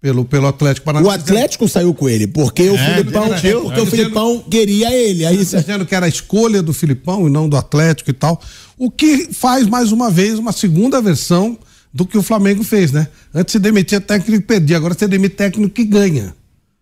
[0.01, 1.19] pelo, pelo Atlético O Paranaense.
[1.25, 5.27] Atlético saiu com ele, porque o É, Filipão, dizendo- porque o dizendo- Filipão queria ele.
[5.27, 8.41] Aí você- dizendo que era a escolha do Filipão e não do Atlético e tal.
[8.79, 11.59] O que faz mais uma vez uma segunda versão
[11.95, 13.07] do que o Flamengo fez, né?
[13.33, 16.35] Antes se demitia técnico que perdia, agora você demite técnico que ganha.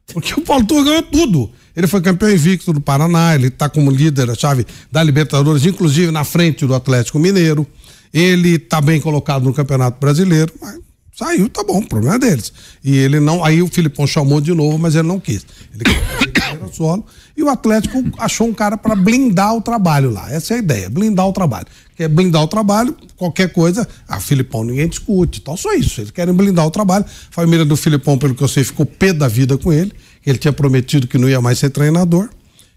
[0.06, 1.50] Porque o Paulo Turra ganhou tudo.
[1.76, 6.10] Ele foi campeão invicto do Paraná, ele está como líder da chave da Libertadores, inclusive
[6.10, 7.66] na frente do Atlético Mineiro.
[8.12, 10.78] Ele está bem colocado no Campeonato Brasileiro, mas
[11.14, 12.52] saiu, tá bom, o problema é deles.
[12.82, 13.44] E ele não.
[13.44, 15.44] Aí o Filipão chamou de novo, mas ele não quis.
[15.74, 15.84] Ele
[16.72, 17.04] solo.
[17.37, 20.30] E o Atlético achou um cara para blindar o trabalho lá.
[20.30, 21.66] Essa é a ideia, blindar o trabalho.
[21.97, 23.89] Quer blindar o trabalho, qualquer coisa.
[24.07, 26.01] Ah, Filipão ninguém discute, tal, só isso.
[26.01, 27.05] Eles querem blindar o trabalho.
[27.07, 29.93] A família do Filipão, pelo que eu sei, ficou pé da vida com ele.
[30.26, 32.28] Ele tinha prometido que não ia mais ser treinador.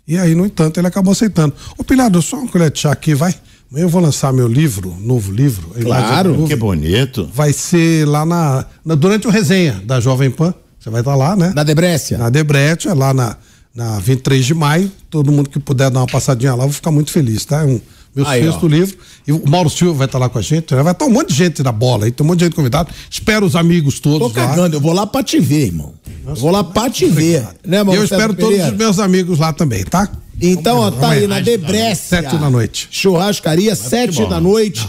[0.07, 1.53] E aí, no entanto, ele acabou aceitando.
[1.77, 3.33] Ô, Pilhado, só uma colher de chá aqui, vai.
[3.71, 5.71] Amanhã eu vou lançar meu livro, novo livro.
[5.75, 7.29] a Claro, que bonito.
[7.33, 10.53] Vai ser lá na, na- durante o resenha da Jovem Pan.
[10.79, 11.51] Você vai estar lá, né?
[11.55, 12.17] Na Debrécia.
[12.17, 13.35] Na Debreche, é lá na,
[13.75, 14.91] na 23 de maio.
[15.09, 17.61] Todo mundo que puder dar uma passadinha lá, eu vou ficar muito feliz, tá?
[17.61, 17.79] É um,
[18.15, 18.69] meu Aí, sexto ó.
[18.69, 18.97] livro.
[19.27, 20.73] E o Mauro Silva vai estar lá com a gente.
[20.73, 20.81] né?
[20.81, 22.89] Vai estar um monte de gente da bola aí, tem um monte de gente convidado.
[23.09, 24.47] Espero os amigos Tô todos lá.
[24.47, 25.93] cagando, eu vou lá pra te ver, irmão.
[26.25, 27.41] Eu vou lá pra te ver.
[27.65, 28.71] Né, E Mauro eu espero todos Pereira?
[28.71, 30.09] os meus amigos lá também, tá?
[30.41, 32.21] Então, ó, tá aí na Debrécia.
[32.21, 32.87] Sete da noite.
[32.91, 34.85] Churrascaria, sete da noite.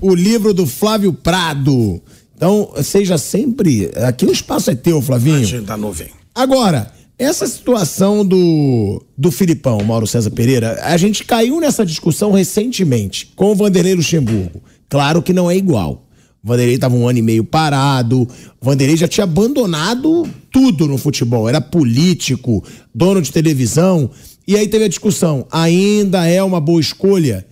[0.00, 2.00] O livro do Flávio Prado.
[2.36, 3.90] Então, seja sempre.
[4.06, 5.44] Aqui o espaço é teu, Flavinho.
[5.44, 6.08] Gente da nuvem.
[6.34, 13.32] Agora, essa situação do, do Filipão, Mauro César Pereira, a gente caiu nessa discussão recentemente
[13.36, 14.62] com o Vanderlei Luxemburgo.
[14.88, 16.06] Claro que não é igual.
[16.42, 18.28] O Vanderlei estava um ano e meio parado, o
[18.60, 22.62] Vanderlei já tinha abandonado tudo no futebol, era político,
[22.94, 24.10] dono de televisão.
[24.46, 27.46] E aí teve a discussão: ainda é uma boa escolha?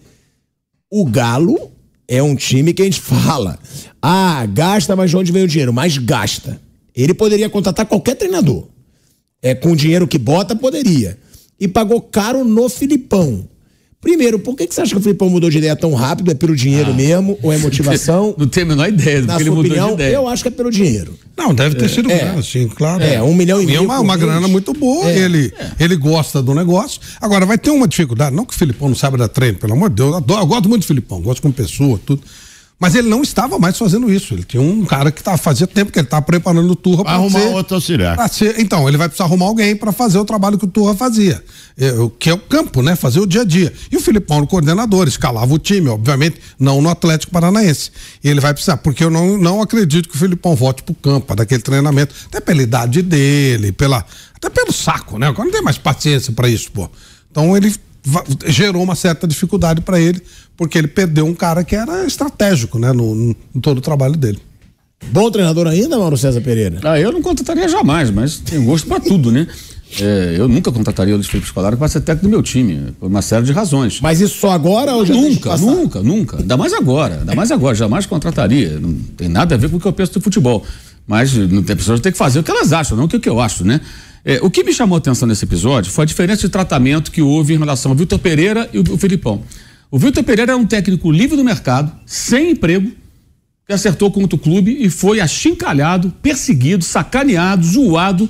[0.90, 1.70] O Galo
[2.06, 3.58] é um time que a gente fala.
[4.00, 5.72] Ah, gasta, mas de onde vem o dinheiro?
[5.72, 6.60] Mas gasta.
[6.94, 8.71] Ele poderia contratar qualquer treinador.
[9.42, 11.18] É, com o dinheiro que bota, poderia.
[11.58, 13.48] E pagou caro no Filipão.
[14.00, 16.28] Primeiro, por que, que você acha que o Filipão mudou de ideia tão rápido?
[16.32, 17.38] É pelo dinheiro mesmo?
[17.40, 18.34] Ou é motivação?
[18.38, 20.14] Não tenho a menor ideia do Na que ele sua mudou opinião, de ideia.
[20.16, 21.16] eu acho que é pelo dinheiro.
[21.36, 22.18] Não, deve ter sido é.
[22.18, 23.00] grana, sim, claro.
[23.02, 25.08] É, um milhão e meio é uma, uma grana muito boa.
[25.08, 25.16] É.
[25.20, 27.00] Ele, ele gosta do negócio.
[27.20, 28.34] Agora, vai ter uma dificuldade.
[28.34, 30.10] Não que o Filipão não saiba dar treino, pelo amor de Deus.
[30.10, 32.22] Eu, adoro- eu gosto muito do Filipão, gosto como pessoa, tudo.
[32.82, 34.34] Mas ele não estava mais fazendo isso.
[34.34, 37.12] Ele tinha um cara que tá, fazia tempo que ele estava preparando o Turra para
[37.12, 38.28] Arrumar ser, outro auxiliar.
[38.28, 41.40] ser- Então, ele vai precisar arrumar alguém para fazer o trabalho que o Turra fazia.
[41.78, 42.96] É, o que é o campo, né?
[42.96, 43.72] Fazer o dia a dia.
[43.88, 47.92] E o Filipão, no coordenador, escalava o time, obviamente, não no Atlético Paranaense.
[48.24, 51.36] E ele vai precisar, porque eu não, não acredito que o Filipão volte pro campo,
[51.36, 52.12] daquele treinamento.
[52.26, 54.04] Até pela idade dele, pela,
[54.34, 55.28] até pelo saco, né?
[55.28, 56.90] Agora não tem mais paciência para isso, pô.
[57.30, 57.72] Então ele
[58.46, 60.20] gerou uma certa dificuldade para ele,
[60.56, 62.92] porque ele perdeu um cara que era estratégico, né?
[62.92, 64.38] No, no- em todo o trabalho dele.
[65.10, 66.78] Bom treinador ainda, Mauro César Pereira?
[66.84, 69.46] Ah, eu não contrataria jamais, mas tem gosto pra tudo, né?
[70.00, 73.08] É, eu nunca contrataria o Luiz Felipe Scolari para ser técnico do meu time, por
[73.08, 74.00] uma série de razões.
[74.00, 76.36] Mas isso só agora ou já Nunca, nunca, nunca.
[76.38, 77.74] Ainda mais agora, ainda mais agora.
[77.74, 78.78] Jamais contrataria.
[78.80, 80.64] Não tem nada a ver com o que eu penso do futebol.
[81.06, 83.28] Mas não tem pessoas que têm que fazer o que elas acham, não o que
[83.28, 83.80] eu acho, né?
[84.24, 87.20] É, o que me chamou a atenção nesse episódio foi a diferença de tratamento que
[87.20, 89.42] houve em relação ao Vitor Pereira e o, o Filipão.
[89.92, 92.90] O Vitor Pereira era um técnico livre do mercado, sem emprego,
[93.66, 98.26] que acertou contra o clube e foi achincalhado, perseguido, sacaneado, zoado.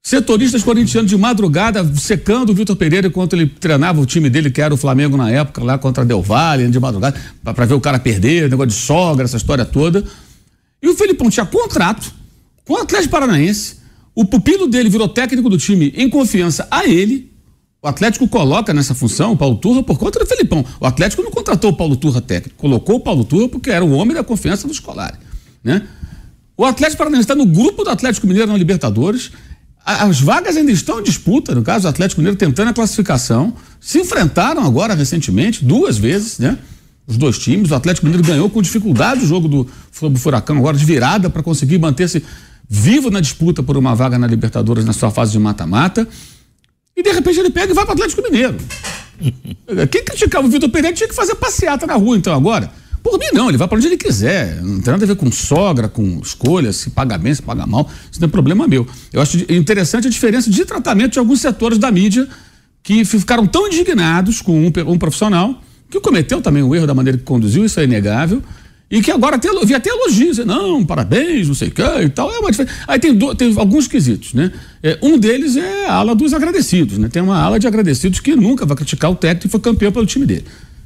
[0.00, 4.62] Setoristas corintianos de madrugada secando o Vitor Pereira enquanto ele treinava o time dele, que
[4.62, 7.98] era o Flamengo na época, lá contra Del Valle, de madrugada, pra ver o cara
[7.98, 10.04] perder, negócio de sogra, essa história toda.
[10.80, 12.14] E o Felipão tinha contrato
[12.64, 13.78] com o Atlético Paranaense.
[14.14, 17.33] O pupilo dele virou técnico do time em confiança a ele.
[17.84, 20.64] O Atlético coloca nessa função o Paulo Turra por conta do Felipão.
[20.80, 23.90] O Atlético não contratou o Paulo Turra técnico, colocou o Paulo Turra porque era o
[23.90, 25.18] homem da confiança do Scolari,
[25.62, 25.86] né?
[26.56, 29.32] O Atlético Paranaense está no grupo do Atlético Mineiro na Libertadores.
[29.84, 33.52] As vagas ainda estão em disputa, no caso do Atlético Mineiro tentando a classificação.
[33.78, 36.56] Se enfrentaram agora recentemente, duas vezes, né?
[37.06, 37.70] os dois times.
[37.70, 39.68] O Atlético Mineiro ganhou com dificuldade o jogo do
[40.16, 42.24] Furacão, agora de virada, para conseguir manter-se
[42.66, 46.08] vivo na disputa por uma vaga na Libertadores na sua fase de mata-mata.
[46.96, 48.56] E de repente ele pega e vai para o Atlético Mineiro.
[49.90, 52.70] Quem criticava o Vitor Pereira tinha que fazer passeata na rua, então, agora.
[53.02, 54.62] Por mim, não, ele vai para onde ele quiser.
[54.62, 57.88] Não tem nada a ver com sogra, com escolha, se paga bem, se paga mal.
[58.10, 58.86] Isso não é problema meu.
[59.12, 62.26] Eu acho interessante a diferença de tratamento de alguns setores da mídia
[62.82, 65.60] que ficaram tão indignados com um, um profissional
[65.90, 68.42] que cometeu também o um erro da maneira que conduziu, isso é inegável,
[68.94, 72.32] e que agora tem, vi até elogios, não, parabéns, não sei o que e tal.
[72.32, 72.48] É uma.
[72.86, 74.52] Aí tem, do, tem alguns quesitos, né?
[74.80, 77.08] É, um deles é a ala dos agradecidos, né?
[77.08, 80.06] Tem uma ala de agradecidos que nunca vai criticar o técnico que foi campeão pelo
[80.06, 80.44] time dele.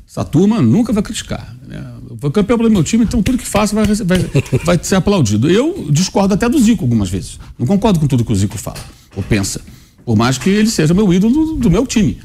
[0.09, 1.55] Essa turma nunca vai criticar.
[1.67, 1.85] Né?
[2.19, 4.19] Foi campeão pelo meu time, então tudo que faço vai, vai,
[4.65, 5.51] vai ser aplaudido.
[5.51, 7.39] Eu discordo até do Zico algumas vezes.
[7.59, 8.81] Não concordo com tudo que o Zico fala
[9.15, 9.61] ou pensa.
[10.03, 12.19] Por mais que ele seja meu ídolo do, do meu time.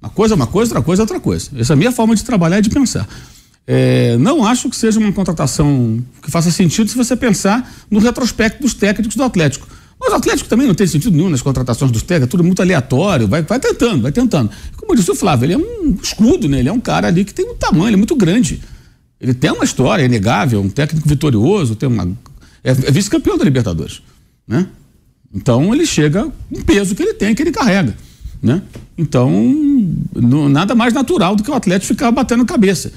[0.00, 1.50] Uma coisa é uma coisa, outra coisa é outra coisa.
[1.56, 3.08] Essa é a minha forma de trabalhar e de pensar.
[3.66, 8.62] É, não acho que seja uma contratação que faça sentido se você pensar no retrospecto
[8.62, 9.66] dos técnicos do Atlético.
[9.98, 12.60] Mas o Atlético também não tem sentido nenhum nas contratações dos técnicos, é tudo muito
[12.60, 14.50] aleatório, vai, vai tentando, vai tentando.
[14.76, 16.58] Como disse o Flávio, ele é um escudo, né?
[16.58, 18.60] Ele é um cara ali que tem um tamanho, ele é muito grande.
[19.18, 22.04] Ele tem uma história, é inegável, um técnico vitorioso, tem uma.
[22.62, 24.02] É, é vice-campeão da Libertadores.
[24.46, 24.66] Né?
[25.34, 27.96] Então ele chega o peso que ele tem, que ele carrega.
[28.42, 28.60] Né?
[28.98, 29.32] Então,
[30.50, 32.92] nada mais natural do que o Atlético ficar batendo cabeça.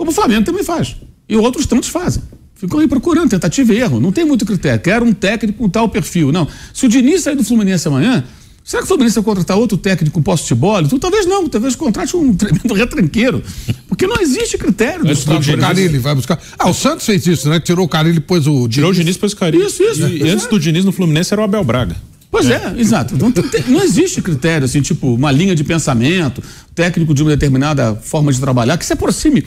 [0.00, 0.96] Como o Flamengo também faz.
[1.28, 2.22] E outros tantos fazem.
[2.54, 4.00] Ficam aí procurando, tentativa e erro.
[4.00, 4.80] Não tem muito critério.
[4.80, 6.32] Quero um técnico com tal perfil.
[6.32, 6.48] Não.
[6.72, 8.24] Se o Diniz sair do Fluminense amanhã,
[8.64, 10.88] será que o Fluminense vai contratar outro técnico com posse de bola?
[10.88, 13.42] Tu, talvez não, talvez contrate um tremendo retranqueiro.
[13.86, 15.04] Porque não existe critério.
[15.04, 16.40] Vai buscar o Carilli, vai buscar.
[16.58, 17.60] Ah, o Santos fez isso, né?
[17.60, 18.74] Tirou o Carilli e pôs o Diniz.
[18.76, 19.66] Tirou o Diniz e pôs o Carilli.
[19.66, 20.06] Isso, isso.
[20.06, 21.94] E, e antes do Diniz no Fluminense era o Abel Braga.
[22.30, 23.18] Pois é, é exato.
[23.18, 26.42] Não, tem, não, existe critério, assim, tipo, uma linha de pensamento,
[26.74, 29.44] técnico de uma determinada forma de trabalhar que se aproxime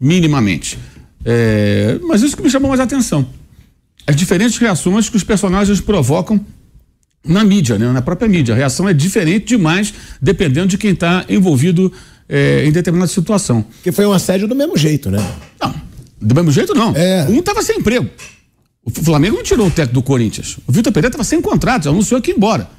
[0.00, 0.78] minimamente.
[1.24, 3.26] É, mas isso que me chamou mais a atenção.
[4.06, 6.40] As diferentes reações que os personagens provocam
[7.24, 7.90] na mídia, né?
[7.90, 8.54] na própria mídia.
[8.54, 9.92] A reação é diferente demais,
[10.22, 11.92] dependendo de quem está envolvido
[12.28, 13.64] é, em determinada situação.
[13.82, 15.18] Que foi um assédio do mesmo jeito, né?
[15.60, 15.74] Não,
[16.20, 16.94] do mesmo jeito não.
[16.94, 17.26] É.
[17.28, 18.08] Um estava sem emprego.
[18.84, 20.58] O Flamengo não tirou o técnico do Corinthians.
[20.66, 22.70] O Vitor Pereira estava sem contrato, anunciou que ia embora.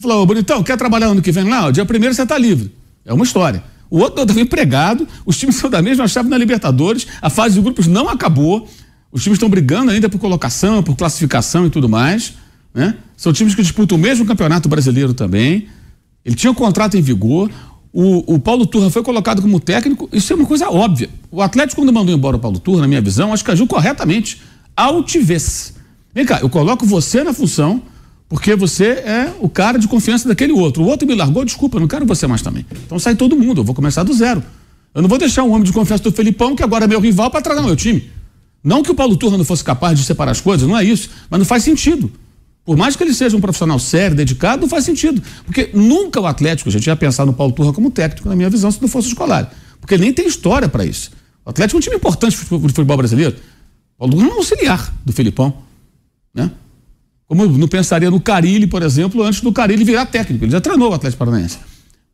[0.00, 1.66] Falou, bonitão, quer trabalhar ano que vem lá?
[1.66, 2.72] O dia primeiro você está livre.
[3.04, 3.62] É uma história.
[3.90, 7.60] O outro estava empregado, os times são da mesma chave na Libertadores, a fase de
[7.60, 8.68] grupos não acabou,
[9.12, 12.34] os times estão brigando ainda por colocação, por classificação e tudo mais.
[12.74, 12.96] Né?
[13.16, 15.68] São times que disputam o mesmo campeonato brasileiro também.
[16.24, 17.50] Ele tinha um contrato em vigor.
[17.92, 21.08] O, o, Paulo Turra foi colocado como técnico, isso é uma coisa óbvia.
[21.30, 24.42] O Atlético, quando mandou embora o Paulo Turra, na minha visão, acho que agiu corretamente
[24.76, 25.72] altivez.
[26.12, 27.80] Vem cá, eu coloco você na função
[28.28, 30.82] porque você é o cara de confiança daquele outro.
[30.82, 32.66] O outro me largou, desculpa, eu não quero você mais também.
[32.84, 34.42] Então sai todo mundo, eu vou começar do zero.
[34.94, 37.30] Eu não vou deixar um homem de confiança do Felipão, que agora é meu rival,
[37.30, 38.10] para tragar meu time.
[38.64, 41.10] Não que o Paulo Turra não fosse capaz de separar as coisas, não é isso,
[41.30, 42.10] mas não faz sentido.
[42.64, 45.22] Por mais que ele seja um profissional sério, dedicado, não faz sentido.
[45.44, 48.50] Porque nunca o Atlético, a gente ia pensar no Paulo Turra como técnico, na minha
[48.50, 49.54] visão, se não fosse escolar.
[49.80, 51.12] Porque ele nem tem história para isso.
[51.44, 53.36] O Atlético é um time importante do futebol brasileiro.
[53.96, 55.58] Paulo Turra é um auxiliar do Felipão.
[56.34, 56.50] Né?
[57.28, 60.44] Como eu não pensaria no Carilli, por exemplo, antes do Carilli virar técnico.
[60.44, 61.58] Ele já treinou o Atlético Paranaense.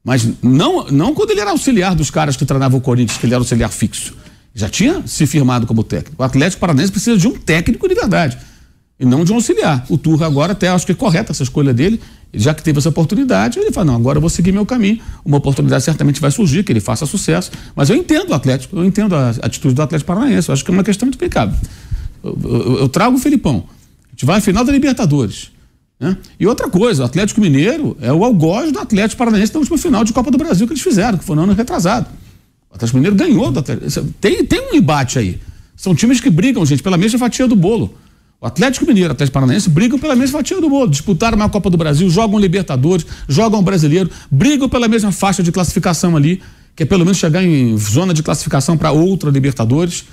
[0.05, 3.35] Mas não, não quando ele era auxiliar dos caras que treinavam o Corinthians, que ele
[3.35, 4.15] era auxiliar fixo.
[4.55, 6.23] Já tinha se firmado como técnico.
[6.23, 8.39] O Atlético Paranaense precisa de um técnico de verdade.
[8.99, 9.85] E não de um auxiliar.
[9.89, 12.01] O Turra agora até acho que é correta essa escolha dele.
[12.35, 14.99] Já que teve essa oportunidade, ele fala, não, agora eu vou seguir meu caminho.
[15.25, 17.51] Uma oportunidade certamente vai surgir, que ele faça sucesso.
[17.77, 20.49] Mas eu entendo o Atlético, eu entendo a atitude do Atlético Paranaense.
[20.49, 21.55] Eu acho que é uma questão muito explicável.
[22.23, 23.65] Eu, eu, eu trago o Felipão.
[24.13, 25.51] A gente vai à final da Libertadores.
[25.99, 26.17] Né?
[26.39, 30.05] E outra coisa, o Atlético Mineiro é o algoz do Atlético Paranaense na última final
[30.05, 32.09] de Copa do Brasil que eles fizeram, que foi no ano retrasado.
[32.71, 34.13] O Atlético Mineiro ganhou do Atlético.
[34.21, 35.41] Tem, tem um embate aí.
[35.77, 37.95] São times que brigam, gente, pela mesma fatia do bolo.
[38.41, 40.91] O Atlético Mineiro e o Atlético Paranaense brigam pela mesma fatia do bolo.
[40.91, 46.17] Disputaram uma Copa do Brasil, jogam Libertadores, jogam Brasileiro, brigam pela mesma faixa de classificação
[46.17, 46.43] ali,
[46.75, 50.05] que é pelo menos chegar em zona de classificação para outra Libertadores.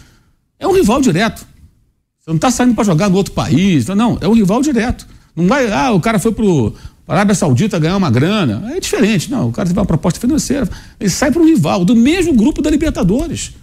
[0.59, 1.43] É um rival direto.
[2.29, 3.87] Você não está saindo para jogar no outro país.
[3.87, 5.07] Não, é um rival direto.
[5.35, 6.73] Não vai, ah, o cara foi pro
[7.07, 8.71] Arábia Saudita ganhar uma grana.
[8.75, 9.31] É diferente.
[9.31, 10.69] Não, o cara teve uma proposta financeira.
[10.99, 13.53] Ele sai para um rival, do mesmo grupo da Libertadores.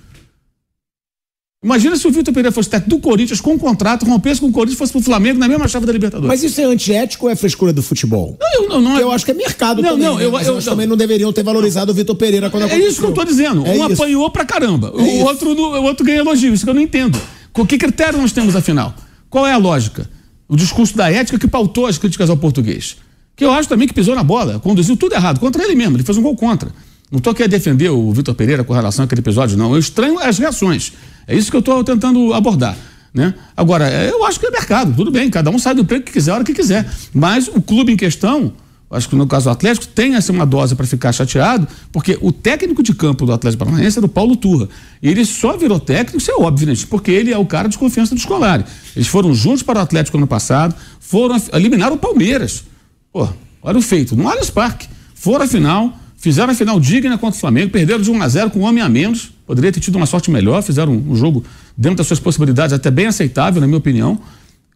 [1.65, 4.53] Imagina se o Vitor Pereira fosse técnico do Corinthians com um contrato, rompesse com o
[4.53, 6.29] Corinthians fosse pro Flamengo na mesma chave da Libertadores.
[6.29, 8.37] Mas isso é antiético ou é frescura do futebol?
[8.41, 10.07] Não, eu, não, não eu acho que é mercado não, também.
[10.07, 10.43] Não, eu, né?
[10.45, 12.87] eu, eu também não deveriam ter valorizado o Vitor Pereira quando é aconteceu.
[12.87, 13.65] É isso que eu tô dizendo.
[13.65, 14.03] É um isso.
[14.03, 14.93] apanhou pra caramba.
[14.97, 16.53] É o, outro, o outro ganha elogio.
[16.53, 17.17] Isso que eu não entendo.
[17.57, 18.95] Com que critério nós temos, afinal?
[19.31, 20.07] Qual é a lógica?
[20.47, 22.99] O discurso da ética que pautou as críticas ao português.
[23.35, 25.97] Que eu acho também que pisou na bola, conduziu tudo errado, contra ele mesmo.
[25.97, 26.69] Ele fez um gol contra.
[27.11, 29.73] Não estou aqui a defender o Vitor Pereira com relação àquele episódio, não.
[29.73, 30.93] Eu estranho as reações.
[31.27, 32.77] É isso que eu estou tentando abordar.
[33.15, 33.33] Né?
[33.57, 36.13] Agora, é, eu acho que é mercado, tudo bem, cada um sai do emprego que
[36.13, 36.87] quiser, a hora que quiser.
[37.15, 38.53] Mas o clube em questão,
[38.91, 42.31] acho que no caso do Atlético, tem assim, uma dose para ficar chateado, porque o
[42.31, 44.69] técnico de campo do Atlético Paranaense era o Paulo Turra.
[45.03, 46.75] E ele só virou técnico, isso é óbvio, né?
[46.89, 48.65] porque ele é o cara de confiança do Escolari.
[48.95, 52.65] Eles foram juntos para o Atlético ano passado, foram eliminar o Palmeiras.
[53.13, 53.29] Pô,
[53.63, 54.89] olha o feito, no Allianz Parque.
[55.15, 58.51] Foram à final, fizeram a final digna contra o Flamengo, perderam de 1 a 0
[58.51, 59.33] com um homem a menos.
[59.47, 61.45] Poderia ter tido uma sorte melhor, fizeram um, jogo
[61.77, 64.21] dentro das suas possibilidades, até bem aceitável, na minha opinião,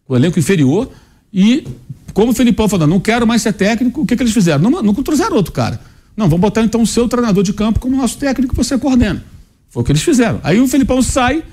[0.05, 0.89] com o elenco inferior.
[1.33, 1.65] E,
[2.13, 4.69] como o Felipão falou, não quero mais ser técnico, o que, que eles fizeram?
[4.69, 5.79] Não, não trouxeram outro cara.
[6.15, 9.23] Não, vamos botar então o seu treinador de campo como nosso técnico que você coordena.
[9.69, 10.39] Foi o que eles fizeram.
[10.43, 11.43] Aí o Felipão sai,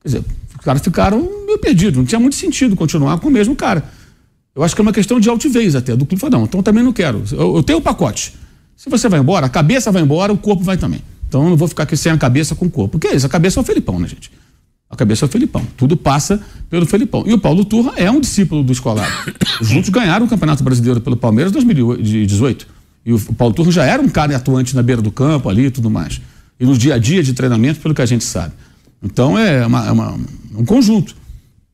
[0.00, 0.24] quer dizer,
[0.56, 3.84] os caras ficaram meio perdidos, não tinha muito sentido continuar com o mesmo cara.
[4.54, 6.92] Eu acho que é uma questão de altivez até, do clube não, então também não
[6.92, 7.22] quero.
[7.32, 8.34] Eu, eu tenho o pacote.
[8.76, 11.02] Se você vai embora, a cabeça vai embora, o corpo vai também.
[11.28, 12.92] Então eu não vou ficar aqui sem a cabeça com o corpo.
[12.92, 14.30] Porque é isso, a cabeça é o Felipão, né, gente?
[14.88, 15.66] A cabeça é o Felipão.
[15.76, 16.40] Tudo passa
[16.70, 17.24] pelo Felipão.
[17.26, 19.26] E o Paulo Turra é um discípulo do escolar.
[19.60, 22.66] Juntos ganharam o Campeonato Brasileiro pelo Palmeiras em 2018.
[23.04, 25.70] E o Paulo Turra já era um cara atuante na beira do campo ali e
[25.70, 26.20] tudo mais.
[26.58, 28.54] E no dia a dia de treinamento, pelo que a gente sabe.
[29.02, 30.18] Então é, uma, é uma,
[30.56, 31.14] um conjunto.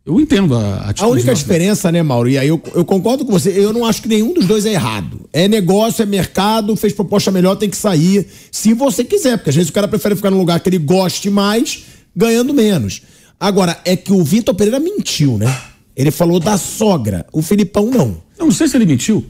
[0.04, 1.04] Eu entendo a atitude.
[1.04, 2.28] A única diferença, né, Mauro?
[2.28, 3.50] E aí eu, eu, concordo com você.
[3.50, 5.20] Eu não acho que nenhum dos dois é errado.
[5.32, 8.26] É negócio, é mercado, fez proposta melhor, tem que sair.
[8.50, 11.30] Se você quiser, porque às vezes o cara prefere ficar num lugar que ele goste
[11.30, 11.84] mais,
[12.14, 13.02] ganhando menos.
[13.38, 15.52] Agora, é que o Vitor Pereira mentiu, né?
[15.96, 17.26] Ele falou da sogra.
[17.32, 18.16] O Filipão não.
[18.38, 19.24] Eu não sei se ele mentiu.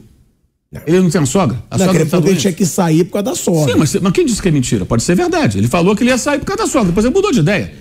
[0.71, 0.81] Não.
[0.87, 1.63] Ele não tem uma sogra?
[1.69, 3.73] A não, sogra que ele tinha que sair por causa da sogra.
[3.73, 4.85] Sim, mas, mas quem disse que é mentira?
[4.85, 5.57] Pode ser verdade.
[5.57, 7.71] Ele falou que ele ia sair por causa da sogra, depois ele mudou de ideia.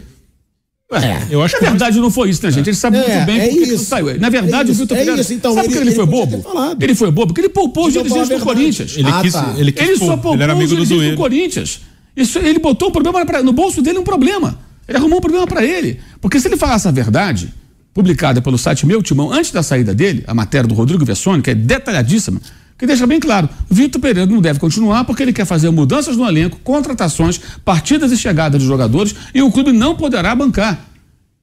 [0.92, 2.68] É, eu acho Na verdade, não foi isso, né, gente?
[2.68, 4.20] Ele sabe é, muito bem é porque ele saiu.
[4.20, 5.20] Na verdade, é o Vitor Pereira.
[5.20, 6.44] Isso, então, sabe por que ele, ele foi bobo?
[6.78, 8.94] Ele foi bobo porque ele poupou os dirigentes do Corinthians.
[8.96, 9.54] Ele, ah, quis, tá.
[9.56, 11.80] ele, quis, ele só poupou ele era amigo os dirigentes do, do Corinthians.
[12.14, 14.58] Isso, ele botou um problema pra, no bolso dele um problema.
[14.92, 15.98] Ele arrumou um problema para ele.
[16.20, 17.50] Porque se ele falasse a verdade,
[17.94, 21.48] publicada pelo site Meu Timão, antes da saída dele, a matéria do Rodrigo Vessone, que
[21.48, 22.42] é detalhadíssima,
[22.76, 26.28] que deixa bem claro, Vitor Pereira não deve continuar porque ele quer fazer mudanças no
[26.28, 30.78] elenco, contratações, partidas e chegadas de jogadores e o clube não poderá bancar.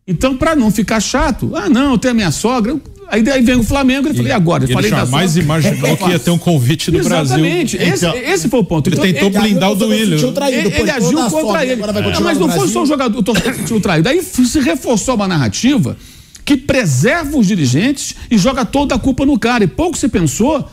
[0.07, 2.79] Então, para não ficar chato, ah, não, tenho a minha sogra.
[3.11, 4.63] Aí, aí vem o Flamengo e eu falei, agora?
[4.65, 5.43] Eu falei jamais sogra.
[5.43, 7.75] imaginou que ia ter um convite do Exatamente.
[7.75, 7.93] Brasil.
[7.93, 8.87] Esse, então, esse foi o ponto.
[8.87, 10.19] Ele então, tentou ele, blindar o Duílio.
[10.47, 11.81] Ele, ele agiu contra ele.
[12.13, 14.03] Ah, mas não foi só o jogador, o sentiu traído.
[14.03, 15.97] Daí se reforçou uma narrativa
[16.45, 19.63] que preserva os dirigentes e joga toda a culpa no cara.
[19.63, 20.69] E pouco se pensou.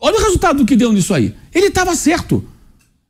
[0.00, 1.34] Olha o resultado do que deu nisso aí.
[1.54, 2.42] Ele estava certo.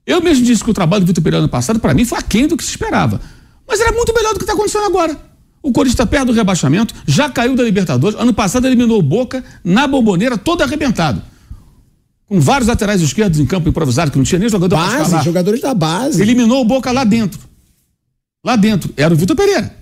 [0.04, 2.48] Eu mesmo disse que o trabalho do Vitor Pereira ano passado, para mim, foi aquém
[2.48, 3.20] do que se esperava.
[3.68, 5.27] Mas era muito melhor do que está acontecendo agora.
[5.62, 8.18] O Corinthians está perto do rebaixamento, já caiu da Libertadores.
[8.18, 11.22] Ano passado eliminou o Boca na bomboneira, todo arrebentado.
[12.26, 15.60] Com vários laterais esquerdos em campo improvisado, que não tinha nem jogador base, para jogadores
[15.60, 16.20] da base.
[16.20, 17.40] Eliminou o Boca lá dentro.
[18.44, 18.92] Lá dentro.
[18.96, 19.74] Era o Vitor Pereira.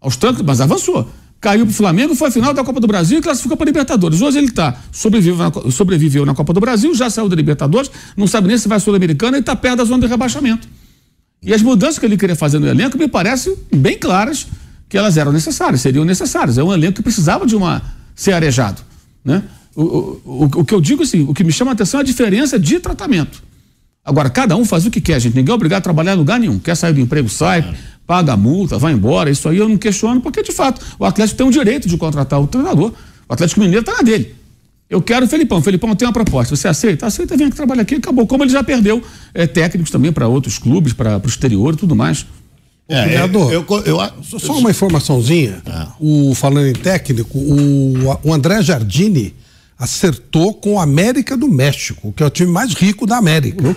[0.00, 1.08] Aos trancos, mas avançou.
[1.40, 3.70] Caiu para o Flamengo, foi a final da Copa do Brasil e classificou para a
[3.70, 4.20] Libertadores.
[4.20, 8.28] Hoje ele está sobreviveu na, sobreviveu na Copa do Brasil, já saiu da Libertadores, não
[8.28, 10.68] sabe nem se vai Sul-Americana e está perto da zona de rebaixamento.
[11.42, 14.46] E as mudanças que ele queria fazer no elenco me parecem bem claras
[14.92, 16.58] que elas eram necessárias, seriam necessárias.
[16.58, 17.80] É um elenco que precisava de uma
[18.14, 18.82] ser arejado,
[19.24, 19.42] né?
[19.74, 22.04] O, o, o, que eu digo assim, o que me chama a atenção é a
[22.04, 23.42] diferença de tratamento.
[24.04, 25.34] Agora, cada um faz o que quer, gente.
[25.34, 26.58] Ninguém é obrigado a trabalhar em lugar nenhum.
[26.58, 27.74] Quer sair do emprego, sai,
[28.06, 29.30] paga a multa, vai embora.
[29.30, 32.38] Isso aí eu não questiono, porque de fato o Atlético tem o direito de contratar
[32.38, 32.92] o treinador.
[33.26, 34.34] O Atlético Mineiro está na dele.
[34.90, 35.56] Eu quero o Felipão.
[35.56, 36.54] O Felipão tem uma proposta.
[36.54, 37.06] Você aceita?
[37.06, 38.26] Aceita, vem aqui trabalhar aqui, acabou.
[38.26, 39.02] Como ele já perdeu
[39.32, 42.26] é, técnicos também para outros clubes, para o exterior e tudo mais.
[42.88, 45.62] É, Vereador, eu, eu, eu, só uma informaçãozinha.
[45.64, 45.86] É.
[46.00, 49.34] O, falando em técnico, o, o André Jardini
[49.78, 53.74] acertou com o América do México, que é o time mais rico da América.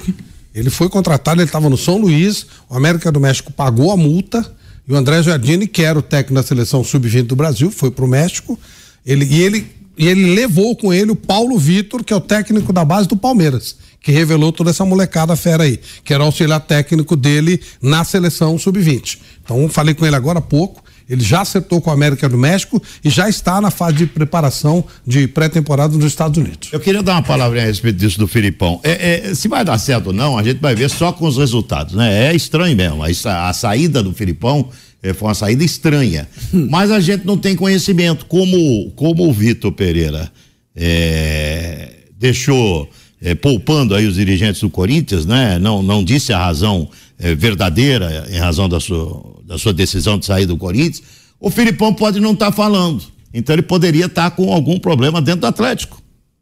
[0.54, 4.46] Ele foi contratado, ele estava no São Luís, o América do México pagou a multa
[4.88, 8.06] e o André Jardini, que era o técnico da seleção sub-20 do Brasil, foi para
[8.06, 8.60] o México.
[9.06, 9.68] Ele, e, ele,
[9.98, 13.18] e ele levou com ele o Paulo Vitor, que é o técnico da base do
[13.18, 13.76] Palmeiras
[14.06, 18.56] que revelou toda essa molecada fera aí, que era o auxiliar técnico dele na seleção
[18.56, 19.18] sub-20.
[19.44, 20.84] Então, falei com ele agora há pouco.
[21.10, 24.86] Ele já acertou com a América do México e já está na fase de preparação
[25.06, 26.70] de pré-temporada nos Estados Unidos.
[26.72, 28.80] Eu queria dar uma palavrinha a respeito disso do Filipão.
[28.84, 31.38] É, é, se vai dar certo ou não, a gente vai ver só com os
[31.38, 32.28] resultados, né?
[32.28, 33.04] É estranho mesmo.
[33.04, 34.70] A, a saída do Filipão
[35.02, 36.28] é, foi uma saída estranha.
[36.54, 40.32] Mas a gente não tem conhecimento, como, como o Vitor Pereira
[40.76, 42.88] é, deixou
[43.26, 45.58] é, poupando aí os dirigentes do Corinthians, né?
[45.58, 46.88] Não, não disse a razão
[47.18, 51.02] é, verdadeira em razão da sua, da sua decisão de sair do Corinthians.
[51.40, 53.04] O Filipão pode não estar tá falando.
[53.34, 56.00] Então ele poderia estar tá com algum problema dentro do Atlético.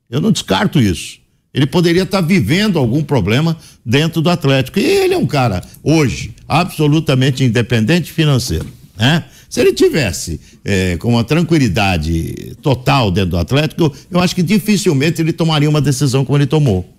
[0.10, 1.20] Eu não descarto isso.
[1.54, 3.56] Ele poderia estar vivendo algum problema
[3.86, 4.78] dentro do Atlético.
[4.78, 8.68] E ele é um cara, hoje, absolutamente independente financeiro.
[8.98, 9.24] Né?
[9.54, 15.22] Se ele tivesse é, com uma tranquilidade total dentro do Atlético, eu, acho que dificilmente
[15.22, 16.92] ele tomaria uma decisão como ele tomou.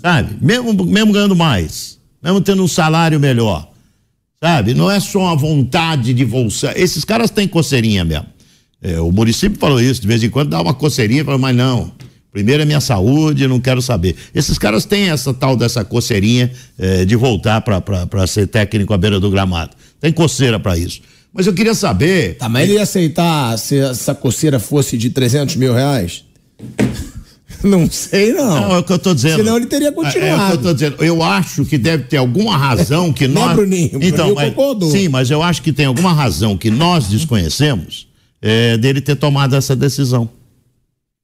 [0.00, 0.36] Sabe?
[0.44, 3.70] Mesmo, mesmo ganhando mais, mesmo tendo um salário melhor.
[4.42, 4.74] Sabe?
[4.74, 6.76] Não é só a vontade de voltar.
[6.76, 8.26] Esses caras têm coceirinha mesmo.
[8.82, 11.92] É, o município falou isso, de vez em quando dá uma coceirinha, fala, mas não.
[12.32, 14.16] Primeiro é minha saúde, não quero saber.
[14.34, 19.20] Esses caras têm essa tal dessa coceirinha é, de voltar para ser técnico à beira
[19.20, 19.76] do gramado.
[20.00, 21.02] Tem coceira para isso.
[21.32, 22.36] Mas eu queria saber.
[22.36, 26.24] Tá, mas ele ia aceitar se essa coceira fosse de 300 mil reais?
[27.62, 28.60] Não sei, não.
[28.60, 29.36] Não, é o que eu tô dizendo.
[29.36, 30.26] Senão ele teria continuado.
[30.26, 30.96] É, é o que eu tô dizendo.
[31.04, 33.48] Eu acho que deve ter alguma razão que nós.
[33.48, 34.90] Não, Bruninho, então, Bruninho mas, concordou.
[34.90, 38.08] sim, mas eu acho que tem alguma razão que nós desconhecemos
[38.40, 40.28] é, dele ter tomado essa decisão.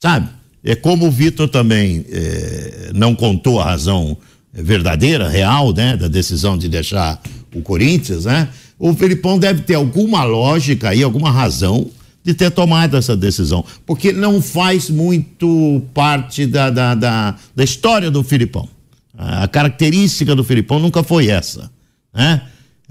[0.01, 0.29] Sabe?
[0.63, 4.17] É como o Vitor também é, não contou a razão
[4.53, 7.21] verdadeira, real, né, da decisão de deixar
[7.55, 8.49] o Corinthians, né?
[8.79, 11.91] O Felipão deve ter alguma lógica aí, alguma razão
[12.23, 18.11] de ter tomado essa decisão, porque não faz muito parte da, da, da, da história
[18.11, 18.69] do Filipão.
[19.17, 21.71] A característica do Filipão nunca foi essa,
[22.15, 22.43] né?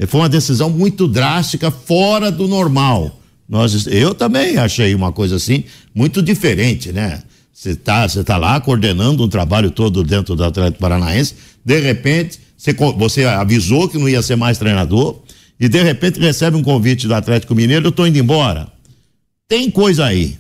[0.07, 3.19] Foi uma decisão muito drástica, fora do normal.
[3.47, 5.64] Nós, eu também achei uma coisa assim
[5.95, 7.23] muito diferente, né?
[7.53, 11.35] Você tá, você tá lá coordenando um trabalho todo dentro do Atlético Paranaense,
[11.65, 15.19] de repente você, você avisou que não ia ser mais treinador
[15.59, 18.67] e de repente recebe um convite do Atlético Mineiro, eu tô indo embora.
[19.47, 20.38] Tem coisa aí.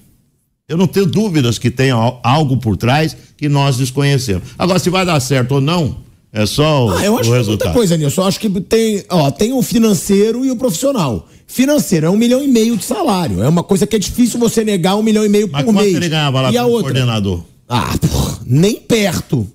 [0.67, 4.49] Eu não tenho dúvidas que tem algo por trás que nós desconhecemos.
[4.59, 5.97] Agora, se vai dar certo ou não,
[6.33, 7.67] é só o, ah, eu acho o que resultado.
[7.67, 8.21] muita coisa, Nilson.
[8.21, 11.27] Eu acho que tem, ó, tem o financeiro e o profissional.
[11.47, 13.41] Financeiro é um milhão e meio de salário.
[13.41, 15.83] É uma coisa que é difícil você negar um milhão e meio Mas por quanto
[15.85, 15.95] mês.
[15.95, 16.91] ele ganhava lá e como outra?
[16.91, 17.43] coordenador?
[17.69, 19.49] Ah, porra, nem perto.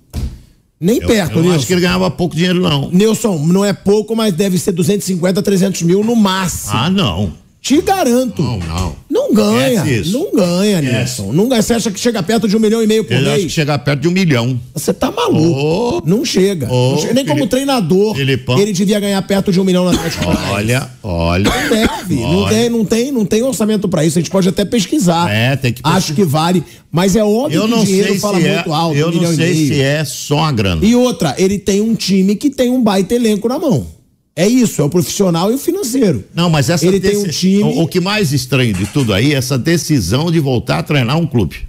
[0.83, 1.55] Nem Eu, perto, eu Nilson.
[1.57, 2.89] acho que ele ganhava pouco dinheiro, não.
[2.91, 6.73] Nilson, não é pouco, mas deve ser 250, 300 mil no máximo.
[6.75, 7.31] Ah, não.
[7.63, 8.41] Te garanto.
[8.43, 8.95] Não, não.
[9.09, 9.85] Não ganha.
[10.07, 10.81] Não ganha.
[10.81, 11.31] Nilson.
[11.31, 11.61] Não ganha.
[11.61, 13.53] Você acha que chega perto de um milhão e meio por Ele acha que mês?
[13.53, 14.59] chegar perto de um milhão.
[14.73, 15.59] Você tá maluco.
[15.59, 16.01] Ô.
[16.05, 16.69] Não chega.
[16.69, 17.13] Ô, Não chega.
[17.13, 18.15] Nem como treinador.
[18.15, 18.59] Filipão.
[18.59, 20.51] Ele devia ganhar perto de um milhão na Paranaense.
[20.51, 21.43] Olha, olha.
[21.49, 22.15] Não deve.
[22.15, 22.53] Não Olha.
[22.53, 24.19] tem, não, tem, não tem orçamento pra isso.
[24.19, 25.31] A gente pode até pesquisar.
[25.31, 26.61] É, tem que Acho que vale.
[26.91, 28.55] Mas é óbvio Eu que não o dinheiro fala é.
[28.55, 28.97] muito alto.
[28.97, 30.85] Eu um não sei se é só a grana.
[30.85, 33.87] E outra, ele tem um time que tem um baita elenco na mão.
[34.35, 36.23] É isso, é o profissional e o financeiro.
[36.33, 39.33] Não, mas essa Ele tem um time- O, o que mais estranho de tudo aí
[39.33, 41.67] é essa decisão de voltar a treinar um clube.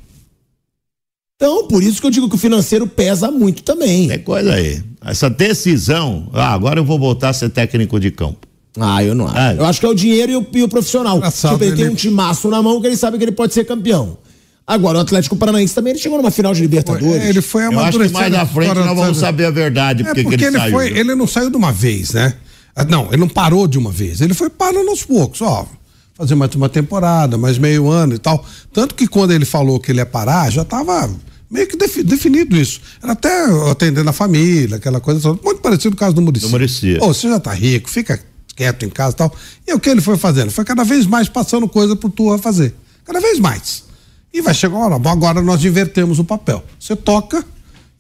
[1.37, 4.11] Então, por isso que eu digo que o financeiro pesa muito também.
[4.11, 4.83] É coisa aí.
[5.05, 8.47] Essa decisão, ah, agora eu vou voltar a ser técnico de campo.
[8.79, 9.37] Ah, eu não acho.
[9.37, 9.55] Ah.
[9.55, 11.19] Eu acho que é o dinheiro e o, e o profissional.
[11.19, 13.53] Engraçado, tipo, ele, ele- tem um timaço na mão que ele sabe que ele pode
[13.53, 14.17] ser campeão.
[14.67, 17.23] Agora, o Atlético Paranaense também ele chegou numa final de Libertadores.
[17.23, 19.19] É, Ele foi Eu acho que amadurecendo mais na frente nós vamos sabe?
[19.19, 20.73] saber a verdade, É porque, porque que ele, ele, saiu.
[20.73, 22.33] foi, ele não saiu de uma vez, né?
[22.77, 24.21] Ah, Não, ele não parou de uma vez.
[24.21, 25.67] Ele foi parando aos poucos, ó.
[26.17, 28.45] Fazer mais uma temporada, mais meio ano e tal.
[28.73, 31.11] Tanto que quando ele falou que ele ia parar, já estava
[31.51, 32.81] meio que defi- definido isso.
[33.03, 35.29] Era até atendendo a família, aquela coisa.
[35.43, 36.47] Muito parecido com o caso do Muricy.
[36.47, 36.99] Do Muricy.
[37.01, 38.21] Ô, você já tá rico, fica
[38.55, 39.35] quieto em casa e tal.
[39.67, 40.53] E o que ele foi fazendo?
[40.53, 42.75] Foi cada vez mais passando coisa pro Turra fazer.
[43.05, 43.83] Cada vez mais.
[44.33, 46.63] E vai chegar uma hora, bom, agora nós invertemos o papel.
[46.79, 47.45] Você toca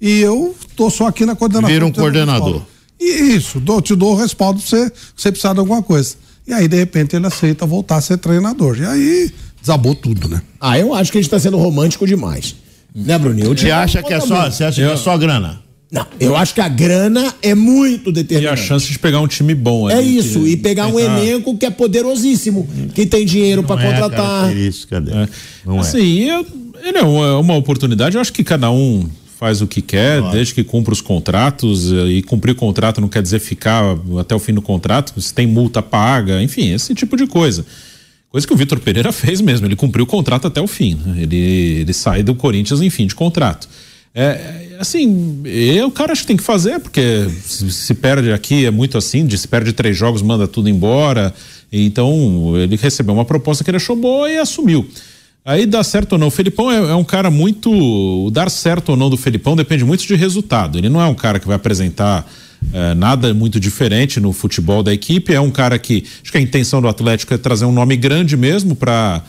[0.01, 1.69] e eu tô só aqui na coordenação.
[1.73, 2.63] Vira um coordenador.
[3.01, 6.15] E isso, dou, te dou o respaldo pra você, você precisar de alguma coisa.
[6.47, 8.77] E aí, de repente, ele aceita voltar a ser treinador.
[8.79, 9.31] E aí,
[9.61, 10.43] desabou tudo, né?
[10.61, 12.55] Ah, eu acho que a gente tá sendo romântico demais.
[12.95, 13.49] Né, Bruninho?
[13.57, 15.61] Você acha que é só, você acha que é só grana?
[15.91, 18.63] Não, eu acho que a grana é muito E a determinante.
[18.63, 19.89] chance de pegar um time bom.
[19.89, 23.63] É ali, isso, que- e pegar um tentar- elenco que é poderosíssimo, que tem dinheiro
[23.63, 24.27] pra Não é contratar.
[24.43, 25.19] característica dele.
[25.19, 25.29] É.
[25.65, 25.81] Não é.
[25.81, 26.47] assim, eu-
[26.85, 28.17] ele é uma, uma oportunidade.
[28.17, 29.09] Eu acho que cada um
[29.45, 31.93] faz o que quer, desde que cumpra os contratos.
[31.93, 35.21] E cumprir contrato não quer dizer ficar até o fim do contrato.
[35.21, 37.67] Se tem multa paga, enfim, esse tipo de coisa.
[38.31, 39.67] Coisa que o Vitor Pereira fez mesmo.
[39.67, 40.95] Ele cumpriu o contrato até o fim.
[40.95, 41.25] né?
[41.25, 43.69] Ele, ele sai do Corinthians em fim de contrato.
[44.15, 48.65] É, assim, eu, o cara acho que tem que fazer, porque se, se perde aqui
[48.65, 51.35] é muito assim, de se perde três jogos, manda tudo embora.
[51.71, 54.89] Então, ele recebeu uma proposta que ele achou boa e assumiu.
[55.45, 56.29] Aí dá certo ou não.
[56.29, 57.71] O Felipão é, é um cara muito.
[57.71, 60.79] O dar certo ou não do Felipão depende muito de resultado.
[60.79, 62.27] Ele não é um cara que vai apresentar
[62.73, 65.35] eh, nada muito diferente no futebol da equipe.
[65.35, 66.05] É um cara que.
[66.23, 69.23] Acho que a intenção do Atlético é trazer um nome grande mesmo para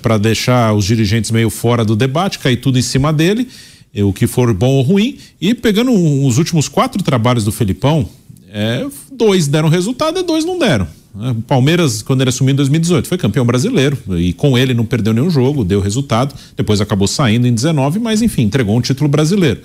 [0.00, 3.46] para deixar os dirigentes meio fora do debate, cair tudo em cima dele,
[3.94, 5.18] eh, o que for bom ou ruim.
[5.40, 8.08] E pegando os últimos quatro trabalhos do Felipão,
[8.50, 10.86] é, dois deram resultado e dois não deram.
[11.14, 11.30] Né?
[11.30, 15.12] O Palmeiras, quando ele assumiu em 2018, foi campeão brasileiro e com ele não perdeu
[15.12, 16.34] nenhum jogo, deu resultado.
[16.56, 19.60] Depois acabou saindo em 19, mas enfim, entregou um título brasileiro.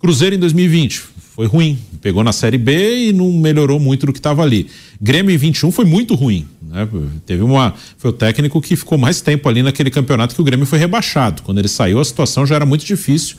[0.00, 1.02] Cruzeiro em 2020
[1.34, 4.68] foi ruim, pegou na Série B e não melhorou muito do que estava ali.
[5.00, 6.46] Grêmio em 21 foi muito ruim.
[6.62, 6.88] Né?
[7.26, 7.74] Teve uma.
[7.98, 11.42] Foi o técnico que ficou mais tempo ali naquele campeonato que o Grêmio foi rebaixado.
[11.42, 13.36] Quando ele saiu, a situação já era muito difícil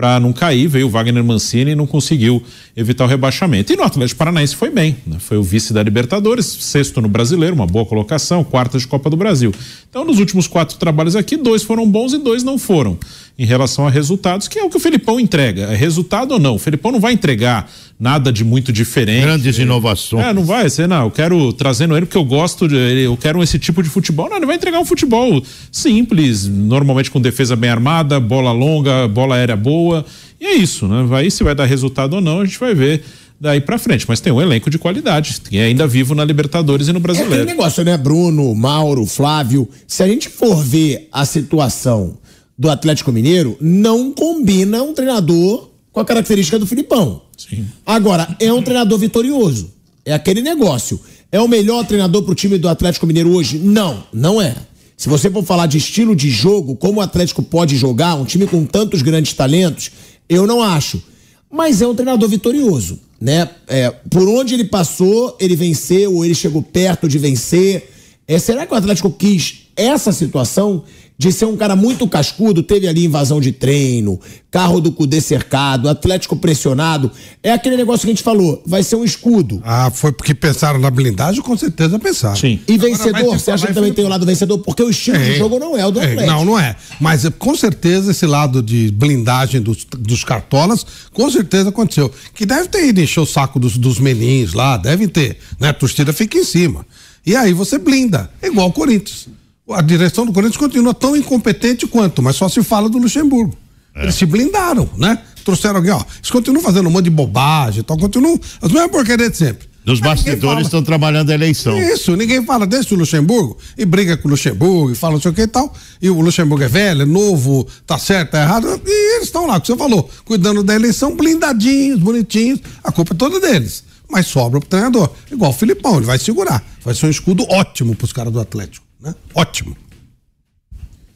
[0.00, 0.66] para não cair.
[0.66, 2.42] Veio o Wagner Mancini e não conseguiu
[2.74, 3.70] evitar o rebaixamento.
[3.70, 5.18] E no Atlético Paranaense foi bem, né?
[5.18, 9.16] foi o vice da Libertadores, sexto no Brasileiro, uma boa colocação, quarta de Copa do
[9.16, 9.52] Brasil.
[9.90, 12.98] Então, nos últimos quatro trabalhos aqui, dois foram bons e dois não foram
[13.38, 15.64] em relação a resultados, que é o que o Felipão entrega.
[15.64, 16.54] É resultado ou não?
[16.54, 17.70] O Felipão não vai entregar
[18.00, 19.20] nada de muito diferente.
[19.20, 20.24] Grandes inovações.
[20.24, 21.04] É, não vai ser, não.
[21.04, 24.30] Eu quero trazendo ele porque eu gosto, de, eu quero esse tipo de futebol.
[24.30, 29.36] Não, ele vai entregar um futebol simples, normalmente com defesa bem armada, bola longa, bola
[29.36, 30.04] aérea boa.
[30.40, 31.06] E é isso, né?
[31.14, 33.04] Aí se vai dar resultado ou não, a gente vai ver
[33.38, 34.06] daí para frente.
[34.08, 37.34] Mas tem um elenco de qualidade, que é ainda vivo na Libertadores e no Brasileiro.
[37.34, 37.98] É aquele negócio, né?
[37.98, 39.68] Bruno, Mauro, Flávio.
[39.86, 42.16] Se a gente for ver a situação
[42.58, 47.22] do Atlético Mineiro, não combina um treinador com a característica do Filipão.
[47.36, 47.66] Sim.
[47.84, 49.72] Agora, é um treinador vitorioso.
[50.04, 51.00] É aquele negócio.
[51.32, 53.58] É o melhor treinador pro time do Atlético Mineiro hoje?
[53.58, 54.54] Não, não é.
[54.96, 58.46] Se você for falar de estilo de jogo, como o Atlético pode jogar, um time
[58.46, 59.90] com tantos grandes talentos,
[60.28, 61.02] eu não acho.
[61.50, 63.48] Mas é um treinador vitorioso, né?
[63.66, 67.90] É, por onde ele passou, ele venceu, ou ele chegou perto de vencer.
[68.28, 70.84] É, será que o Atlético quis essa situação
[71.20, 74.18] de ser um cara muito cascudo, teve ali invasão de treino,
[74.50, 77.12] carro do Cudê cercado, Atlético pressionado.
[77.42, 79.60] É aquele negócio que a gente falou, vai ser um escudo.
[79.62, 82.36] Ah, foi porque pensaram na blindagem, com certeza pensaram.
[82.36, 82.58] Sim.
[82.66, 84.60] E vencedor, você acha que também tem o lado vencedor?
[84.60, 86.26] Porque o estilo de jogo não é o do Atlético.
[86.26, 86.74] Não, não é.
[86.98, 92.10] Mas com certeza esse lado de blindagem dos, dos cartolas, com certeza aconteceu.
[92.34, 95.36] Que deve ter ido encher o saco dos, dos menins lá, devem ter.
[95.58, 95.68] Né?
[95.68, 96.86] A torcida fica em cima.
[97.26, 99.28] E aí você blinda, é igual o Corinthians
[99.72, 103.56] a direção do Corinthians continua tão incompetente quanto, mas só se fala do Luxemburgo.
[103.94, 104.04] É.
[104.04, 105.18] Eles se blindaram, né?
[105.44, 106.02] Trouxeram alguém, ó.
[106.16, 109.70] Eles continuam fazendo um monte de bobagem, então continuam as mesmas porcarias de sempre.
[109.84, 111.76] Dos bastidores estão trabalhando a eleição.
[111.78, 115.34] Isso, ninguém fala desse Luxemburgo e briga com o Luxemburgo e fala não sei o
[115.34, 115.72] que e tal.
[116.02, 118.80] E o Luxemburgo é velho, é novo, tá certo, tá errado.
[118.86, 122.60] E eles estão lá, como você falou, cuidando da eleição, blindadinhos, bonitinhos.
[122.84, 123.82] A culpa é toda deles.
[124.08, 125.10] Mas sobra pro treinador.
[125.30, 126.62] Igual o Filipão, ele vai segurar.
[126.84, 128.89] Vai ser um escudo ótimo pros caras do Atlético.
[129.02, 129.14] Né?
[129.34, 129.76] Ótimo.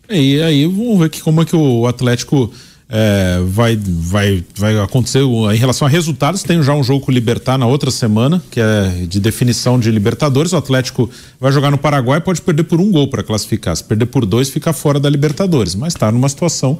[0.09, 2.53] E aí vamos ver que como é que o Atlético
[2.89, 6.43] é, vai, vai, vai acontecer em relação a resultados.
[6.43, 9.91] Tem já um jogo com o Libertar na outra semana, que é de definição de
[9.91, 10.53] Libertadores.
[10.53, 13.77] O Atlético vai jogar no Paraguai pode perder por um gol para classificar.
[13.77, 15.75] Se perder por dois, fica fora da Libertadores.
[15.75, 16.79] Mas está numa situação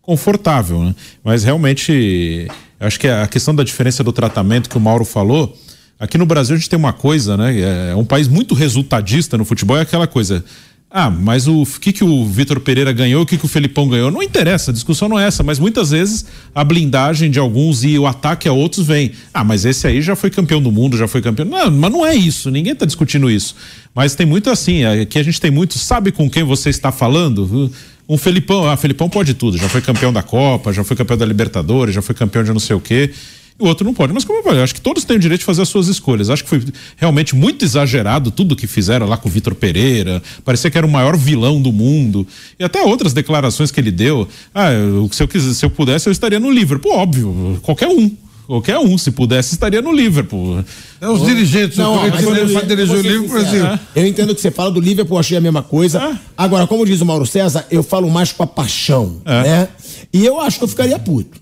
[0.00, 0.82] confortável.
[0.84, 0.94] Né?
[1.22, 2.48] Mas realmente,
[2.78, 5.56] acho que a questão da diferença do tratamento que o Mauro falou
[6.00, 7.90] Aqui no Brasil a gente tem uma coisa, né?
[7.90, 10.42] É um país muito resultadista no futebol, é aquela coisa.
[10.90, 14.10] Ah, mas o que, que o Vitor Pereira ganhou, o que, que o Felipão ganhou?
[14.10, 16.24] Não interessa, a discussão não é essa, mas muitas vezes
[16.54, 19.12] a blindagem de alguns e o ataque a outros vem.
[19.32, 21.46] Ah, mas esse aí já foi campeão do mundo, já foi campeão.
[21.46, 23.54] Não, mas não é isso, ninguém está discutindo isso.
[23.94, 27.70] Mas tem muito assim, aqui a gente tem muito, sabe com quem você está falando?
[28.08, 31.26] Um Felipão, ah, Felipão pode tudo, já foi campeão da Copa, já foi campeão da
[31.26, 33.12] Libertadores, já foi campeão de não sei o quê
[33.60, 34.12] o outro não pode.
[34.12, 36.30] Mas como eu falei, acho que todos têm o direito de fazer as suas escolhas.
[36.30, 36.64] Acho que foi
[36.96, 40.22] realmente muito exagerado tudo que fizeram lá com o Vitor Pereira.
[40.44, 42.26] Parecia que era o maior vilão do mundo.
[42.58, 44.26] E até outras declarações que ele deu.
[44.54, 46.92] Ah, eu, se eu quisesse, se eu pudesse, eu estaria no Liverpool.
[46.92, 48.10] Óbvio, qualquer um.
[48.50, 50.64] Qualquer um, se pudesse, estaria no Liverpool.
[51.00, 53.64] É os dirigentes, não, o Corinthians dirigir o Liverpool, Brasil.
[53.94, 56.02] Eu entendo que você fala do Liverpool, achei a mesma coisa.
[56.02, 56.18] É.
[56.36, 59.42] Agora, como diz o Mauro César, eu falo mais com a paixão, é.
[59.44, 59.68] né?
[60.12, 61.40] E eu acho que eu ficaria puto.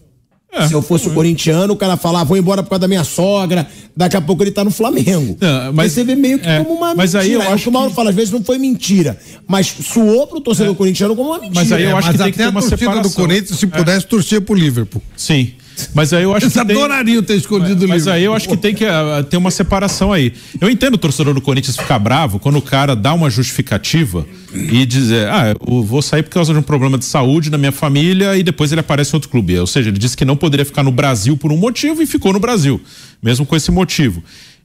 [0.51, 3.05] É, Se eu fosse o corintiano, o cara falar, vou embora por causa da minha
[3.05, 5.37] sogra, daqui a pouco ele tá no Flamengo.
[5.41, 7.43] É, mas você vê meio que é, como uma mas mentira.
[7.43, 10.41] Aí eu acho que o Mauro fala, às vezes não foi mentira, mas suou pro
[10.41, 10.77] torcedor é.
[10.77, 11.61] corintiano como uma mentira.
[11.61, 13.03] Mas aí eu acho mas que tem que ter uma separação.
[13.03, 13.69] do Corinthians, se é.
[13.69, 15.03] pudesse, torcer pro Liverpool.
[15.15, 15.53] Sim.
[15.95, 16.61] Mas aí eu acho Eles que.
[16.61, 20.13] adorariam ter escondido o Mas aí eu acho que tem que uh, ter uma separação
[20.13, 20.33] aí.
[20.61, 24.85] Eu entendo o torcedor do Corinthians ficar bravo quando o cara dá uma justificativa e
[24.87, 28.37] dizer, ah, eu vou sair por causa de um problema de saúde na minha família
[28.37, 29.59] e depois ele aparece em outro clube.
[29.59, 32.33] Ou seja, ele disse que não poderia ficar no Brasil por um motivo e ficou
[32.33, 32.81] no Brasil,
[33.23, 34.23] mesmo com esse motivo.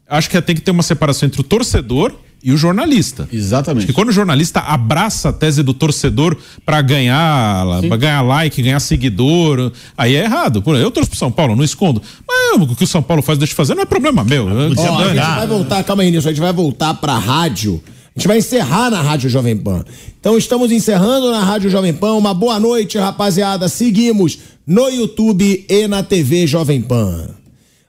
[0.07, 2.13] Acho que tem que ter uma separação entre o torcedor
[2.43, 3.27] e o jornalista.
[3.31, 3.85] Exatamente.
[3.85, 8.79] Porque quando o jornalista abraça a tese do torcedor para ganhar, pra ganhar like, ganhar
[8.79, 10.61] seguidor, aí é errado.
[10.77, 12.01] Eu torço pro São Paulo, não escondo.
[12.27, 14.45] Mas o que o São Paulo faz, deixa de fazer, não é problema meu.
[14.45, 17.81] Ó, a gente vai voltar, calma aí, Nilson, a gente vai voltar pra rádio.
[18.15, 19.83] A gente vai encerrar na Rádio Jovem Pan.
[20.19, 22.13] Então estamos encerrando na Rádio Jovem Pan.
[22.13, 23.67] Uma boa noite, rapaziada.
[23.67, 24.37] Seguimos
[24.67, 27.29] no YouTube e na TV Jovem Pan.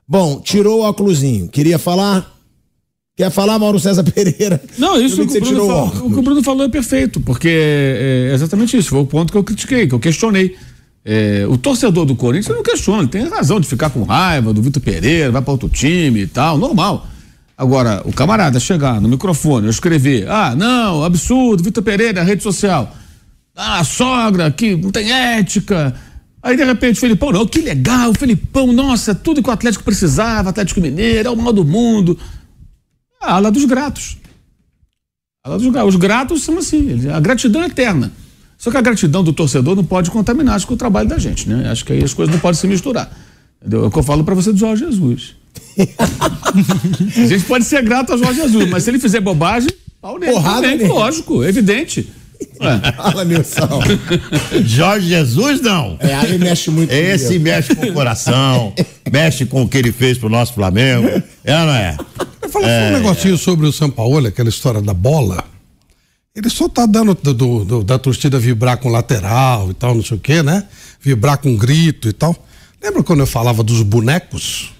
[0.08, 1.48] Bom, tirou o óculosinho.
[1.48, 2.33] Queria falar?
[3.16, 4.60] Quer falar, Mauro César Pereira?
[4.76, 7.20] Não, isso vi que que o o falou, o que o Bruno falou é perfeito,
[7.20, 8.90] porque é é exatamente isso.
[8.90, 10.56] Foi o ponto que eu critiquei, que eu questionei.
[11.04, 14.62] É, o torcedor do Corinthians não questiona, ele tem razão de ficar com raiva do
[14.62, 17.06] Vitor Pereira, vai para outro time e tal, normal.
[17.56, 22.96] Agora, o camarada chegar no microfone, eu escrever, ah, não, absurdo, Vitor Pereira, rede social.
[23.54, 25.94] Ah, sogra, que não tem ética.
[26.42, 29.84] Aí, de repente, o Felipão, não, que legal, o Felipão, nossa, tudo que o Atlético
[29.84, 32.18] precisava, Atlético Mineiro, é o mal do mundo.
[33.24, 34.16] A ala dos gratos.
[35.44, 35.94] A ala dos gratos.
[35.94, 38.12] Os gratos são assim, a gratidão é eterna.
[38.56, 41.48] Só que a gratidão do torcedor não pode contaminar acho que o trabalho da gente,
[41.48, 41.70] né?
[41.70, 43.10] Acho que aí as coisas não podem se misturar.
[43.60, 43.84] Entendeu?
[43.84, 45.36] É o que eu falo pra você do Jorge Jesus.
[45.78, 49.68] a gente pode ser grato ao Jorge Jesus, mas se ele fizer bobagem,
[50.00, 50.32] pau nele.
[50.32, 50.88] Porrada também, nele.
[50.88, 52.08] lógico, evidente.
[52.96, 53.80] Fala, Nilson.
[54.64, 55.96] Jorge Jesus, não.
[56.00, 57.44] É, aí mexe muito Esse comigo.
[57.44, 58.72] mexe com o coração,
[59.10, 61.08] mexe com o que ele fez pro nosso Flamengo.
[61.44, 61.96] É não é?
[62.50, 65.44] Fala só um negocinho sobre o São Paulo, aquela história da bola.
[66.34, 70.02] Ele só tá dando do- do- do- da torcida vibrar com lateral e tal, não
[70.02, 70.64] sei o quê, né?
[71.00, 72.34] Vibrar com grito e tal.
[72.82, 74.72] Lembra quando eu falava dos bonecos?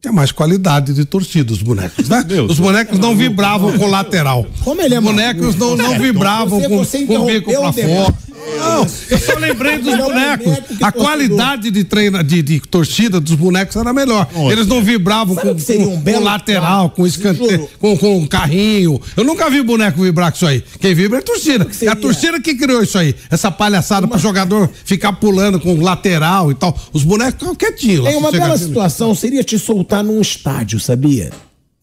[0.00, 2.24] Tinha mais qualidade de torcida, os bonecos, né?
[2.48, 4.46] os bonecos não vibravam com lateral.
[4.64, 7.84] Como ele é Os bonecos não, não vibravam Você- com, você com o bico interrompeu
[7.84, 8.14] pra fora.
[8.58, 10.58] Não, eu só lembrei dos é um bonecos.
[10.82, 14.28] A qualidade de treina, de, de torcida dos bonecos era melhor.
[14.50, 19.00] Eles não vibravam com, o que seria um com- lateral, com escanteio, com, com carrinho.
[19.16, 20.62] Eu nunca vi boneco vibrar com isso aí.
[20.80, 21.66] Quem vibra é a torcida.
[21.82, 23.14] É a torcida que criou isso aí.
[23.30, 26.76] Essa palhaçada para jogador ficar pulando com lateral e tal.
[26.92, 28.04] Os bonecos ficam quietinhos.
[28.06, 31.30] Tem uma bela situação, seria te soltar num estádio, sabia?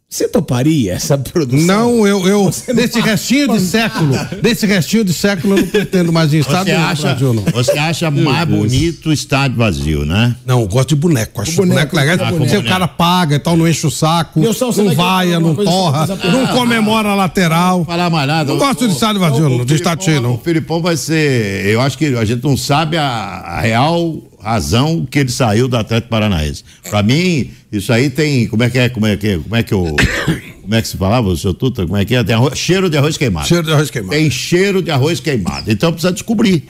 [0.09, 1.65] Você toparia essa produção?
[1.65, 6.33] Não, eu, eu não restinho de século, nesse restinho de século eu não pretendo mais
[6.33, 7.43] em estado Você acha, Brasil, não.
[7.43, 10.33] você acha mais bonito o estádio vazio, né?
[10.45, 11.41] Não, eu gosto de boneco.
[11.41, 12.27] Acho boneco, boneco, legal.
[12.27, 14.95] ah, com Você, o cara paga e tal, não enche o saco, Nilson, você não
[14.95, 17.83] vaia, não torra, não comemora a lateral.
[17.83, 18.49] Falar mais nada.
[18.49, 20.35] Não gosto de estádio vazio, não, de estádio cheio, não.
[20.35, 21.65] O Filipão vai ser.
[21.65, 24.15] Eu acho que a gente não sabe a, a real
[24.51, 26.63] razão que ele saiu do Atlético Paranaense.
[26.89, 28.47] Pra mim, isso aí tem.
[28.47, 28.89] Como é que é?
[28.89, 29.95] Como é que, como é que eu.
[30.67, 31.85] Como é que se falava, o seu Tuta?
[31.85, 32.21] Como é que é?
[32.25, 33.47] Tem arroz- cheiro de arroz queimado.
[33.47, 34.13] Cheiro de arroz queimado.
[34.17, 35.71] Tem cheiro de arroz queimado.
[35.71, 36.65] Então precisa descobrir.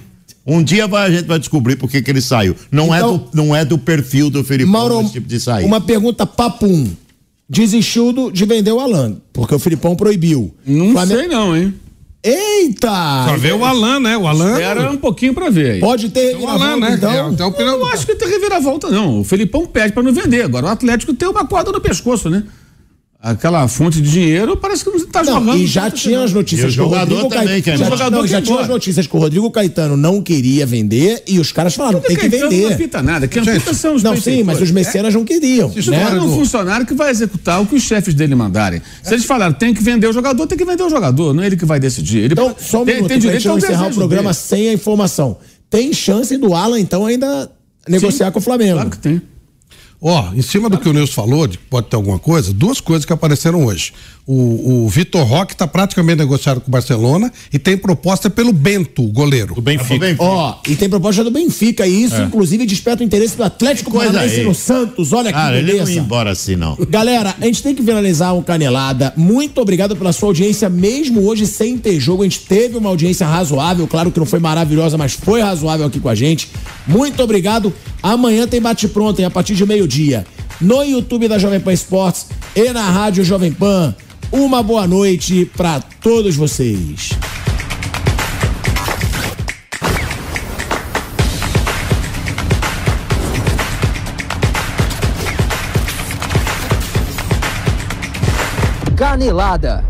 [0.45, 2.55] Um dia vai- a gente vai descobrir por que que ele saiu.
[2.71, 5.65] Não, é, Então- do, não é do perfil do Filipão Mauro, esse tipo de sair.
[5.65, 6.87] uma pergunta papum.
[7.49, 10.53] Desistiu de vender o Alan, porque o Filipão proibiu.
[10.65, 11.73] Não Flamengo- sei não, hein?
[12.23, 13.25] Eita!
[13.27, 14.17] Só vê o Alan, né?
[14.17, 14.59] O Alan.
[14.59, 15.79] Era um pouquinho pra ver aí.
[15.79, 16.95] Pode ter o Alan, reviravolta, né?
[16.95, 17.11] então.
[17.11, 19.21] É, até o Eu não acho que tem reviravolta, não.
[19.21, 20.43] O Felipão pede pra não vender.
[20.43, 22.43] Agora o Atlético tem uma corda no pescoço, né?
[23.29, 25.57] Aquela fonte de dinheiro parece que não tá Não, jogando.
[25.57, 27.77] e já tinha as notícias o que o jogador Rodrigo também Caetano.
[27.77, 28.09] Já, embora.
[28.09, 31.51] não, já jogador tinha as notícias que o Rodrigo Caetano não queria vender e os
[31.51, 32.73] caras falaram: tem que Caetano Não vender.
[32.73, 33.27] apita nada.
[33.27, 35.71] Quem apita são os Não, sim, mas os mecenas não queriam.
[35.75, 36.03] Isso né?
[36.09, 38.81] não é um funcionário que vai executar o que os chefes dele mandarem.
[39.03, 41.47] Se eles falaram tem que vender o jogador, tem que vender o jogador, não é
[41.47, 42.19] ele que vai decidir.
[42.19, 44.31] Ele Então, só um tem, minuto tem pra direito gente não ao encerrar o programa
[44.31, 44.35] dele.
[44.41, 45.37] sem a informação.
[45.69, 47.51] Tem chance do Alan, então, ainda
[47.89, 48.75] negociar com o Flamengo.
[48.75, 49.21] Claro que tem.
[49.99, 52.79] Ó, em cima do que o Nilson falou, de que pode ter alguma coisa, duas
[52.79, 53.93] coisas que apareceram hoje.
[54.29, 59.01] O, o Vitor Roque está praticamente negociado com o Barcelona e tem proposta pelo Bento,
[59.01, 59.55] o goleiro.
[59.55, 60.17] Do Benfica.
[60.19, 64.41] Ó, e tem proposta do Benfica, e isso, inclusive, desperta o interesse do Atlético Paranaense
[64.41, 64.45] aí.
[64.45, 65.13] no Santos.
[65.13, 65.99] Olha que Cara, ele não ia beleza.
[66.01, 66.77] embora assim, não.
[66.89, 69.13] Galera, a gente tem que finalizar um canelada.
[69.15, 72.23] Muito obrigado pela sua audiência, mesmo hoje sem ter jogo.
[72.23, 76.01] A gente teve uma audiência razoável, claro que não foi maravilhosa, mas foi razoável aqui
[76.01, 76.49] com a gente.
[76.85, 77.71] Muito obrigado.
[78.03, 80.25] Amanhã tem bate-pronto, hein, a partir de meio-dia.
[80.59, 83.95] No YouTube da Jovem Pan Esportes e na Rádio Jovem Pan.
[84.31, 87.11] Uma boa noite pra todos vocês.
[98.97, 99.85] Canelada.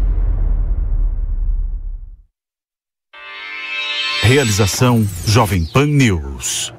[4.21, 6.76] Realização Jovem Pan News.